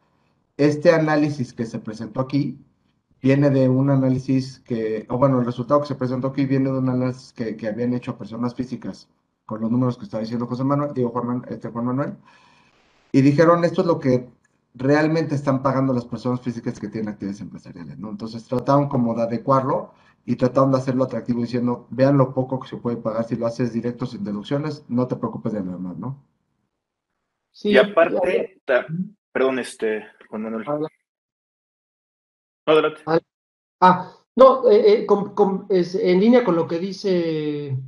este 0.56 0.94
análisis 0.94 1.52
que 1.52 1.66
se 1.66 1.78
presentó 1.78 2.22
aquí 2.22 2.58
viene 3.20 3.50
de 3.50 3.68
un 3.68 3.90
análisis 3.90 4.60
que, 4.60 5.04
o 5.10 5.18
bueno, 5.18 5.38
el 5.38 5.44
resultado 5.44 5.82
que 5.82 5.88
se 5.88 5.96
presentó 5.96 6.28
aquí 6.28 6.46
viene 6.46 6.70
de 6.70 6.78
un 6.78 6.88
análisis 6.88 7.34
que, 7.34 7.68
habían 7.68 7.92
hecho 7.92 8.16
personas 8.16 8.54
físicas 8.54 9.10
con 9.44 9.60
los 9.60 9.70
números 9.70 9.98
que 9.98 10.04
está 10.04 10.18
diciendo 10.18 10.46
José 10.46 10.64
Manuel, 10.64 10.94
digo 10.94 11.10
Juan, 11.10 11.44
este, 11.50 11.68
Juan 11.68 11.84
Manuel, 11.84 12.14
y 13.12 13.20
dijeron 13.20 13.66
esto 13.66 13.82
es 13.82 13.86
lo 13.86 14.00
que 14.00 14.30
realmente 14.72 15.34
están 15.34 15.62
pagando 15.62 15.92
las 15.92 16.06
personas 16.06 16.40
físicas 16.40 16.80
que 16.80 16.88
tienen 16.88 17.10
actividades 17.10 17.42
empresariales, 17.42 17.98
¿no? 17.98 18.08
Entonces 18.08 18.46
trataron 18.46 18.88
como 18.88 19.14
de 19.14 19.24
adecuarlo 19.24 19.92
y 20.26 20.34
trataron 20.34 20.72
de 20.72 20.78
hacerlo 20.78 21.04
atractivo 21.04 21.40
diciendo, 21.40 21.86
vean 21.90 22.18
lo 22.18 22.34
poco 22.34 22.58
que 22.58 22.68
se 22.68 22.76
puede 22.76 22.96
pagar 22.96 23.24
si 23.24 23.36
lo 23.36 23.46
haces 23.46 23.72
directo 23.72 24.06
sin 24.06 24.24
deducciones, 24.24 24.84
no 24.88 25.06
te 25.06 25.14
preocupes 25.14 25.52
de 25.52 25.62
nada 25.62 25.78
más, 25.78 25.96
¿no? 25.96 26.26
Sí, 27.52 27.70
y 27.70 27.78
aparte, 27.78 28.60
perdón, 29.32 29.60
este, 29.60 30.04
Juan 30.28 30.42
Manuel. 30.42 30.66
Adelante. 32.66 33.02
Ah, 33.80 34.12
no, 34.34 34.68
eh, 34.68 35.06
eh, 35.06 35.84
en 36.02 36.20
línea 36.20 36.44
con 36.44 36.56
lo 36.56 36.66
que 36.66 36.80
dice 36.80 37.78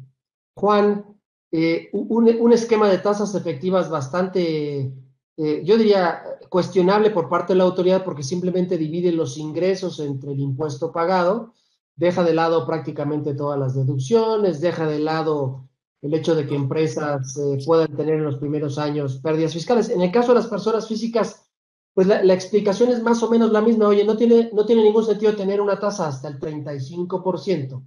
Juan, 0.54 1.04
eh, 1.50 1.90
un, 1.92 2.28
un, 2.40 2.52
esquema 2.52 2.88
de 2.88 2.98
tasas 2.98 3.34
efectivas 3.34 3.90
bastante, 3.90 4.92
yo 5.36 5.76
diría, 5.76 6.22
cuestionable 6.48 7.10
por 7.10 7.28
parte 7.28 7.52
de 7.52 7.58
la 7.58 7.64
autoridad 7.64 8.04
porque 8.04 8.22
simplemente 8.22 8.78
divide 8.78 9.10
los 9.10 9.38
ingresos 9.38 9.98
entre 10.00 10.32
el 10.32 10.40
impuesto 10.40 10.92
pagado, 10.92 11.52
deja 11.98 12.22
de 12.22 12.32
lado 12.32 12.64
prácticamente 12.64 13.34
todas 13.34 13.58
las 13.58 13.74
deducciones, 13.74 14.60
deja 14.60 14.86
de 14.86 15.00
lado 15.00 15.68
el 16.00 16.14
hecho 16.14 16.36
de 16.36 16.46
que 16.46 16.54
empresas 16.54 17.36
puedan 17.66 17.94
tener 17.96 18.14
en 18.14 18.24
los 18.24 18.36
primeros 18.36 18.78
años 18.78 19.18
pérdidas 19.18 19.52
fiscales. 19.52 19.90
En 19.90 20.00
el 20.00 20.12
caso 20.12 20.28
de 20.28 20.36
las 20.36 20.46
personas 20.46 20.86
físicas, 20.86 21.44
pues 21.92 22.06
la, 22.06 22.32
explicación 22.32 22.90
es 22.90 23.02
más 23.02 23.20
o 23.24 23.28
menos 23.28 23.50
la 23.50 23.60
misma. 23.60 23.88
Oye, 23.88 24.04
no 24.04 24.16
tiene, 24.16 24.50
no 24.52 24.64
tiene 24.64 24.84
ningún 24.84 25.04
sentido 25.04 25.34
tener 25.34 25.60
una 25.60 25.80
tasa 25.80 26.06
hasta 26.06 26.28
el 26.28 26.38
35%. 26.38 27.82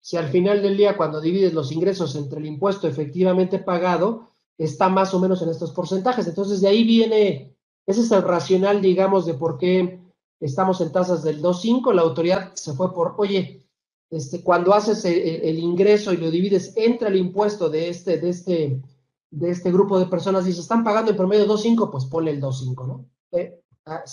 Si 0.00 0.16
al 0.16 0.26
final 0.28 0.60
del 0.60 0.76
día, 0.76 0.96
cuando 0.96 1.20
divides 1.20 1.54
los 1.54 1.70
ingresos 1.70 2.16
entre 2.16 2.40
el 2.40 2.46
impuesto 2.46 2.88
efectivamente 2.88 3.60
pagado, 3.60 4.30
está 4.58 4.88
más 4.88 5.14
o 5.14 5.20
menos 5.20 5.40
en 5.42 5.50
estos 5.50 5.70
porcentajes. 5.70 6.26
Entonces, 6.26 6.60
de 6.60 6.66
ahí 6.66 6.82
viene, 6.82 7.56
ese 7.86 8.00
es 8.00 8.10
el 8.10 8.22
racional, 8.22 8.82
digamos, 8.82 9.24
de 9.24 9.34
por 9.34 9.56
qué 9.56 10.01
estamos 10.46 10.80
en 10.80 10.92
tasas 10.92 11.22
del 11.22 11.42
2.5. 11.42 11.94
La 11.94 12.02
autoridad 12.02 12.52
se 12.54 12.74
fue 12.74 12.92
por, 12.92 13.14
oye, 13.16 13.66
este, 14.10 14.42
cuando 14.42 14.74
haces 14.74 15.04
el, 15.04 15.58
ingreso 15.58 16.12
y 16.12 16.18
lo 16.18 16.30
divides 16.30 16.74
entre 16.76 17.08
el 17.08 17.16
impuesto 17.16 17.70
de 17.70 17.88
este, 17.88 18.18
de 18.18 18.28
este, 18.28 18.82
de 19.30 19.50
este 19.50 19.72
grupo 19.72 19.98
de 19.98 20.06
personas, 20.06 20.44
dices, 20.44 20.62
están 20.62 20.84
pagando 20.84 21.10
en 21.10 21.16
promedio 21.16 21.46
2.5, 21.46 21.90
pues 21.90 22.04
ponle 22.04 22.32
el 22.32 22.40
2.5, 22.42 22.86
¿no? 22.86 23.06
Eh, 23.32 23.62
ah, 23.86 24.04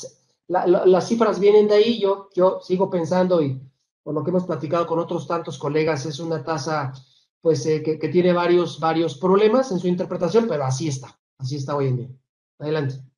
las 0.48 1.08
cifras 1.08 1.40
vienen 1.40 1.68
de 1.68 1.76
ahí, 1.76 2.00
yo, 2.00 2.30
yo 2.34 2.60
sigo 2.62 2.90
pensando 2.90 3.42
y 3.42 3.62
por 4.04 4.16
lo 4.16 4.24
que 4.24 4.32
hemos 4.32 4.46
platicado 4.46 4.88
con 4.88 5.00
otros 5.00 5.28
tantos 5.28 5.58
colegas, 5.58 6.06
es 6.06 6.20
una 6.20 6.44
tasa 6.44 6.94
pues 7.42 7.66
eh, 7.66 7.84
que, 7.84 8.10
tiene 8.10 8.34
varios, 8.34 8.80
varios 8.80 9.18
problemas 9.18 9.72
en 9.72 9.80
su 9.80 9.88
interpretación, 9.88 10.48
pero 10.48 10.66
así 10.66 10.88
está, 10.88 11.20
así 11.38 11.58
está 11.58 11.76
hoy 11.76 11.88
en 11.88 11.98
día. 11.98 12.10
Adelante. 12.58 13.09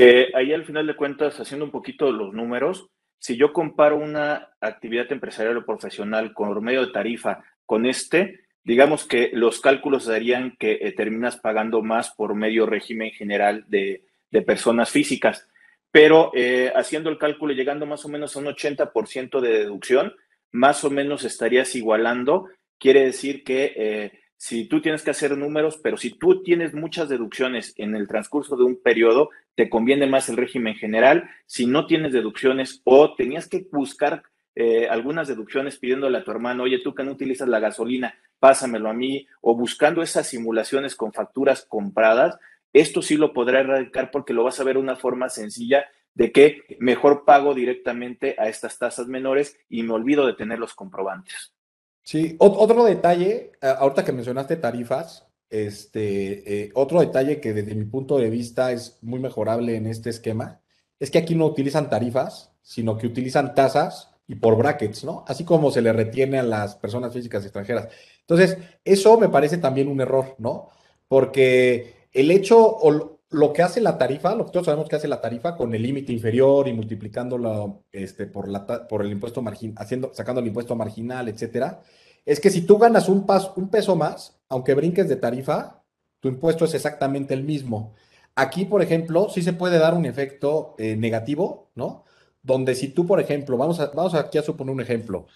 Que 0.00 0.30
ahí 0.32 0.54
al 0.54 0.64
final 0.64 0.86
de 0.86 0.96
cuentas, 0.96 1.38
haciendo 1.40 1.66
un 1.66 1.70
poquito 1.70 2.10
los 2.10 2.32
números, 2.32 2.88
si 3.18 3.36
yo 3.36 3.52
comparo 3.52 3.98
una 3.98 4.48
actividad 4.58 5.12
empresarial 5.12 5.58
o 5.58 5.66
profesional 5.66 6.32
con 6.32 6.58
medio 6.64 6.86
de 6.86 6.90
tarifa 6.90 7.44
con 7.66 7.84
este, 7.84 8.40
digamos 8.64 9.04
que 9.04 9.28
los 9.34 9.60
cálculos 9.60 10.06
darían 10.06 10.56
que 10.58 10.78
eh, 10.80 10.92
terminas 10.92 11.36
pagando 11.36 11.82
más 11.82 12.14
por 12.14 12.34
medio 12.34 12.64
régimen 12.64 13.10
general 13.10 13.66
de, 13.68 14.02
personas 14.46 14.88
físicas. 14.88 15.46
Pero 15.90 16.32
eh, 16.34 16.72
haciendo 16.74 17.10
el 17.10 17.18
cálculo, 17.18 17.52
llegando 17.52 17.84
más 17.84 18.02
o 18.06 18.08
menos 18.08 18.34
a 18.34 18.38
un 18.38 18.46
80% 18.46 19.38
de 19.38 19.50
deducción, 19.50 20.14
más 20.50 20.82
o 20.82 20.88
menos 20.88 21.24
estarías 21.24 21.74
igualando. 21.74 22.46
Quiere 22.78 23.04
decir 23.04 23.44
que 23.44 23.74
eh, 23.76 24.12
si 24.42 24.64
tú 24.64 24.80
tienes 24.80 25.02
que 25.02 25.10
hacer 25.10 25.36
números, 25.36 25.78
pero 25.82 25.98
si 25.98 26.12
tú 26.12 26.42
tienes 26.42 26.72
muchas 26.72 27.10
deducciones 27.10 27.74
en 27.76 27.94
el 27.94 28.08
transcurso 28.08 28.56
de 28.56 28.64
un 28.64 28.80
periodo, 28.80 29.28
te 29.54 29.68
conviene 29.68 30.06
más 30.06 30.30
el 30.30 30.38
régimen 30.38 30.76
general. 30.76 31.28
Si 31.44 31.66
no 31.66 31.84
tienes 31.84 32.14
deducciones 32.14 32.80
o 32.84 33.14
tenías 33.14 33.46
que 33.48 33.66
buscar 33.70 34.22
eh, 34.54 34.88
algunas 34.88 35.28
deducciones 35.28 35.76
pidiéndole 35.76 36.16
a 36.16 36.24
tu 36.24 36.30
hermano, 36.30 36.62
oye, 36.62 36.78
tú 36.78 36.94
que 36.94 37.04
no 37.04 37.12
utilizas 37.12 37.48
la 37.48 37.60
gasolina, 37.60 38.14
pásamelo 38.38 38.88
a 38.88 38.94
mí, 38.94 39.26
o 39.42 39.54
buscando 39.54 40.00
esas 40.00 40.28
simulaciones 40.28 40.96
con 40.96 41.12
facturas 41.12 41.66
compradas, 41.68 42.38
esto 42.72 43.02
sí 43.02 43.18
lo 43.18 43.34
podrá 43.34 43.60
erradicar 43.60 44.10
porque 44.10 44.32
lo 44.32 44.42
vas 44.42 44.58
a 44.58 44.64
ver 44.64 44.78
una 44.78 44.96
forma 44.96 45.28
sencilla 45.28 45.84
de 46.14 46.32
que 46.32 46.62
mejor 46.78 47.26
pago 47.26 47.52
directamente 47.52 48.36
a 48.38 48.48
estas 48.48 48.78
tasas 48.78 49.06
menores 49.06 49.58
y 49.68 49.82
me 49.82 49.92
olvido 49.92 50.26
de 50.26 50.32
tener 50.32 50.58
los 50.58 50.72
comprobantes. 50.72 51.52
Sí, 52.02 52.36
otro 52.38 52.84
detalle, 52.84 53.52
ahorita 53.60 54.04
que 54.04 54.12
mencionaste 54.12 54.56
tarifas, 54.56 55.26
este, 55.50 56.64
eh, 56.64 56.70
otro 56.74 57.00
detalle 57.00 57.40
que 57.40 57.52
desde 57.52 57.74
mi 57.74 57.84
punto 57.84 58.18
de 58.18 58.30
vista 58.30 58.72
es 58.72 58.98
muy 59.02 59.18
mejorable 59.18 59.76
en 59.76 59.86
este 59.86 60.10
esquema, 60.10 60.60
es 60.98 61.10
que 61.10 61.18
aquí 61.18 61.34
no 61.34 61.46
utilizan 61.46 61.90
tarifas, 61.90 62.52
sino 62.62 62.96
que 62.96 63.06
utilizan 63.06 63.54
tasas 63.54 64.10
y 64.26 64.36
por 64.36 64.56
brackets, 64.56 65.04
¿no? 65.04 65.24
Así 65.26 65.44
como 65.44 65.70
se 65.70 65.82
le 65.82 65.92
retiene 65.92 66.38
a 66.38 66.44
las 66.44 66.76
personas 66.76 67.12
físicas 67.12 67.42
extranjeras. 67.42 67.88
Entonces, 68.20 68.58
eso 68.84 69.18
me 69.18 69.28
parece 69.28 69.58
también 69.58 69.88
un 69.88 70.00
error, 70.00 70.36
¿no? 70.38 70.68
Porque 71.08 72.06
el 72.12 72.30
hecho 72.30 72.76
lo 73.30 73.52
que 73.52 73.62
hace 73.62 73.80
la 73.80 73.96
tarifa, 73.96 74.34
lo 74.34 74.46
que 74.46 74.52
todos 74.52 74.66
sabemos 74.66 74.88
que 74.88 74.96
hace 74.96 75.08
la 75.08 75.20
tarifa 75.20 75.56
con 75.56 75.74
el 75.74 75.82
límite 75.82 76.12
inferior 76.12 76.66
y 76.66 76.72
multiplicándolo 76.72 77.84
este, 77.92 78.26
por, 78.26 78.48
la, 78.48 78.66
por 78.88 79.02
el 79.02 79.12
impuesto 79.12 79.40
marginal, 79.40 79.86
sacando 80.12 80.40
el 80.40 80.48
impuesto 80.48 80.74
marginal, 80.74 81.28
etcétera, 81.28 81.82
es 82.26 82.40
que 82.40 82.50
si 82.50 82.62
tú 82.62 82.78
ganas 82.78 83.08
un, 83.08 83.24
un 83.56 83.68
peso 83.70 83.96
más, 83.96 84.40
aunque 84.48 84.74
brinques 84.74 85.08
de 85.08 85.16
tarifa, 85.16 85.84
tu 86.20 86.28
impuesto 86.28 86.64
es 86.64 86.74
exactamente 86.74 87.34
el 87.34 87.44
mismo. 87.44 87.94
Aquí, 88.34 88.64
por 88.64 88.82
ejemplo, 88.82 89.28
sí 89.30 89.42
se 89.42 89.52
puede 89.52 89.78
dar 89.78 89.94
un 89.94 90.06
efecto 90.06 90.74
eh, 90.78 90.96
negativo, 90.96 91.70
¿no? 91.74 92.04
Donde 92.42 92.74
si 92.74 92.88
tú, 92.88 93.06
por 93.06 93.20
ejemplo, 93.20 93.56
vamos, 93.56 93.80
a, 93.80 93.90
vamos 93.94 94.14
aquí 94.14 94.38
a 94.38 94.42
suponer 94.42 94.74
un 94.74 94.80
ejemplo, 94.80 95.26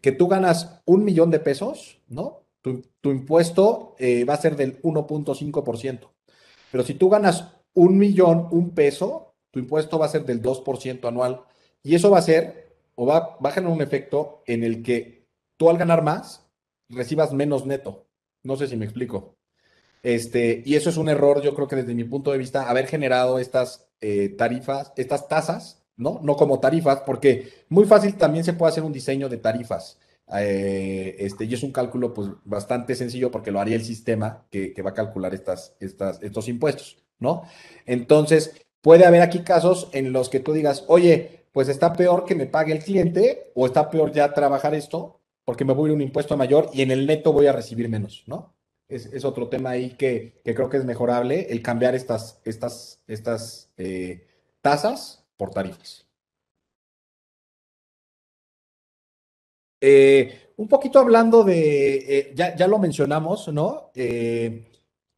que 0.00 0.12
tú 0.12 0.28
ganas 0.28 0.82
un 0.84 1.04
millón 1.04 1.30
de 1.30 1.40
pesos, 1.40 2.02
¿no? 2.08 2.44
Tu, 2.60 2.82
impuesto 3.04 3.94
eh, 3.98 4.24
va 4.24 4.34
a 4.34 4.38
ser 4.38 4.56
del 4.56 4.82
1.5%. 4.82 6.10
Pero 6.70 6.84
si 6.84 6.94
tú 6.94 7.08
ganas 7.08 7.52
un 7.74 7.98
millón, 7.98 8.48
un 8.50 8.70
peso, 8.70 9.34
tu 9.50 9.58
impuesto 9.58 9.98
va 9.98 10.06
a 10.06 10.10
ser 10.10 10.24
del 10.24 10.42
2% 10.42 11.06
anual. 11.06 11.42
Y 11.82 11.94
eso 11.94 12.10
va 12.10 12.18
a 12.18 12.22
ser, 12.22 12.76
o 12.94 13.06
va, 13.06 13.38
a 13.42 13.50
generar 13.50 13.74
un 13.74 13.82
efecto 13.82 14.42
en 14.46 14.64
el 14.64 14.82
que 14.82 15.26
tú 15.56 15.70
al 15.70 15.78
ganar 15.78 16.02
más, 16.02 16.46
recibas 16.88 17.32
menos 17.32 17.66
neto. 17.66 18.06
No 18.42 18.56
sé 18.56 18.66
si 18.66 18.76
me 18.76 18.84
explico. 18.84 19.36
Este, 20.02 20.62
y 20.64 20.76
eso 20.76 20.90
es 20.90 20.96
un 20.96 21.08
error, 21.08 21.42
yo 21.42 21.54
creo 21.54 21.68
que 21.68 21.76
desde 21.76 21.94
mi 21.94 22.04
punto 22.04 22.32
de 22.32 22.38
vista, 22.38 22.68
haber 22.68 22.86
generado 22.86 23.38
estas 23.38 23.88
eh, 24.00 24.28
tarifas, 24.30 24.92
estas 24.96 25.28
tasas, 25.28 25.82
¿no? 25.96 26.20
No 26.22 26.36
como 26.36 26.60
tarifas, 26.60 27.00
porque 27.00 27.52
muy 27.68 27.84
fácil 27.84 28.16
también 28.16 28.44
se 28.44 28.52
puede 28.52 28.70
hacer 28.70 28.84
un 28.84 28.92
diseño 28.92 29.28
de 29.28 29.38
tarifas. 29.38 29.98
Eh, 30.36 31.16
este, 31.18 31.44
y 31.44 31.54
es 31.54 31.62
un 31.62 31.72
cálculo 31.72 32.12
pues, 32.12 32.28
bastante 32.44 32.94
sencillo 32.94 33.30
porque 33.30 33.50
lo 33.50 33.60
haría 33.60 33.76
el 33.76 33.84
sistema 33.84 34.46
que, 34.50 34.74
va 34.82 34.90
a 34.90 34.94
calcular 34.94 35.34
estas, 35.34 35.76
estas, 35.80 36.22
estos 36.22 36.48
impuestos, 36.48 36.98
¿no? 37.18 37.42
Entonces, 37.86 38.60
puede 38.82 39.06
haber 39.06 39.22
aquí 39.22 39.40
casos 39.40 39.88
en 39.92 40.12
los 40.12 40.28
que 40.28 40.40
tú 40.40 40.52
digas, 40.52 40.84
oye, 40.88 41.46
pues 41.52 41.68
está 41.68 41.94
peor 41.94 42.24
que 42.24 42.34
me 42.34 42.46
pague 42.46 42.72
el 42.72 42.84
cliente 42.84 43.52
o 43.54 43.66
está 43.66 43.90
peor 43.90 44.12
ya 44.12 44.34
trabajar 44.34 44.74
esto 44.74 45.20
porque 45.44 45.64
me 45.64 45.72
voy 45.72 45.90
a 45.90 45.94
un 45.94 46.02
impuesto 46.02 46.36
mayor 46.36 46.70
y 46.74 46.82
en 46.82 46.90
el 46.90 47.06
neto 47.06 47.32
voy 47.32 47.46
a 47.46 47.52
recibir 47.52 47.88
menos, 47.88 48.24
¿no? 48.26 48.54
es, 48.88 49.24
otro 49.24 49.48
tema 49.48 49.70
ahí 49.70 49.90
que, 49.90 50.40
creo 50.44 50.68
que 50.68 50.78
es 50.78 50.84
mejorable, 50.84 51.46
el 51.50 51.62
cambiar 51.62 51.94
estas, 51.94 52.40
estas, 52.44 53.00
estas 53.06 53.70
eh, 53.76 54.26
tasas 54.62 55.24
por 55.36 55.50
tarifas. 55.50 56.07
Eh, 59.80 60.52
un 60.56 60.68
poquito 60.68 60.98
hablando 60.98 61.44
de, 61.44 61.96
eh, 61.96 62.32
ya, 62.34 62.66
lo 62.66 62.78
mencionamos, 62.78 63.48
¿no? 63.48 63.90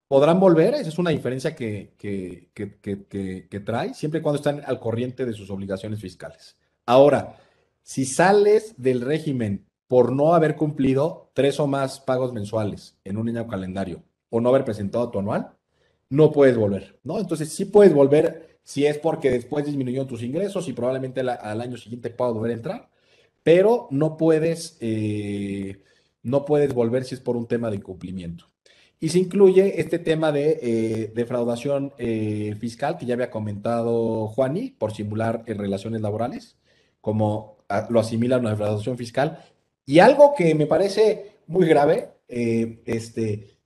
podrán 0.09 0.41
volver, 0.41 0.75
esa 0.75 0.89
es 0.89 0.99
una 0.99 1.11
diferencia 1.11 1.55
que, 1.55 1.95
que, 1.97 2.51
que, 2.53 3.61
trae, 3.61 3.95
siempre 3.95 4.19
y 4.19 4.23
cuando 4.23 4.39
están 4.39 4.61
al 4.67 4.81
corriente 4.81 5.25
de 5.25 5.33
sus 5.33 5.51
obligaciones 5.51 6.01
fiscales. 6.01 6.57
Ahora, 6.85 7.37
si 7.83 8.05
sales 8.05 8.75
del 8.77 9.03
régimen 9.03 9.67
por 9.87 10.13
no 10.13 10.35
haber 10.35 10.57
cumplido 10.57 11.31
tres 11.33 11.61
o 11.61 11.67
más 11.67 12.01
pagos 12.01 12.33
mensuales 12.33 12.97
en 13.05 13.17
un 13.17 13.29
año 13.29 13.47
calendario 13.47 14.03
o 14.31 14.41
no 14.41 14.49
haber 14.49 14.65
presentado 14.65 15.11
tu 15.11 15.21
anual, 15.21 15.53
no 16.09 16.33
puedes 16.33 16.57
volver, 16.57 16.99
¿no? 17.05 17.19
Entonces 17.19 17.53
sí 17.53 17.65
puedes 17.65 17.95
volver 17.95 18.59
si 18.63 18.87
es 18.87 18.99
porque 18.99 19.31
después 19.31 19.65
disminuyó 19.65 20.07
tus 20.07 20.23
ingresos 20.23 20.69
y 20.69 20.73
probablemente 20.73 21.21
al 21.21 21.61
año 21.61 21.77
siguiente 21.77 22.11
puedas 22.11 22.35
volver 22.35 22.51
a 22.51 22.55
entrar, 22.55 22.90
pero 23.43 23.89
no 23.91 24.17
puedes, 24.17 24.77
eh, 24.81 25.83
no 26.23 26.45
puedes 26.45 26.75
volver 26.75 27.05
si 27.05 27.15
es 27.15 27.21
por 27.21 27.37
un 27.37 27.47
tema 27.47 27.71
de 27.71 27.77
incumplimiento. 27.77 28.51
Y 28.99 29.09
se 29.09 29.19
incluye 29.19 29.81
este 29.81 29.99
tema 29.99 30.31
de 30.31 30.59
eh, 30.63 31.13
defraudación 31.15 31.95
eh, 31.97 32.55
fiscal 32.61 32.99
que 32.99 33.07
ya 33.07 33.15
había 33.15 33.31
comentado 33.31 34.29
Juani 34.29 34.73
por 34.73 34.93
simular 34.93 35.43
en 35.47 35.59
relaciones 35.59 36.03
laborales, 36.03 36.59
como 37.01 37.59
lo 37.89 38.01
asimila 38.01 38.39
una 38.39 38.51
defraudación 38.51 38.99
fiscal, 38.99 39.43
y 39.87 40.01
algo 40.01 40.35
que 40.37 40.55
me 40.55 40.67
parece 40.67 41.37
muy 41.47 41.67
grave, 41.67 42.11
este, 42.29 43.57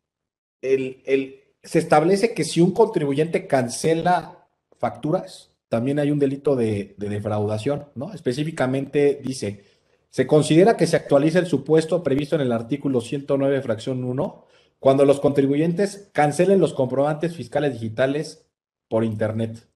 el, 0.62 1.42
se 1.62 1.78
establece 1.78 2.34
que 2.34 2.44
si 2.44 2.60
un 2.60 2.72
contribuyente 2.72 3.46
cancela 3.46 4.46
facturas, 4.78 5.53
también 5.68 5.98
hay 5.98 6.10
un 6.10 6.18
delito 6.18 6.56
de, 6.56 6.94
defraudación, 6.98 7.86
¿no? 7.94 8.12
Específicamente 8.12 9.20
dice, 9.22 9.64
se 10.10 10.26
considera 10.26 10.76
que 10.76 10.86
se 10.86 10.96
actualiza 10.96 11.38
el 11.38 11.46
supuesto 11.46 12.02
previsto 12.02 12.36
en 12.36 12.42
el 12.42 12.52
artículo 12.52 13.00
109, 13.00 13.62
fracción 13.62 14.04
1, 14.04 14.44
cuando 14.78 15.04
los 15.04 15.20
contribuyentes 15.20 16.10
cancelen 16.12 16.60
los 16.60 16.74
comprobantes 16.74 17.34
fiscales 17.34 17.72
digitales 17.72 18.46
por 18.88 19.04
Internet. 19.04 19.66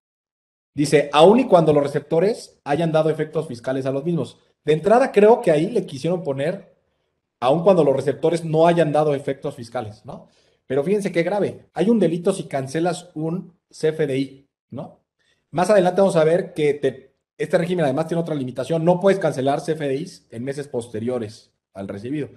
Dice, 0.75 1.11
aun 1.13 1.41
y 1.41 1.47
cuando 1.47 1.73
los 1.73 1.83
receptores 1.83 2.61
hayan 2.63 2.93
dado 2.93 3.11
efectos 3.11 3.49
fiscales 3.49 3.87
a 3.87 3.91
los 3.91 4.05
mismos. 4.05 4.39
De 4.65 4.75
entrada, 4.75 5.11
creo 5.11 5.41
que 5.41 5.51
ahí 5.51 5.71
le 5.71 5.87
quisieron 5.87 6.23
poner, 6.23 6.77
aun 7.41 7.65
cuando 7.65 7.83
los 7.83 7.97
receptores 7.97 8.45
no 8.45 8.67
hayan 8.67 8.93
dado 8.93 9.15
efectos 9.15 9.57
fiscales, 9.57 10.05
¿no? 10.05 10.29
Pero 10.69 10.85
fíjense 10.85 11.11
qué 11.11 11.23
grave. 11.23 11.67
Hay 11.73 11.89
un 11.89 11.99
delito 11.99 12.33
si 12.33 12.45
cancelas 12.45 13.11
un 13.15 13.55
CFDI, 13.71 14.47
¿no? 14.71 15.01
Más 15.51 15.71
adelante 15.71 16.01
vamos 16.01 16.17
a 16.17 16.25
ver 16.25 16.53
que 16.53 17.13
este 17.39 17.59
régimen 17.59 17.85
además 17.85 18.09
tiene 18.09 18.21
otra 18.21 18.35
limitación. 18.35 18.85
No 18.85 19.01
puedes 19.01 19.19
cancelar 19.19 19.61
CFDIs 19.63 20.27
en 20.31 20.45
meses 20.45 20.69
posteriores 20.69 21.53
al 21.73 21.89
recibido, 21.89 22.31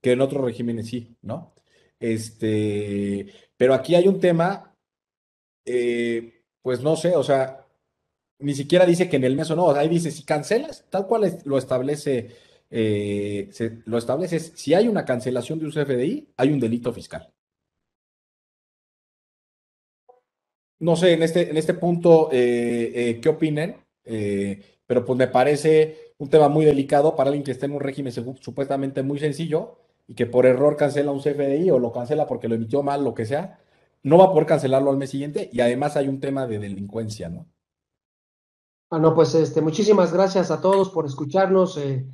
que 0.00 0.12
en 0.12 0.20
otros 0.20 0.44
regímenes 0.44 0.88
sí, 0.88 1.16
¿no? 1.22 1.54
Este, 2.00 3.32
pero 3.56 3.74
aquí 3.74 3.94
hay 3.94 4.06
un 4.06 4.20
tema, 4.20 4.74
eh, 5.64 6.42
pues 6.62 6.82
no 6.82 6.96
sé, 6.96 7.16
o 7.16 7.22
sea, 7.24 7.66
ni 8.40 8.54
siquiera 8.54 8.86
dice 8.86 9.08
que 9.08 9.16
en 9.16 9.24
el 9.24 9.36
mes 9.36 9.50
o 9.50 9.56
no, 9.56 9.70
ahí 9.70 9.88
dice, 9.88 10.10
si 10.10 10.24
cancelas, 10.24 10.84
tal 10.90 11.06
cual 11.06 11.40
lo 11.44 11.58
establece, 11.58 12.36
eh, 12.70 13.50
lo 13.86 13.98
establece, 13.98 14.38
si 14.40 14.74
hay 14.74 14.88
una 14.88 15.04
cancelación 15.04 15.58
de 15.58 15.66
un 15.66 15.72
CFDI, 15.72 16.28
hay 16.36 16.52
un 16.52 16.60
delito 16.60 16.92
fiscal. 16.92 17.32
No 20.80 20.96
sé, 20.96 21.12
en 21.12 21.22
este, 21.22 21.50
en 21.50 21.56
este 21.56 21.74
punto, 21.74 22.30
eh, 22.32 22.92
eh, 22.94 23.20
¿qué 23.20 23.28
opinen? 23.28 23.76
pero 24.86 25.04
pues 25.04 25.18
me 25.18 25.28
parece 25.28 26.14
un 26.16 26.30
tema 26.30 26.48
muy 26.48 26.64
delicado 26.64 27.14
para 27.14 27.28
alguien 27.28 27.44
que 27.44 27.50
esté 27.50 27.66
en 27.66 27.72
un 27.72 27.80
régimen 27.80 28.10
supuestamente 28.10 29.02
muy 29.02 29.18
sencillo 29.18 29.76
y 30.06 30.14
que 30.14 30.24
por 30.24 30.46
error 30.46 30.76
cancela 30.76 31.12
un 31.12 31.20
CFDI 31.20 31.70
o 31.70 31.78
lo 31.78 31.92
cancela 31.92 32.26
porque 32.26 32.48
lo 32.48 32.54
emitió 32.54 32.82
mal, 32.82 33.04
lo 33.04 33.12
que 33.12 33.26
sea, 33.26 33.60
no 34.02 34.16
va 34.16 34.24
a 34.24 34.30
poder 34.30 34.46
cancelarlo 34.46 34.90
al 34.90 34.96
mes 34.96 35.10
siguiente 35.10 35.50
y 35.52 35.60
además 35.60 35.96
hay 35.96 36.08
un 36.08 36.20
tema 36.20 36.46
de 36.46 36.58
delincuencia, 36.58 37.28
¿no? 37.28 37.46
Bueno, 38.90 39.14
pues 39.14 39.34
este, 39.34 39.60
muchísimas 39.60 40.12
gracias 40.12 40.50
a 40.50 40.62
todos 40.62 40.88
por 40.88 41.04
escucharnos. 41.04 41.76
Eh, 41.76 42.06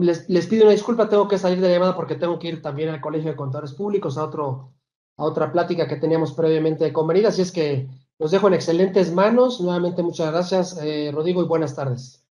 les, 0.00 0.46
pido 0.48 0.64
una 0.64 0.72
disculpa, 0.72 1.08
tengo 1.08 1.28
que 1.28 1.38
salir 1.38 1.60
de 1.60 1.68
la 1.68 1.74
llamada 1.74 1.94
porque 1.94 2.16
tengo 2.16 2.38
que 2.40 2.48
ir 2.48 2.62
también 2.62 2.88
al 2.88 3.00
Colegio 3.00 3.30
de 3.30 3.36
Contadores 3.36 3.72
Públicos 3.72 4.18
a, 4.18 4.24
otro, 4.24 4.72
a 5.16 5.24
otra 5.24 5.52
plática 5.52 5.88
que 5.88 5.96
teníamos 5.96 6.32
previamente 6.32 6.92
convenida. 6.92 7.28
Así 7.28 7.42
es 7.42 7.52
que 7.52 7.88
los 8.18 8.30
dejo 8.30 8.48
en 8.48 8.54
excelentes 8.54 9.12
manos. 9.12 9.60
Nuevamente, 9.60 10.02
muchas 10.02 10.30
gracias, 10.32 10.78
eh, 10.82 11.10
Rodrigo, 11.12 11.42
y 11.42 11.46
buenas 11.46 11.74
tardes. 11.74 12.24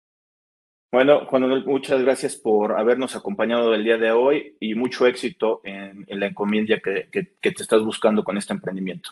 Bueno, 0.90 1.26
Juan 1.26 1.64
muchas 1.66 2.00
gracias 2.02 2.34
por 2.34 2.78
habernos 2.78 3.14
acompañado 3.14 3.74
el 3.74 3.84
día 3.84 3.98
de 3.98 4.10
hoy 4.10 4.56
y 4.58 4.74
mucho 4.74 5.06
éxito 5.06 5.60
en, 5.64 6.06
la 6.08 6.26
encomienda 6.26 6.80
que, 6.82 7.08
que, 7.12 7.36
que 7.40 7.52
te 7.52 7.62
estás 7.62 7.84
buscando 7.84 8.24
con 8.24 8.38
este 8.38 8.54
emprendimiento. 8.54 9.10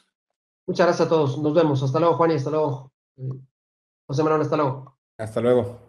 Muchas 0.66 0.86
gracias 0.86 1.06
a 1.06 1.10
todos. 1.10 1.38
Nos 1.38 1.54
vemos. 1.54 1.82
Hasta 1.82 2.00
luego, 2.00 2.16
Juan, 2.16 2.30
y 2.30 2.34
hasta 2.34 2.50
luego. 2.50 2.92
José 4.06 4.22
Manuel, 4.22 4.42
hasta 4.42 4.56
luego. 4.56 4.96
Hasta 5.18 5.40
luego. 5.40 5.85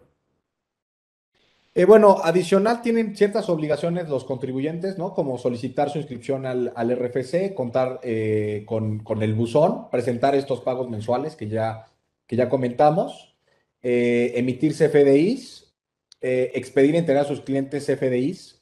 Eh, 1.78 1.84
bueno, 1.84 2.16
adicional 2.24 2.82
tienen 2.82 3.14
ciertas 3.14 3.48
obligaciones 3.48 4.08
los 4.08 4.24
contribuyentes, 4.24 4.98
¿no? 4.98 5.14
Como 5.14 5.38
solicitar 5.38 5.90
su 5.90 5.98
inscripción 5.98 6.44
al, 6.44 6.72
RFC, 6.74 7.54
contar 7.54 8.00
eh, 8.02 8.64
con, 8.66 9.04
el 9.22 9.34
buzón, 9.34 9.88
presentar 9.88 10.34
estos 10.34 10.60
pagos 10.62 10.90
mensuales 10.90 11.36
que 11.36 11.46
ya, 11.46 11.86
que 12.26 12.34
ya 12.34 12.48
comentamos, 12.48 13.36
eh, 13.80 14.32
emitir 14.34 14.72
CFDIs, 14.74 15.72
expedir 16.20 16.96
y 16.96 16.98
entregar 16.98 17.24
a 17.24 17.28
sus 17.28 17.42
clientes 17.42 17.86
CFDIs. 17.86 18.60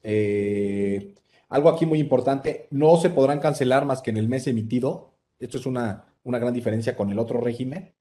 algo 1.48 1.70
aquí 1.70 1.86
muy 1.86 2.00
importante, 2.00 2.68
no 2.70 2.98
se 2.98 3.08
podrán 3.08 3.40
cancelar 3.40 3.86
más 3.86 4.02
que 4.02 4.10
en 4.10 4.18
el 4.18 4.28
mes 4.28 4.46
emitido. 4.46 5.14
Esto 5.38 5.56
es 5.56 5.64
una, 5.64 6.04
una 6.22 6.38
gran 6.38 6.52
diferencia 6.52 6.94
con 6.94 7.10
el 7.10 7.18
otro 7.18 7.40
régimen 7.40 7.95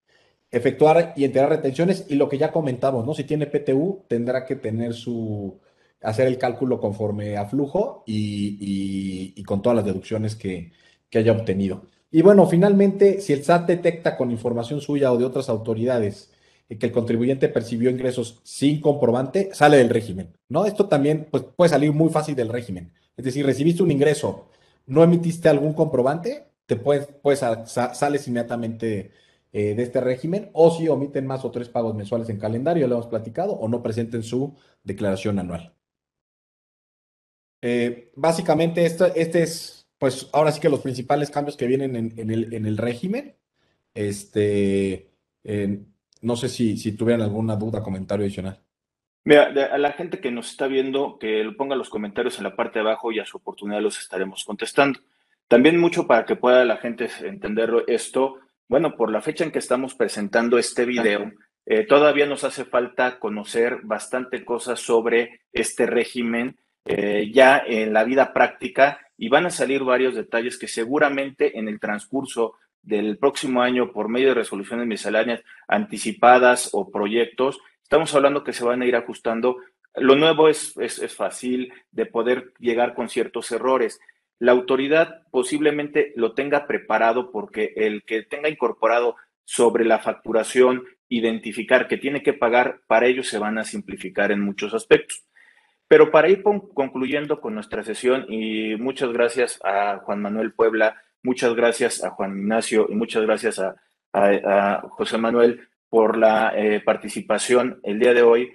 efectuar 0.55 1.13
y 1.17 1.25
entregar 1.25 1.49
retenciones 1.49 2.05
y 2.07 2.15
lo 2.15 2.29
que 2.29 2.37
ya 2.37 2.51
comentamos, 2.51 3.05
¿no? 3.05 3.13
Si 3.13 3.25
tiene 3.25 3.45
PTU, 3.45 4.05
tendrá 4.07 4.45
que 4.45 4.55
tener 4.55 4.93
su, 4.93 5.59
hacer 6.01 6.27
el 6.27 6.37
cálculo 6.37 6.79
conforme 6.79 7.35
a 7.35 7.45
flujo 7.45 8.03
y, 8.05 9.43
con 9.43 9.61
todas 9.61 9.75
las 9.75 9.85
deducciones 9.85 10.35
que, 10.35 10.71
haya 11.13 11.31
obtenido. 11.31 11.85
Y 12.11 12.21
bueno, 12.21 12.45
finalmente, 12.45 13.21
si 13.21 13.31
el 13.31 13.41
SAT 13.41 13.67
detecta 13.67 14.17
con 14.17 14.31
información 14.31 14.81
suya 14.81 15.13
o 15.13 15.17
de 15.17 15.23
otras 15.23 15.47
autoridades 15.47 16.29
que 16.67 16.87
el 16.87 16.91
contribuyente 16.91 17.47
percibió 17.47 17.89
ingresos 17.89 18.41
sin 18.43 18.81
comprobante, 18.81 19.49
sale 19.53 19.77
del 19.77 19.89
régimen, 19.89 20.33
¿no? 20.49 20.65
Esto 20.65 20.87
también 20.89 21.27
pues, 21.31 21.43
puede 21.55 21.69
salir 21.69 21.93
muy 21.93 22.09
fácil 22.09 22.35
del 22.35 22.49
régimen. 22.49 22.91
Es 23.15 23.23
decir, 23.23 23.45
recibiste 23.45 23.81
un 23.81 23.91
ingreso, 23.91 24.49
no 24.87 25.05
emitiste 25.05 25.47
algún 25.47 25.71
comprobante, 25.71 26.43
te 26.65 26.75
puedes, 26.75 27.07
pues, 27.21 27.41
sales 27.65 28.27
inmediatamente 28.27 29.11
eh, 29.57 29.73
de 29.73 29.83
este 29.83 30.01
régimen, 30.01 30.49
o 30.51 30.69
si 30.69 30.89
omiten 30.89 31.25
más 31.25 31.45
o 31.45 31.49
tres 31.49 31.69
pagos 31.69 31.95
mensuales 31.95 32.27
en 32.27 32.37
calendario, 32.37 32.89
lo 32.89 32.95
hemos 32.95 33.07
platicado, 33.07 33.53
o 33.53 33.69
no 33.69 33.81
presenten 33.81 34.21
su 34.21 34.53
declaración 34.83 35.39
anual. 35.39 35.73
Eh, 37.61 38.11
básicamente, 38.17 38.85
este, 38.85 39.13
este 39.15 39.43
es 39.43 39.87
pues 39.97 40.29
ahora 40.33 40.51
sí 40.51 40.59
que 40.59 40.67
los 40.67 40.81
principales 40.81 41.31
cambios 41.31 41.55
que 41.55 41.67
vienen 41.67 41.95
en, 41.95 42.29
el, 42.29 42.53
en 42.53 42.65
el, 42.65 42.75
régimen. 42.75 43.37
Este, 43.93 45.09
no 46.21 46.35
sé 46.35 46.49
si, 46.49 46.75
si 46.77 46.91
tuvieran 46.91 47.21
alguna 47.21 47.55
duda, 47.55 47.81
comentario 47.81 48.25
adicional. 48.25 48.59
Mira, 49.23 49.45
a 49.45 49.77
la 49.77 49.93
gente 49.93 50.19
que 50.19 50.31
nos 50.31 50.51
está 50.51 50.67
viendo, 50.67 51.17
que 51.17 51.45
lo 51.45 51.55
ponga 51.55 51.77
los 51.77 51.89
comentarios 51.89 52.37
en 52.39 52.43
la 52.43 52.57
parte 52.57 52.79
de 52.79 52.85
abajo 52.85 53.13
y 53.13 53.19
a 53.19 53.25
su 53.25 53.37
oportunidad 53.37 53.79
los 53.79 53.99
estaremos 53.99 54.43
contestando. 54.43 54.99
También 55.47 55.79
mucho 55.79 56.07
para 56.07 56.25
que 56.25 56.35
pueda 56.35 56.65
la 56.65 56.75
gente 56.75 57.09
entender 57.21 57.71
esto. 57.87 58.39
Bueno, 58.67 58.95
por 58.95 59.11
la 59.11 59.21
fecha 59.21 59.43
en 59.43 59.51
que 59.51 59.59
estamos 59.59 59.95
presentando 59.95 60.57
este 60.57 60.85
video, 60.85 61.31
eh, 61.65 61.85
todavía 61.85 62.25
nos 62.25 62.43
hace 62.43 62.65
falta 62.65 63.19
conocer 63.19 63.79
bastante 63.83 64.43
cosas 64.43 64.79
sobre 64.79 65.41
este 65.51 65.85
régimen 65.85 66.57
eh, 66.85 67.31
ya 67.33 67.63
en 67.65 67.93
la 67.93 68.03
vida 68.03 68.33
práctica 68.33 68.99
y 69.17 69.29
van 69.29 69.45
a 69.45 69.49
salir 69.49 69.83
varios 69.83 70.15
detalles 70.15 70.57
que 70.57 70.67
seguramente 70.67 71.57
en 71.57 71.67
el 71.67 71.79
transcurso 71.79 72.55
del 72.81 73.17
próximo 73.17 73.61
año 73.61 73.91
por 73.91 74.09
medio 74.09 74.29
de 74.29 74.35
resoluciones 74.35 74.85
misceláneas 74.85 75.41
anticipadas 75.67 76.69
o 76.73 76.91
proyectos 76.91 77.59
Estamos 77.85 78.15
hablando 78.15 78.43
que 78.43 78.51
se 78.51 78.65
van 78.65 78.81
a 78.81 78.87
ir 78.87 78.95
ajustando. 78.95 79.57
Lo 79.93 80.15
nuevo 80.15 80.49
es, 80.49 80.75
es, 80.77 81.15
fácil 81.15 81.71
de 81.91 82.07
poder 82.07 82.51
llegar 82.57 82.95
con 82.95 83.09
ciertos 83.09 83.51
errores. 83.51 83.99
La 84.39 84.51
autoridad 84.51 85.23
posiblemente 85.31 86.13
lo 86.15 86.33
tenga 86.33 86.67
preparado 86.67 87.31
porque 87.31 87.73
el 87.75 88.03
que 88.03 88.23
tenga 88.23 88.49
incorporado 88.49 89.15
sobre 89.45 89.85
la 89.85 89.99
facturación, 89.99 90.83
identificar 91.07 91.87
que 91.87 91.97
tiene 91.97 92.23
que 92.23 92.33
pagar, 92.33 92.81
para 92.87 93.05
ello 93.05 93.23
se 93.23 93.37
van 93.37 93.57
a 93.57 93.63
simplificar 93.63 94.31
en 94.31 94.41
muchos 94.41 94.73
aspectos. 94.73 95.23
Pero 95.87 96.11
para 96.11 96.29
ir 96.29 96.41
concluyendo 96.41 97.39
con 97.39 97.53
nuestra 97.53 97.83
sesión, 97.83 98.25
y 98.27 98.75
muchas 98.75 99.13
gracias 99.13 99.59
a 99.63 99.99
Juan 99.99 100.21
Manuel 100.21 100.51
Puebla, 100.51 101.01
muchas 101.21 101.53
gracias 101.53 102.03
a 102.03 102.09
Juan 102.09 102.37
Ignacio 102.37 102.87
y 102.89 102.95
muchas 102.95 103.23
gracias 103.23 103.59
a, 103.59 103.75
José 104.91 105.17
Manuel 105.17 105.67
por 105.89 106.17
la 106.17 106.53
eh, 106.55 106.79
participación 106.79 107.81
el 107.83 107.99
día 107.99 108.13
de 108.13 108.21
hoy. 108.21 108.53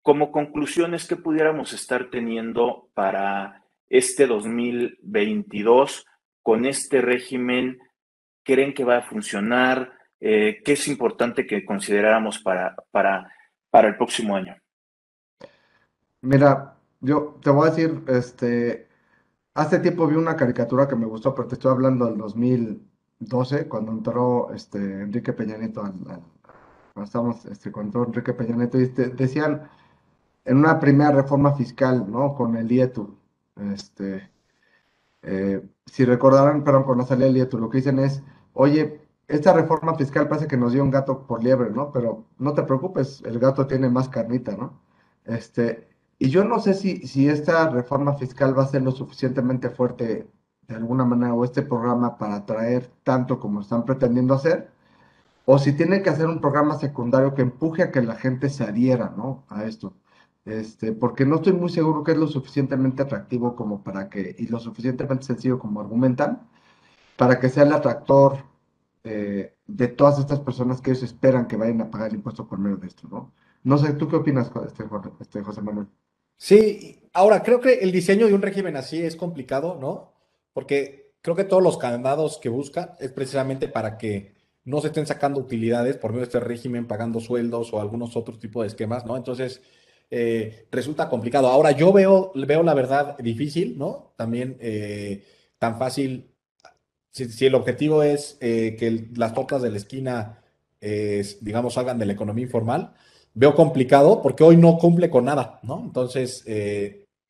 Como 0.00 0.32
conclusiones 0.32 1.06
que 1.06 1.16
pudiéramos 1.16 1.74
estar 1.74 2.08
teniendo 2.08 2.88
para 2.94 3.63
este 3.88 4.26
2022 4.26 6.06
con 6.42 6.66
este 6.66 7.00
régimen, 7.00 7.78
¿creen 8.42 8.74
que 8.74 8.84
va 8.84 8.98
a 8.98 9.02
funcionar? 9.02 9.92
Eh, 10.20 10.60
¿Qué 10.64 10.72
es 10.72 10.88
importante 10.88 11.46
que 11.46 11.64
consideráramos 11.64 12.38
para, 12.38 12.76
para, 12.90 13.30
para 13.70 13.88
el 13.88 13.96
próximo 13.96 14.36
año? 14.36 14.56
Mira, 16.20 16.76
yo 17.00 17.38
te 17.42 17.50
voy 17.50 17.66
a 17.66 17.70
decir, 17.70 18.02
este, 18.08 18.88
hace 19.54 19.78
tiempo 19.80 20.06
vi 20.06 20.16
una 20.16 20.36
caricatura 20.36 20.88
que 20.88 20.96
me 20.96 21.06
gustó, 21.06 21.34
pero 21.34 21.48
te 21.48 21.54
estoy 21.54 21.70
hablando 21.70 22.06
del 22.06 22.16
2012, 22.16 23.68
cuando 23.68 23.92
entró 23.92 24.52
este, 24.54 24.78
Enrique 24.78 25.32
Peña 25.32 25.56
Nieto 25.56 25.82
cuando 25.82 26.24
estábamos 27.04 27.44
este, 27.46 27.72
con 27.72 27.90
todo 27.90 28.06
Enrique 28.06 28.32
Peña 28.32 28.56
Nieto, 28.56 28.78
decían 28.78 29.68
en 30.44 30.56
una 30.58 30.78
primera 30.78 31.10
reforma 31.10 31.54
fiscal, 31.54 32.10
¿no? 32.10 32.34
Con 32.34 32.56
el 32.56 32.70
IETU, 32.70 33.18
este, 33.56 34.30
eh, 35.22 35.62
si 35.86 36.04
recordarán, 36.04 36.64
perdón, 36.64 36.84
cuando 36.84 37.06
salía 37.06 37.26
el 37.26 37.36
IETU, 37.36 37.58
lo 37.58 37.70
que 37.70 37.78
dicen 37.78 37.98
es, 37.98 38.22
oye, 38.52 39.00
esta 39.28 39.52
reforma 39.52 39.94
fiscal 39.96 40.28
parece 40.28 40.46
que 40.46 40.56
nos 40.56 40.72
dio 40.72 40.82
un 40.82 40.90
gato 40.90 41.26
por 41.26 41.42
liebre, 41.42 41.70
¿no? 41.70 41.92
Pero 41.92 42.26
no 42.38 42.54
te 42.54 42.62
preocupes, 42.62 43.22
el 43.24 43.38
gato 43.38 43.66
tiene 43.66 43.88
más 43.88 44.08
carnita, 44.08 44.56
¿no? 44.56 44.80
Este, 45.24 45.88
y 46.18 46.28
yo 46.30 46.44
no 46.44 46.60
sé 46.60 46.74
si, 46.74 47.06
si 47.06 47.28
esta 47.28 47.68
reforma 47.70 48.14
fiscal 48.14 48.56
va 48.58 48.64
a 48.64 48.66
ser 48.66 48.82
lo 48.82 48.92
suficientemente 48.92 49.70
fuerte 49.70 50.28
de 50.68 50.74
alguna 50.74 51.04
manera 51.04 51.34
o 51.34 51.44
este 51.44 51.62
programa 51.62 52.16
para 52.18 52.36
atraer 52.36 52.90
tanto 53.02 53.38
como 53.40 53.60
están 53.60 53.84
pretendiendo 53.84 54.34
hacer, 54.34 54.70
o 55.46 55.58
si 55.58 55.72
tiene 55.74 56.02
que 56.02 56.10
hacer 56.10 56.26
un 56.26 56.40
programa 56.40 56.76
secundario 56.78 57.34
que 57.34 57.42
empuje 57.42 57.82
a 57.82 57.92
que 57.92 58.02
la 58.02 58.16
gente 58.16 58.48
se 58.50 58.64
adhiera, 58.64 59.12
¿no? 59.16 59.44
A 59.48 59.64
esto. 59.64 59.94
Este, 60.44 60.92
porque 60.92 61.24
no 61.24 61.36
estoy 61.36 61.54
muy 61.54 61.70
seguro 61.70 62.04
que 62.04 62.12
es 62.12 62.18
lo 62.18 62.26
suficientemente 62.26 63.02
atractivo 63.02 63.56
como 63.56 63.82
para 63.82 64.10
que, 64.10 64.36
y 64.38 64.46
lo 64.46 64.60
suficientemente 64.60 65.24
sencillo 65.24 65.58
como 65.58 65.80
argumentan, 65.80 66.46
para 67.16 67.40
que 67.40 67.48
sea 67.48 67.62
el 67.62 67.72
atractor 67.72 68.38
eh, 69.04 69.54
de 69.66 69.88
todas 69.88 70.18
estas 70.18 70.40
personas 70.40 70.80
que 70.80 70.90
ellos 70.90 71.02
esperan 71.02 71.46
que 71.46 71.56
vayan 71.56 71.80
a 71.80 71.90
pagar 71.90 72.08
el 72.08 72.16
impuesto 72.16 72.46
por 72.46 72.58
medio 72.58 72.76
de 72.76 72.88
esto, 72.88 73.08
¿no? 73.10 73.32
No 73.62 73.78
sé, 73.78 73.94
¿tú 73.94 74.08
qué 74.08 74.16
opinas, 74.16 74.50
este, 74.66 74.84
este, 75.20 75.42
José 75.42 75.62
Manuel? 75.62 75.86
Sí, 76.36 77.08
ahora 77.14 77.42
creo 77.42 77.60
que 77.60 77.74
el 77.78 77.92
diseño 77.92 78.26
de 78.26 78.34
un 78.34 78.42
régimen 78.42 78.76
así 78.76 79.02
es 79.02 79.16
complicado, 79.16 79.78
¿no? 79.80 80.12
Porque 80.52 81.14
creo 81.22 81.34
que 81.34 81.44
todos 81.44 81.62
los 81.62 81.78
candados 81.78 82.38
que 82.42 82.50
busca 82.50 82.96
es 83.00 83.10
precisamente 83.12 83.68
para 83.68 83.96
que 83.96 84.34
no 84.64 84.80
se 84.80 84.88
estén 84.88 85.06
sacando 85.06 85.40
utilidades 85.40 85.96
por 85.96 86.10
medio 86.10 86.20
de 86.20 86.26
este 86.26 86.40
régimen, 86.40 86.86
pagando 86.86 87.20
sueldos 87.20 87.72
o 87.72 87.80
algunos 87.80 88.16
otros 88.16 88.38
tipos 88.38 88.62
de 88.62 88.68
esquemas, 88.68 89.06
¿no? 89.06 89.16
Entonces, 89.16 89.62
eh, 90.10 90.66
resulta 90.70 91.08
complicado. 91.08 91.48
Ahora, 91.48 91.72
yo 91.72 91.92
veo, 91.92 92.32
veo 92.34 92.62
la 92.62 92.74
verdad 92.74 93.16
difícil, 93.18 93.78
¿no? 93.78 94.12
También 94.16 94.56
eh, 94.60 95.24
tan 95.58 95.78
fácil, 95.78 96.30
si, 97.10 97.46
el 97.46 97.54
objetivo 97.54 98.02
es 98.02 98.36
eh, 98.40 98.76
que 98.78 99.08
las 99.16 99.34
tortas 99.34 99.62
de 99.62 99.70
la 99.70 99.76
esquina, 99.76 100.40
digamos, 101.40 101.74
salgan 101.74 101.98
de 101.98 102.06
la 102.06 102.12
economía 102.12 102.44
informal, 102.44 102.92
veo 103.32 103.54
complicado 103.54 104.20
porque 104.20 104.44
hoy 104.44 104.56
no 104.56 104.76
cumple 104.76 105.08
con 105.08 105.24
nada, 105.24 105.60
¿no? 105.62 105.82
Entonces, 105.82 106.44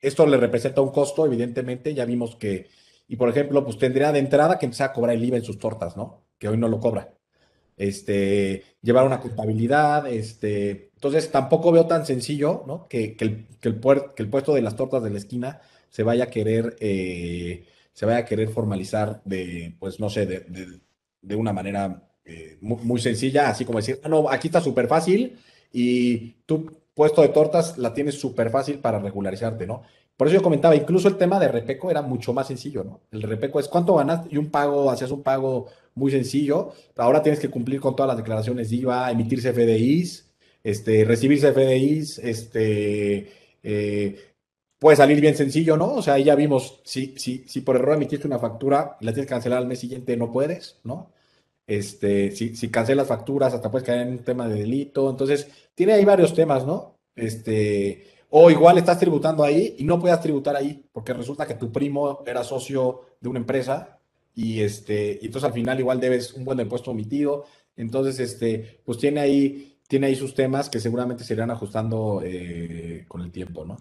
esto 0.00 0.26
le 0.26 0.36
representa 0.38 0.80
un 0.80 0.90
costo, 0.90 1.24
evidentemente, 1.24 1.94
ya 1.94 2.04
vimos 2.04 2.34
que, 2.36 2.68
y 3.06 3.16
por 3.16 3.28
ejemplo, 3.28 3.64
pues 3.64 3.78
tendría 3.78 4.10
de 4.10 4.18
entrada 4.18 4.58
que 4.58 4.66
empezar 4.66 4.90
a 4.90 4.92
cobrar 4.92 5.14
el 5.14 5.24
IVA 5.24 5.36
en 5.36 5.44
sus 5.44 5.58
tortas, 5.58 5.96
¿no? 5.96 6.24
Que 6.38 6.48
hoy 6.48 6.56
no 6.56 6.68
lo 6.68 6.80
cobra 6.80 7.14
este, 7.76 8.62
llevar 8.82 9.06
una 9.06 9.20
culpabilidad, 9.20 10.06
este, 10.06 10.90
entonces 11.04 11.30
tampoco 11.30 11.70
veo 11.70 11.86
tan 11.86 12.06
sencillo, 12.06 12.64
¿no? 12.66 12.88
Que, 12.88 13.14
el, 13.20 13.74
puesto 13.78 14.54
de 14.54 14.62
las 14.62 14.74
tortas 14.74 15.02
de 15.02 15.10
la 15.10 15.18
esquina 15.18 15.60
se 15.90 16.02
vaya 16.02 16.24
a 16.24 16.26
querer, 16.28 16.76
eh, 16.80 17.66
se 17.92 18.06
vaya 18.06 18.20
a 18.20 18.24
querer 18.24 18.48
formalizar 18.48 19.20
de, 19.26 19.76
pues 19.78 20.00
no 20.00 20.08
sé, 20.08 20.24
de, 20.24 21.36
una 21.36 21.52
manera 21.52 22.08
eh, 22.24 22.56
muy, 22.62 22.98
sencilla, 23.02 23.50
así 23.50 23.66
como 23.66 23.80
decir, 23.80 24.00
ah, 24.02 24.08
no, 24.08 24.30
aquí 24.30 24.48
está 24.48 24.62
súper 24.62 24.86
fácil 24.88 25.36
y 25.74 26.36
tu 26.46 26.72
puesto 26.94 27.20
de 27.20 27.28
tortas 27.28 27.76
la 27.76 27.92
tienes 27.92 28.18
súper 28.18 28.48
fácil 28.48 28.78
para 28.78 28.98
regularizarte, 28.98 29.66
¿no? 29.66 29.82
Por 30.16 30.28
eso 30.28 30.36
yo 30.36 30.42
comentaba, 30.42 30.74
incluso 30.74 31.08
el 31.08 31.18
tema 31.18 31.38
de 31.38 31.48
repeco 31.48 31.90
era 31.90 32.00
mucho 32.00 32.32
más 32.32 32.46
sencillo, 32.46 32.82
¿no? 32.82 33.02
El 33.10 33.20
repeco 33.20 33.60
es 33.60 33.68
cuánto 33.68 33.96
ganas 33.96 34.26
y 34.30 34.38
un 34.38 34.50
pago, 34.50 34.90
hacías 34.90 35.10
un 35.10 35.22
pago 35.22 35.66
muy 35.94 36.10
sencillo. 36.10 36.72
Ahora 36.96 37.22
tienes 37.22 37.40
que 37.40 37.50
cumplir 37.50 37.80
con 37.80 37.94
todas 37.94 38.08
las 38.08 38.16
declaraciones 38.16 38.70
de 38.70 38.76
IVA, 38.76 39.10
emitir 39.10 39.42
CFDIs, 39.42 40.23
este, 40.64 41.04
recibir 41.04 41.40
CFDIs, 41.40 42.18
este, 42.18 43.30
eh, 43.62 44.34
puede 44.78 44.96
salir 44.96 45.20
bien 45.20 45.36
sencillo, 45.36 45.76
¿no? 45.76 45.94
O 45.94 46.02
sea, 46.02 46.14
ahí 46.14 46.24
ya 46.24 46.34
vimos, 46.34 46.80
si, 46.84 47.14
si, 47.16 47.44
si 47.46 47.60
por 47.60 47.76
error 47.76 47.94
emitiste 47.96 48.26
una 48.26 48.38
factura 48.40 48.96
y 49.00 49.04
la 49.04 49.12
tienes 49.12 49.26
que 49.28 49.34
cancelar 49.34 49.58
al 49.60 49.68
mes 49.68 49.78
siguiente, 49.80 50.16
no 50.16 50.32
puedes, 50.32 50.80
¿no? 50.84 51.12
Este, 51.66 52.30
si, 52.32 52.56
si 52.56 52.68
cancelas 52.70 53.08
facturas, 53.08 53.54
hasta 53.54 53.70
puedes 53.70 53.86
caer 53.86 54.02
en 54.02 54.14
un 54.14 54.24
tema 54.24 54.48
de 54.48 54.60
delito. 54.60 55.10
Entonces, 55.10 55.48
tiene 55.74 55.94
ahí 55.94 56.04
varios 56.04 56.34
temas, 56.34 56.66
¿no? 56.66 56.98
Este, 57.16 58.04
o 58.30 58.50
igual 58.50 58.78
estás 58.78 58.98
tributando 58.98 59.44
ahí 59.44 59.76
y 59.78 59.84
no 59.84 60.00
puedas 60.00 60.20
tributar 60.20 60.56
ahí, 60.56 60.84
porque 60.92 61.12
resulta 61.12 61.46
que 61.46 61.54
tu 61.54 61.70
primo 61.72 62.22
era 62.26 62.42
socio 62.44 63.02
de 63.20 63.28
una 63.28 63.38
empresa 63.38 64.00
y 64.34 64.60
este, 64.60 65.18
y 65.22 65.26
entonces 65.26 65.44
al 65.48 65.54
final 65.54 65.78
igual 65.78 66.00
debes 66.00 66.34
un 66.34 66.44
buen 66.44 66.58
impuesto 66.60 66.90
omitido. 66.90 67.44
Entonces, 67.76 68.18
este, 68.20 68.80
pues 68.84 68.98
tiene 68.98 69.20
ahí, 69.20 69.73
tiene 69.88 70.06
ahí 70.06 70.16
sus 70.16 70.34
temas 70.34 70.70
que 70.70 70.80
seguramente 70.80 71.24
se 71.24 71.34
irán 71.34 71.50
ajustando 71.50 72.22
eh, 72.24 73.04
con 73.08 73.20
el 73.20 73.30
tiempo, 73.30 73.64
¿no? 73.64 73.76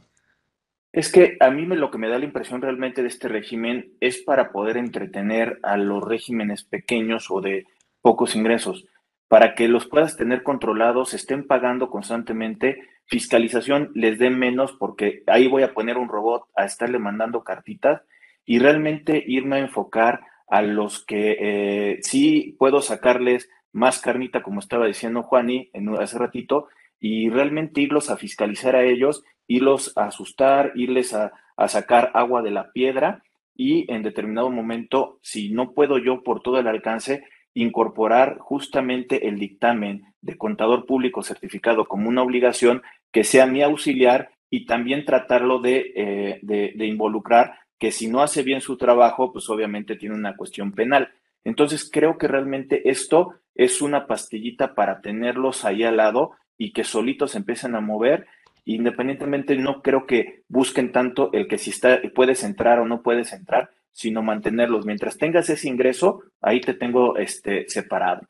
Es 0.91 1.11
que 1.11 1.37
a 1.39 1.49
mí 1.49 1.65
me, 1.65 1.75
lo 1.75 1.89
que 1.89 1.97
me 1.97 2.07
da 2.07 2.19
la 2.19 2.25
impresión 2.25 2.61
realmente 2.61 3.01
de 3.01 3.07
este 3.07 3.27
régimen 3.27 3.93
es 3.99 4.21
para 4.21 4.51
poder 4.51 4.77
entretener 4.77 5.59
a 5.63 5.75
los 5.75 6.03
regímenes 6.03 6.63
pequeños 6.63 7.31
o 7.31 7.41
de 7.41 7.65
pocos 8.01 8.35
ingresos, 8.35 8.85
para 9.27 9.55
que 9.55 9.67
los 9.67 9.87
puedas 9.87 10.17
tener 10.17 10.43
controlados, 10.43 11.15
estén 11.15 11.47
pagando 11.47 11.89
constantemente, 11.89 12.87
fiscalización 13.05 13.91
les 13.95 14.19
dé 14.19 14.29
menos 14.29 14.73
porque 14.73 15.23
ahí 15.25 15.47
voy 15.47 15.63
a 15.63 15.73
poner 15.73 15.97
un 15.97 16.09
robot 16.09 16.43
a 16.55 16.65
estarle 16.65 16.99
mandando 16.99 17.43
cartitas 17.43 18.03
y 18.45 18.59
realmente 18.59 19.23
irme 19.25 19.55
a 19.55 19.59
enfocar 19.59 20.21
a 20.47 20.61
los 20.61 21.03
que 21.03 21.37
eh, 21.39 21.99
sí 22.03 22.55
puedo 22.59 22.81
sacarles 22.81 23.49
más 23.73 23.99
carnita, 23.99 24.41
como 24.41 24.59
estaba 24.59 24.85
diciendo 24.85 25.23
Juani 25.23 25.69
en, 25.73 25.89
hace 25.99 26.17
ratito, 26.17 26.67
y 26.99 27.29
realmente 27.29 27.81
irlos 27.81 28.09
a 28.09 28.15
fiscalizar 28.15 28.77
a 28.77 28.83
ellos, 28.83 29.25
irlos 29.47 29.91
a 29.97 30.05
asustar, 30.05 30.71
irles 30.75 31.13
a, 31.13 31.33
sacar 31.67 32.11
agua 32.15 32.41
de 32.41 32.49
la 32.49 32.71
piedra 32.71 33.23
y 33.55 33.91
en 33.91 34.01
determinado 34.01 34.49
momento, 34.49 35.19
si 35.21 35.51
no 35.51 35.73
puedo 35.73 35.97
yo 35.97 36.23
por 36.23 36.41
todo 36.41 36.59
el 36.59 36.67
alcance, 36.67 37.25
incorporar 37.53 38.37
justamente 38.39 39.27
el 39.27 39.37
dictamen 39.37 40.13
de 40.21 40.35
contador 40.37 40.87
público 40.87 41.21
certificado 41.21 41.85
como 41.85 42.09
una 42.09 42.23
obligación 42.23 42.81
que 43.11 43.23
sea 43.23 43.45
mi 43.45 43.61
auxiliar 43.61 44.31
y 44.49 44.65
también 44.65 45.05
tratarlo 45.05 45.59
de, 45.59 45.93
eh, 45.95 46.39
de, 46.41 46.73
de 46.75 46.85
involucrar 46.87 47.59
que 47.77 47.91
si 47.91 48.07
no 48.07 48.21
hace 48.21 48.41
bien 48.41 48.61
su 48.61 48.77
trabajo, 48.77 49.31
pues 49.31 49.49
obviamente 49.49 49.95
tiene 49.95 50.15
una 50.15 50.35
cuestión 50.35 50.71
penal. 50.71 51.09
Entonces 51.43 51.89
creo 51.91 52.17
que 52.17 52.27
realmente 52.27 52.89
esto 52.89 53.35
es 53.55 53.81
una 53.81 54.07
pastillita 54.07 54.75
para 54.75 55.01
tenerlos 55.01 55.65
ahí 55.65 55.83
al 55.83 55.97
lado 55.97 56.31
y 56.57 56.73
que 56.73 56.83
solitos 56.83 57.35
empiecen 57.35 57.75
a 57.75 57.81
mover. 57.81 58.27
Independientemente, 58.65 59.55
no 59.57 59.81
creo 59.81 60.05
que 60.05 60.43
busquen 60.47 60.91
tanto 60.91 61.29
el 61.33 61.47
que 61.47 61.57
si 61.57 61.69
está, 61.71 61.99
puedes 62.15 62.43
entrar 62.43 62.79
o 62.79 62.85
no 62.85 63.01
puedes 63.01 63.33
entrar, 63.33 63.71
sino 63.91 64.23
mantenerlos. 64.23 64.85
Mientras 64.85 65.17
tengas 65.17 65.49
ese 65.49 65.67
ingreso, 65.67 66.21
ahí 66.41 66.61
te 66.61 66.73
tengo 66.73 67.17
este, 67.17 67.67
separado. 67.67 68.21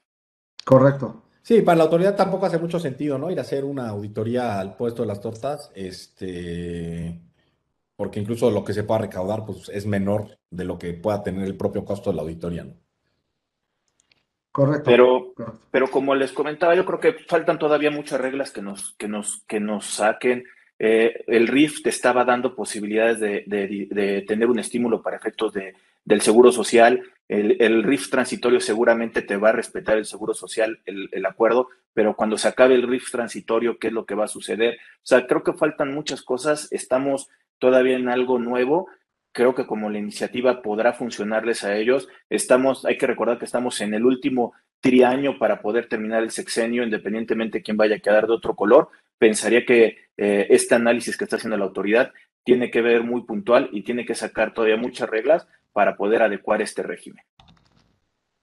Correcto. 0.66 1.24
Sí, 1.42 1.62
para 1.62 1.78
la 1.78 1.84
autoridad 1.84 2.16
tampoco 2.16 2.46
hace 2.46 2.58
mucho 2.58 2.80
sentido, 2.80 3.18
¿no? 3.18 3.30
Ir 3.30 3.38
a 3.38 3.42
hacer 3.42 3.66
una 3.66 3.90
auditoría 3.90 4.60
al 4.60 4.78
puesto 4.78 5.02
de 5.02 5.10
las 5.10 5.20
tortas, 5.20 5.72
este, 5.76 7.20
porque 7.98 8.22
incluso 8.22 8.50
lo 8.50 8.64
que 8.64 8.74
se 8.74 8.86
pueda 8.86 9.02
recaudar, 9.02 9.46
pues 9.46 9.70
es 9.70 9.86
menor 9.86 10.38
de 10.50 10.64
lo 10.64 10.80
que 10.80 10.94
pueda 10.94 11.22
tener 11.22 11.44
el 11.44 11.58
propio 11.58 11.84
costo 11.84 12.12
de 12.12 12.16
la 12.16 12.22
auditoría, 12.22 12.64
¿no? 12.64 12.83
Correcto. 14.54 14.84
Pero, 14.86 15.34
pero 15.72 15.90
como 15.90 16.14
les 16.14 16.32
comentaba, 16.32 16.76
yo 16.76 16.86
creo 16.86 17.00
que 17.00 17.14
faltan 17.14 17.58
todavía 17.58 17.90
muchas 17.90 18.22
reglas 18.22 18.52
que 18.52 18.62
nos, 18.62 18.94
que 19.00 19.08
nos, 19.08 19.42
que 19.48 19.60
nos 19.60 19.84
saquen. 19.88 20.44
Eh, 20.78 21.24
el 21.26 21.48
RIF 21.48 21.82
te 21.82 21.90
estaba 21.90 22.24
dando 22.24 22.56
posibilidades 22.56 23.20
de, 23.20 23.46
de, 23.48 24.22
tener 24.28 24.52
un 24.52 24.60
estímulo 24.60 25.02
para 25.02 25.18
efectos 25.18 25.54
de, 25.54 25.74
del 26.06 26.22
seguro 26.22 26.52
social. 26.52 27.02
El, 27.28 27.58
el, 27.60 27.82
RIF 27.82 28.12
transitorio 28.12 28.60
seguramente 28.60 29.24
te 29.24 29.38
va 29.38 29.50
a 29.50 29.54
respetar 29.54 29.98
el 29.98 30.06
seguro 30.06 30.36
social, 30.36 30.82
el, 30.86 31.10
el, 31.12 31.26
acuerdo, 31.26 31.70
pero 31.92 32.16
cuando 32.16 32.38
se 32.38 32.48
acabe 32.48 32.76
el 32.76 32.88
RIF 32.88 33.10
transitorio, 33.10 33.80
¿qué 33.80 33.88
es 33.88 33.94
lo 33.94 34.06
que 34.06 34.14
va 34.14 34.26
a 34.26 34.28
suceder? 34.28 34.76
O 34.76 35.06
sea, 35.06 35.26
creo 35.26 35.42
que 35.42 35.54
faltan 35.54 35.96
muchas 35.96 36.22
cosas. 36.22 36.72
Estamos 36.72 37.28
todavía 37.58 37.96
en 37.96 38.08
algo 38.08 38.38
nuevo 38.38 38.88
creo 39.34 39.54
que 39.54 39.66
como 39.66 39.90
la 39.90 39.98
iniciativa 39.98 40.62
podrá 40.62 40.94
funcionarles 40.94 41.64
a 41.64 41.76
ellos. 41.76 42.08
Estamos, 42.30 42.86
hay 42.86 42.98
que 42.98 43.08
recordar 43.08 43.40
que 43.40 43.46
estamos 43.46 43.82
en 43.82 43.94
el 43.94 44.06
último 44.06 44.54
triaño 44.80 45.38
para 45.38 45.62
poder 45.62 45.90
terminar 45.90 46.24
el 46.24 46.32
sexenio, 46.32 46.84
independientemente 46.84 47.58
de 47.58 47.64
quién 47.64 47.76
vaya 47.76 47.98
a 47.98 48.00
quedar 48.00 48.28
de 48.28 48.34
otro 48.34 48.56
color. 48.56 48.90
Pensaría 49.18 49.66
que 49.66 49.98
eh, 50.16 50.48
este 50.50 50.76
análisis 50.76 51.18
que 51.18 51.26
está 51.26 51.36
haciendo 51.36 51.58
la 51.58 51.66
autoridad 51.66 52.14
tiene 52.44 52.70
que 52.70 52.82
ver 52.82 53.04
muy 53.04 53.24
puntual 53.24 53.70
y 53.74 53.84
tiene 53.84 54.06
que 54.06 54.16
sacar 54.16 54.54
todavía 54.54 54.78
muchas 54.78 55.10
reglas 55.10 55.48
para 55.72 55.98
poder 55.98 56.22
adecuar 56.22 56.62
este 56.62 56.84
régimen. 56.84 57.24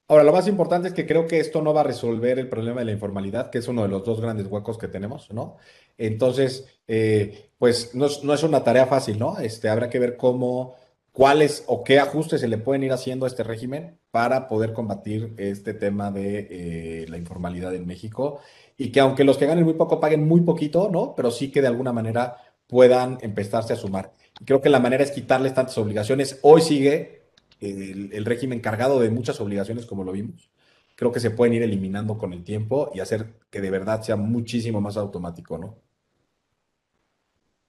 Ahora, 0.09 0.25
lo 0.25 0.33
más 0.33 0.49
importante 0.49 0.89
es 0.89 0.95
que 0.95 1.07
creo 1.07 1.29
que 1.29 1.39
esto 1.39 1.63
no 1.63 1.73
va 1.73 1.83
a 1.83 1.85
resolver 1.85 2.41
el 2.41 2.49
problema 2.49 2.81
de 2.81 2.87
la 2.87 2.93
informalidad, 2.93 3.49
que 3.49 3.59
es 3.59 3.69
uno 3.69 3.83
de 3.83 3.89
los 3.89 4.05
dos 4.05 4.21
grandes 4.21 4.49
huecos 4.49 4.77
que 4.77 4.89
tenemos, 4.89 5.31
¿no? 5.31 5.59
Entonces, 5.97 6.67
eh, 6.89 7.51
pues 7.59 7.95
no 7.95 8.07
es, 8.07 8.25
no 8.25 8.35
es, 8.35 8.43
una 8.43 8.65
tarea 8.65 8.87
fácil, 8.87 9.21
¿no? 9.21 9.39
Este, 9.39 9.69
habrá 9.69 9.89
que 9.89 10.01
ver 10.01 10.17
cómo 10.17 10.75
cuáles 11.13 11.65
o 11.67 11.85
qué 11.85 11.99
ajustes 11.99 12.41
se 12.41 12.49
le 12.49 12.59
pueden 12.59 12.83
ir 12.83 12.93
haciendo 12.93 13.27
a 13.27 13.29
este 13.29 13.43
régimen 13.43 13.99
para 14.11 14.49
poder 14.49 14.73
combatir 14.73 15.35
este 15.37 15.75
tema 15.75 16.11
de 16.11 16.49
eh, 16.51 17.07
la 17.09 17.19
informalidad 17.19 17.75
en 17.75 17.87
México 17.87 18.41
y 18.77 18.91
que 18.93 19.01
aunque 19.01 19.25
los 19.25 19.37
que 19.37 19.47
ganen 19.47 19.65
muy 19.65 19.75
poco 19.75 20.01
paguen 20.01 20.27
muy 20.27 20.41
poquito, 20.43 20.89
¿no? 20.91 21.15
Pero 21.15 21.31
sí 21.31 21.51
que 21.51 21.61
de 21.61 21.69
alguna 21.69 21.93
manera 21.93 22.37
puedan 22.67 23.19
empezarse 23.21 23.73
a 23.73 23.77
sumar. 23.77 24.13
Y 24.41 24.45
creo 24.45 24.61
que 24.61 24.71
la 24.71 24.81
manera 24.81 25.03
es 25.03 25.11
quitarles 25.11 25.55
tantas 25.55 25.77
obligaciones. 25.79 26.39
Hoy 26.43 26.61
sigue 26.63 27.23
el, 27.61 28.11
el 28.13 28.25
régimen 28.25 28.61
cargado 28.61 29.01
de 29.01 29.11
muchas 29.11 29.41
obligaciones, 29.41 29.87
como 29.87 30.05
lo 30.05 30.13
vimos. 30.13 30.51
Creo 30.95 31.13
que 31.13 31.21
se 31.21 31.31
pueden 31.31 31.55
ir 31.55 31.63
eliminando 31.63 32.17
con 32.17 32.33
el 32.33 32.45
tiempo 32.45 32.91
y 32.95 33.01
hacer 33.01 33.35
que 33.51 33.61
de 33.61 33.71
verdad 33.71 34.03
sea 34.03 34.17
muchísimo 34.17 34.81
más 34.81 34.97
automático, 34.97 35.59
¿no? 35.59 35.77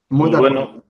Muy 0.08 0.30
bueno. 0.30 0.84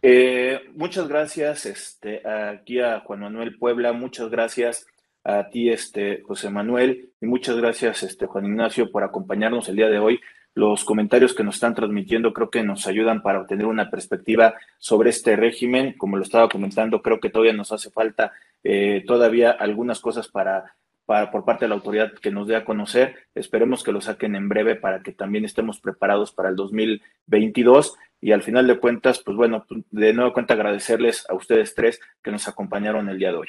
Eh, 0.00 0.60
muchas 0.74 1.08
gracias 1.08 1.66
este, 1.66 2.22
aquí 2.28 2.80
a 2.80 3.00
Juan 3.00 3.20
Manuel 3.20 3.58
Puebla, 3.58 3.92
muchas 3.92 4.30
gracias 4.30 4.86
a 5.24 5.48
ti, 5.50 5.70
este, 5.70 6.22
José 6.22 6.50
Manuel, 6.50 7.10
y 7.20 7.26
muchas 7.26 7.56
gracias, 7.56 8.04
este, 8.04 8.26
Juan 8.26 8.46
Ignacio, 8.46 8.92
por 8.92 9.02
acompañarnos 9.02 9.68
el 9.68 9.76
día 9.76 9.88
de 9.88 9.98
hoy. 9.98 10.20
Los 10.54 10.84
comentarios 10.84 11.34
que 11.34 11.44
nos 11.44 11.56
están 11.56 11.74
transmitiendo 11.74 12.32
creo 12.32 12.50
que 12.50 12.62
nos 12.62 12.86
ayudan 12.86 13.22
para 13.22 13.40
obtener 13.40 13.66
una 13.66 13.90
perspectiva 13.90 14.54
sobre 14.78 15.10
este 15.10 15.36
régimen. 15.36 15.96
Como 15.96 16.16
lo 16.16 16.22
estaba 16.22 16.48
comentando, 16.48 17.02
creo 17.02 17.20
que 17.20 17.30
todavía 17.30 17.52
nos 17.52 17.70
hace 17.70 17.90
falta 17.90 18.32
eh, 18.64 19.04
todavía 19.06 19.50
algunas 19.52 20.00
cosas 20.00 20.26
para 20.26 20.74
para, 21.08 21.30
por 21.30 21.46
parte 21.46 21.64
de 21.64 21.70
la 21.70 21.76
autoridad 21.76 22.12
que 22.12 22.30
nos 22.30 22.46
dé 22.46 22.54
a 22.54 22.66
conocer. 22.66 23.16
Esperemos 23.34 23.82
que 23.82 23.92
lo 23.92 24.02
saquen 24.02 24.36
en 24.36 24.50
breve 24.50 24.76
para 24.76 25.02
que 25.02 25.10
también 25.10 25.46
estemos 25.46 25.80
preparados 25.80 26.32
para 26.32 26.50
el 26.50 26.56
2022. 26.56 27.96
Y 28.20 28.32
al 28.32 28.42
final 28.42 28.66
de 28.66 28.78
cuentas, 28.78 29.22
pues 29.24 29.36
bueno, 29.36 29.64
de 29.90 30.12
nuevo 30.12 30.32
cuenta 30.32 30.54
agradecerles 30.54 31.24
a 31.28 31.34
ustedes 31.34 31.74
tres 31.74 32.00
que 32.22 32.32
nos 32.32 32.48
acompañaron 32.48 33.08
el 33.08 33.18
día 33.18 33.30
de 33.30 33.36
hoy. 33.36 33.48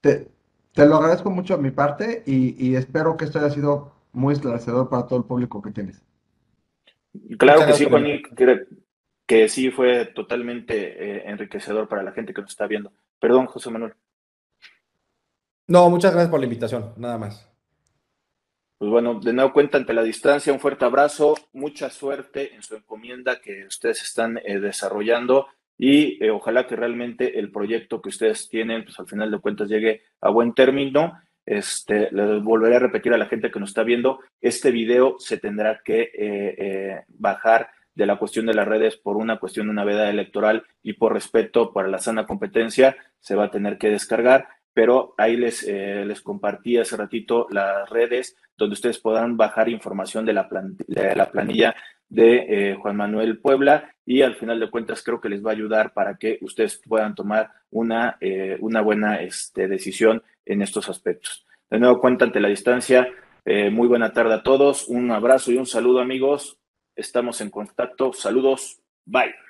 Te, 0.00 0.28
te 0.72 0.86
lo 0.86 0.96
agradezco 0.96 1.30
mucho 1.30 1.54
a 1.54 1.58
mi 1.58 1.70
parte 1.70 2.22
y, 2.26 2.74
espero 2.74 3.16
que 3.16 3.24
esto 3.24 3.38
haya 3.38 3.50
sido 3.50 3.92
muy 4.12 4.34
esclarecedor 4.34 4.88
para 4.88 5.06
todo 5.06 5.18
el 5.18 5.24
público 5.24 5.60
que 5.60 5.72
tienes. 5.72 6.02
Claro 7.38 7.66
que 7.66 7.72
sí, 7.72 7.86
Juan, 7.86 8.04
que, 8.04 8.66
que, 9.26 9.48
sí 9.48 9.70
fue 9.70 10.06
totalmente 10.06 10.74
eh, 10.76 11.22
enriquecedor 11.26 11.88
para 11.88 12.04
la 12.04 12.12
gente 12.12 12.32
que 12.32 12.40
nos 12.40 12.52
está 12.52 12.68
viendo. 12.68 12.92
Perdón, 13.18 13.46
José 13.46 13.70
Manuel. 13.70 13.94
No, 15.66 15.90
muchas 15.90 16.12
gracias 16.12 16.30
por 16.30 16.38
la 16.38 16.46
invitación, 16.46 16.92
nada 16.96 17.18
más. 17.18 17.49
Pues 18.80 18.90
bueno, 18.90 19.20
de 19.20 19.34
nuevo 19.34 19.52
cuenta 19.52 19.76
ante 19.76 19.92
la 19.92 20.02
distancia, 20.02 20.54
un 20.54 20.58
fuerte 20.58 20.86
abrazo, 20.86 21.36
mucha 21.52 21.90
suerte 21.90 22.54
en 22.54 22.62
su 22.62 22.76
encomienda 22.76 23.38
que 23.38 23.66
ustedes 23.66 24.00
están 24.00 24.38
eh, 24.38 24.58
desarrollando 24.58 25.48
y 25.76 26.16
eh, 26.24 26.30
ojalá 26.30 26.66
que 26.66 26.76
realmente 26.76 27.38
el 27.38 27.52
proyecto 27.52 28.00
que 28.00 28.08
ustedes 28.08 28.48
tienen, 28.48 28.84
pues 28.84 28.98
al 28.98 29.06
final 29.06 29.30
de 29.30 29.38
cuentas 29.38 29.68
llegue 29.68 30.00
a 30.22 30.30
buen 30.30 30.54
término. 30.54 31.12
Este, 31.44 32.08
les 32.10 32.42
volveré 32.42 32.76
a 32.76 32.78
repetir 32.78 33.12
a 33.12 33.18
la 33.18 33.26
gente 33.26 33.50
que 33.50 33.60
nos 33.60 33.68
está 33.68 33.82
viendo, 33.82 34.20
este 34.40 34.70
video 34.70 35.16
se 35.18 35.36
tendrá 35.36 35.82
que 35.84 36.10
eh, 36.14 37.04
bajar 37.08 37.68
de 37.94 38.06
la 38.06 38.16
cuestión 38.16 38.46
de 38.46 38.54
las 38.54 38.66
redes 38.66 38.96
por 38.96 39.18
una 39.18 39.38
cuestión 39.38 39.66
de 39.66 39.72
una 39.72 39.84
veda 39.84 40.08
electoral 40.08 40.64
y 40.82 40.94
por 40.94 41.12
respeto 41.12 41.74
para 41.74 41.88
la 41.88 41.98
sana 41.98 42.26
competencia, 42.26 42.96
se 43.18 43.34
va 43.34 43.44
a 43.44 43.50
tener 43.50 43.76
que 43.76 43.90
descargar 43.90 44.48
pero 44.72 45.14
ahí 45.18 45.36
les, 45.36 45.66
eh, 45.66 46.04
les 46.06 46.20
compartí 46.20 46.76
hace 46.76 46.96
ratito 46.96 47.46
las 47.50 47.88
redes 47.88 48.36
donde 48.56 48.74
ustedes 48.74 48.98
podrán 48.98 49.36
bajar 49.36 49.68
información 49.68 50.24
de 50.24 50.32
la, 50.32 50.48
de 50.86 51.16
la 51.16 51.30
planilla 51.30 51.74
de 52.08 52.70
eh, 52.70 52.74
Juan 52.74 52.96
Manuel 52.96 53.38
Puebla 53.38 53.94
y 54.04 54.22
al 54.22 54.36
final 54.36 54.60
de 54.60 54.70
cuentas 54.70 55.02
creo 55.02 55.20
que 55.20 55.28
les 55.28 55.44
va 55.44 55.50
a 55.50 55.54
ayudar 55.54 55.92
para 55.92 56.16
que 56.16 56.38
ustedes 56.42 56.80
puedan 56.86 57.14
tomar 57.14 57.50
una, 57.70 58.16
eh, 58.20 58.58
una 58.60 58.80
buena 58.80 59.20
este, 59.20 59.68
decisión 59.68 60.22
en 60.44 60.62
estos 60.62 60.88
aspectos. 60.88 61.46
De 61.70 61.78
nuevo, 61.78 62.00
cuenta 62.00 62.24
ante 62.24 62.40
la 62.40 62.48
distancia. 62.48 63.08
muy 63.46 63.88
buena 63.88 64.12
tarde 64.12 64.34
a 64.34 64.42
todos. 64.42 64.88
Un 64.88 65.10
abrazo 65.10 65.52
y 65.52 65.56
un 65.56 65.66
saludo 65.66 66.00
amigos. 66.00 66.58
Estamos 66.96 67.40
en 67.40 67.50
contacto. 67.50 68.12
Saludos. 68.12 68.80
Bye. 69.06 69.49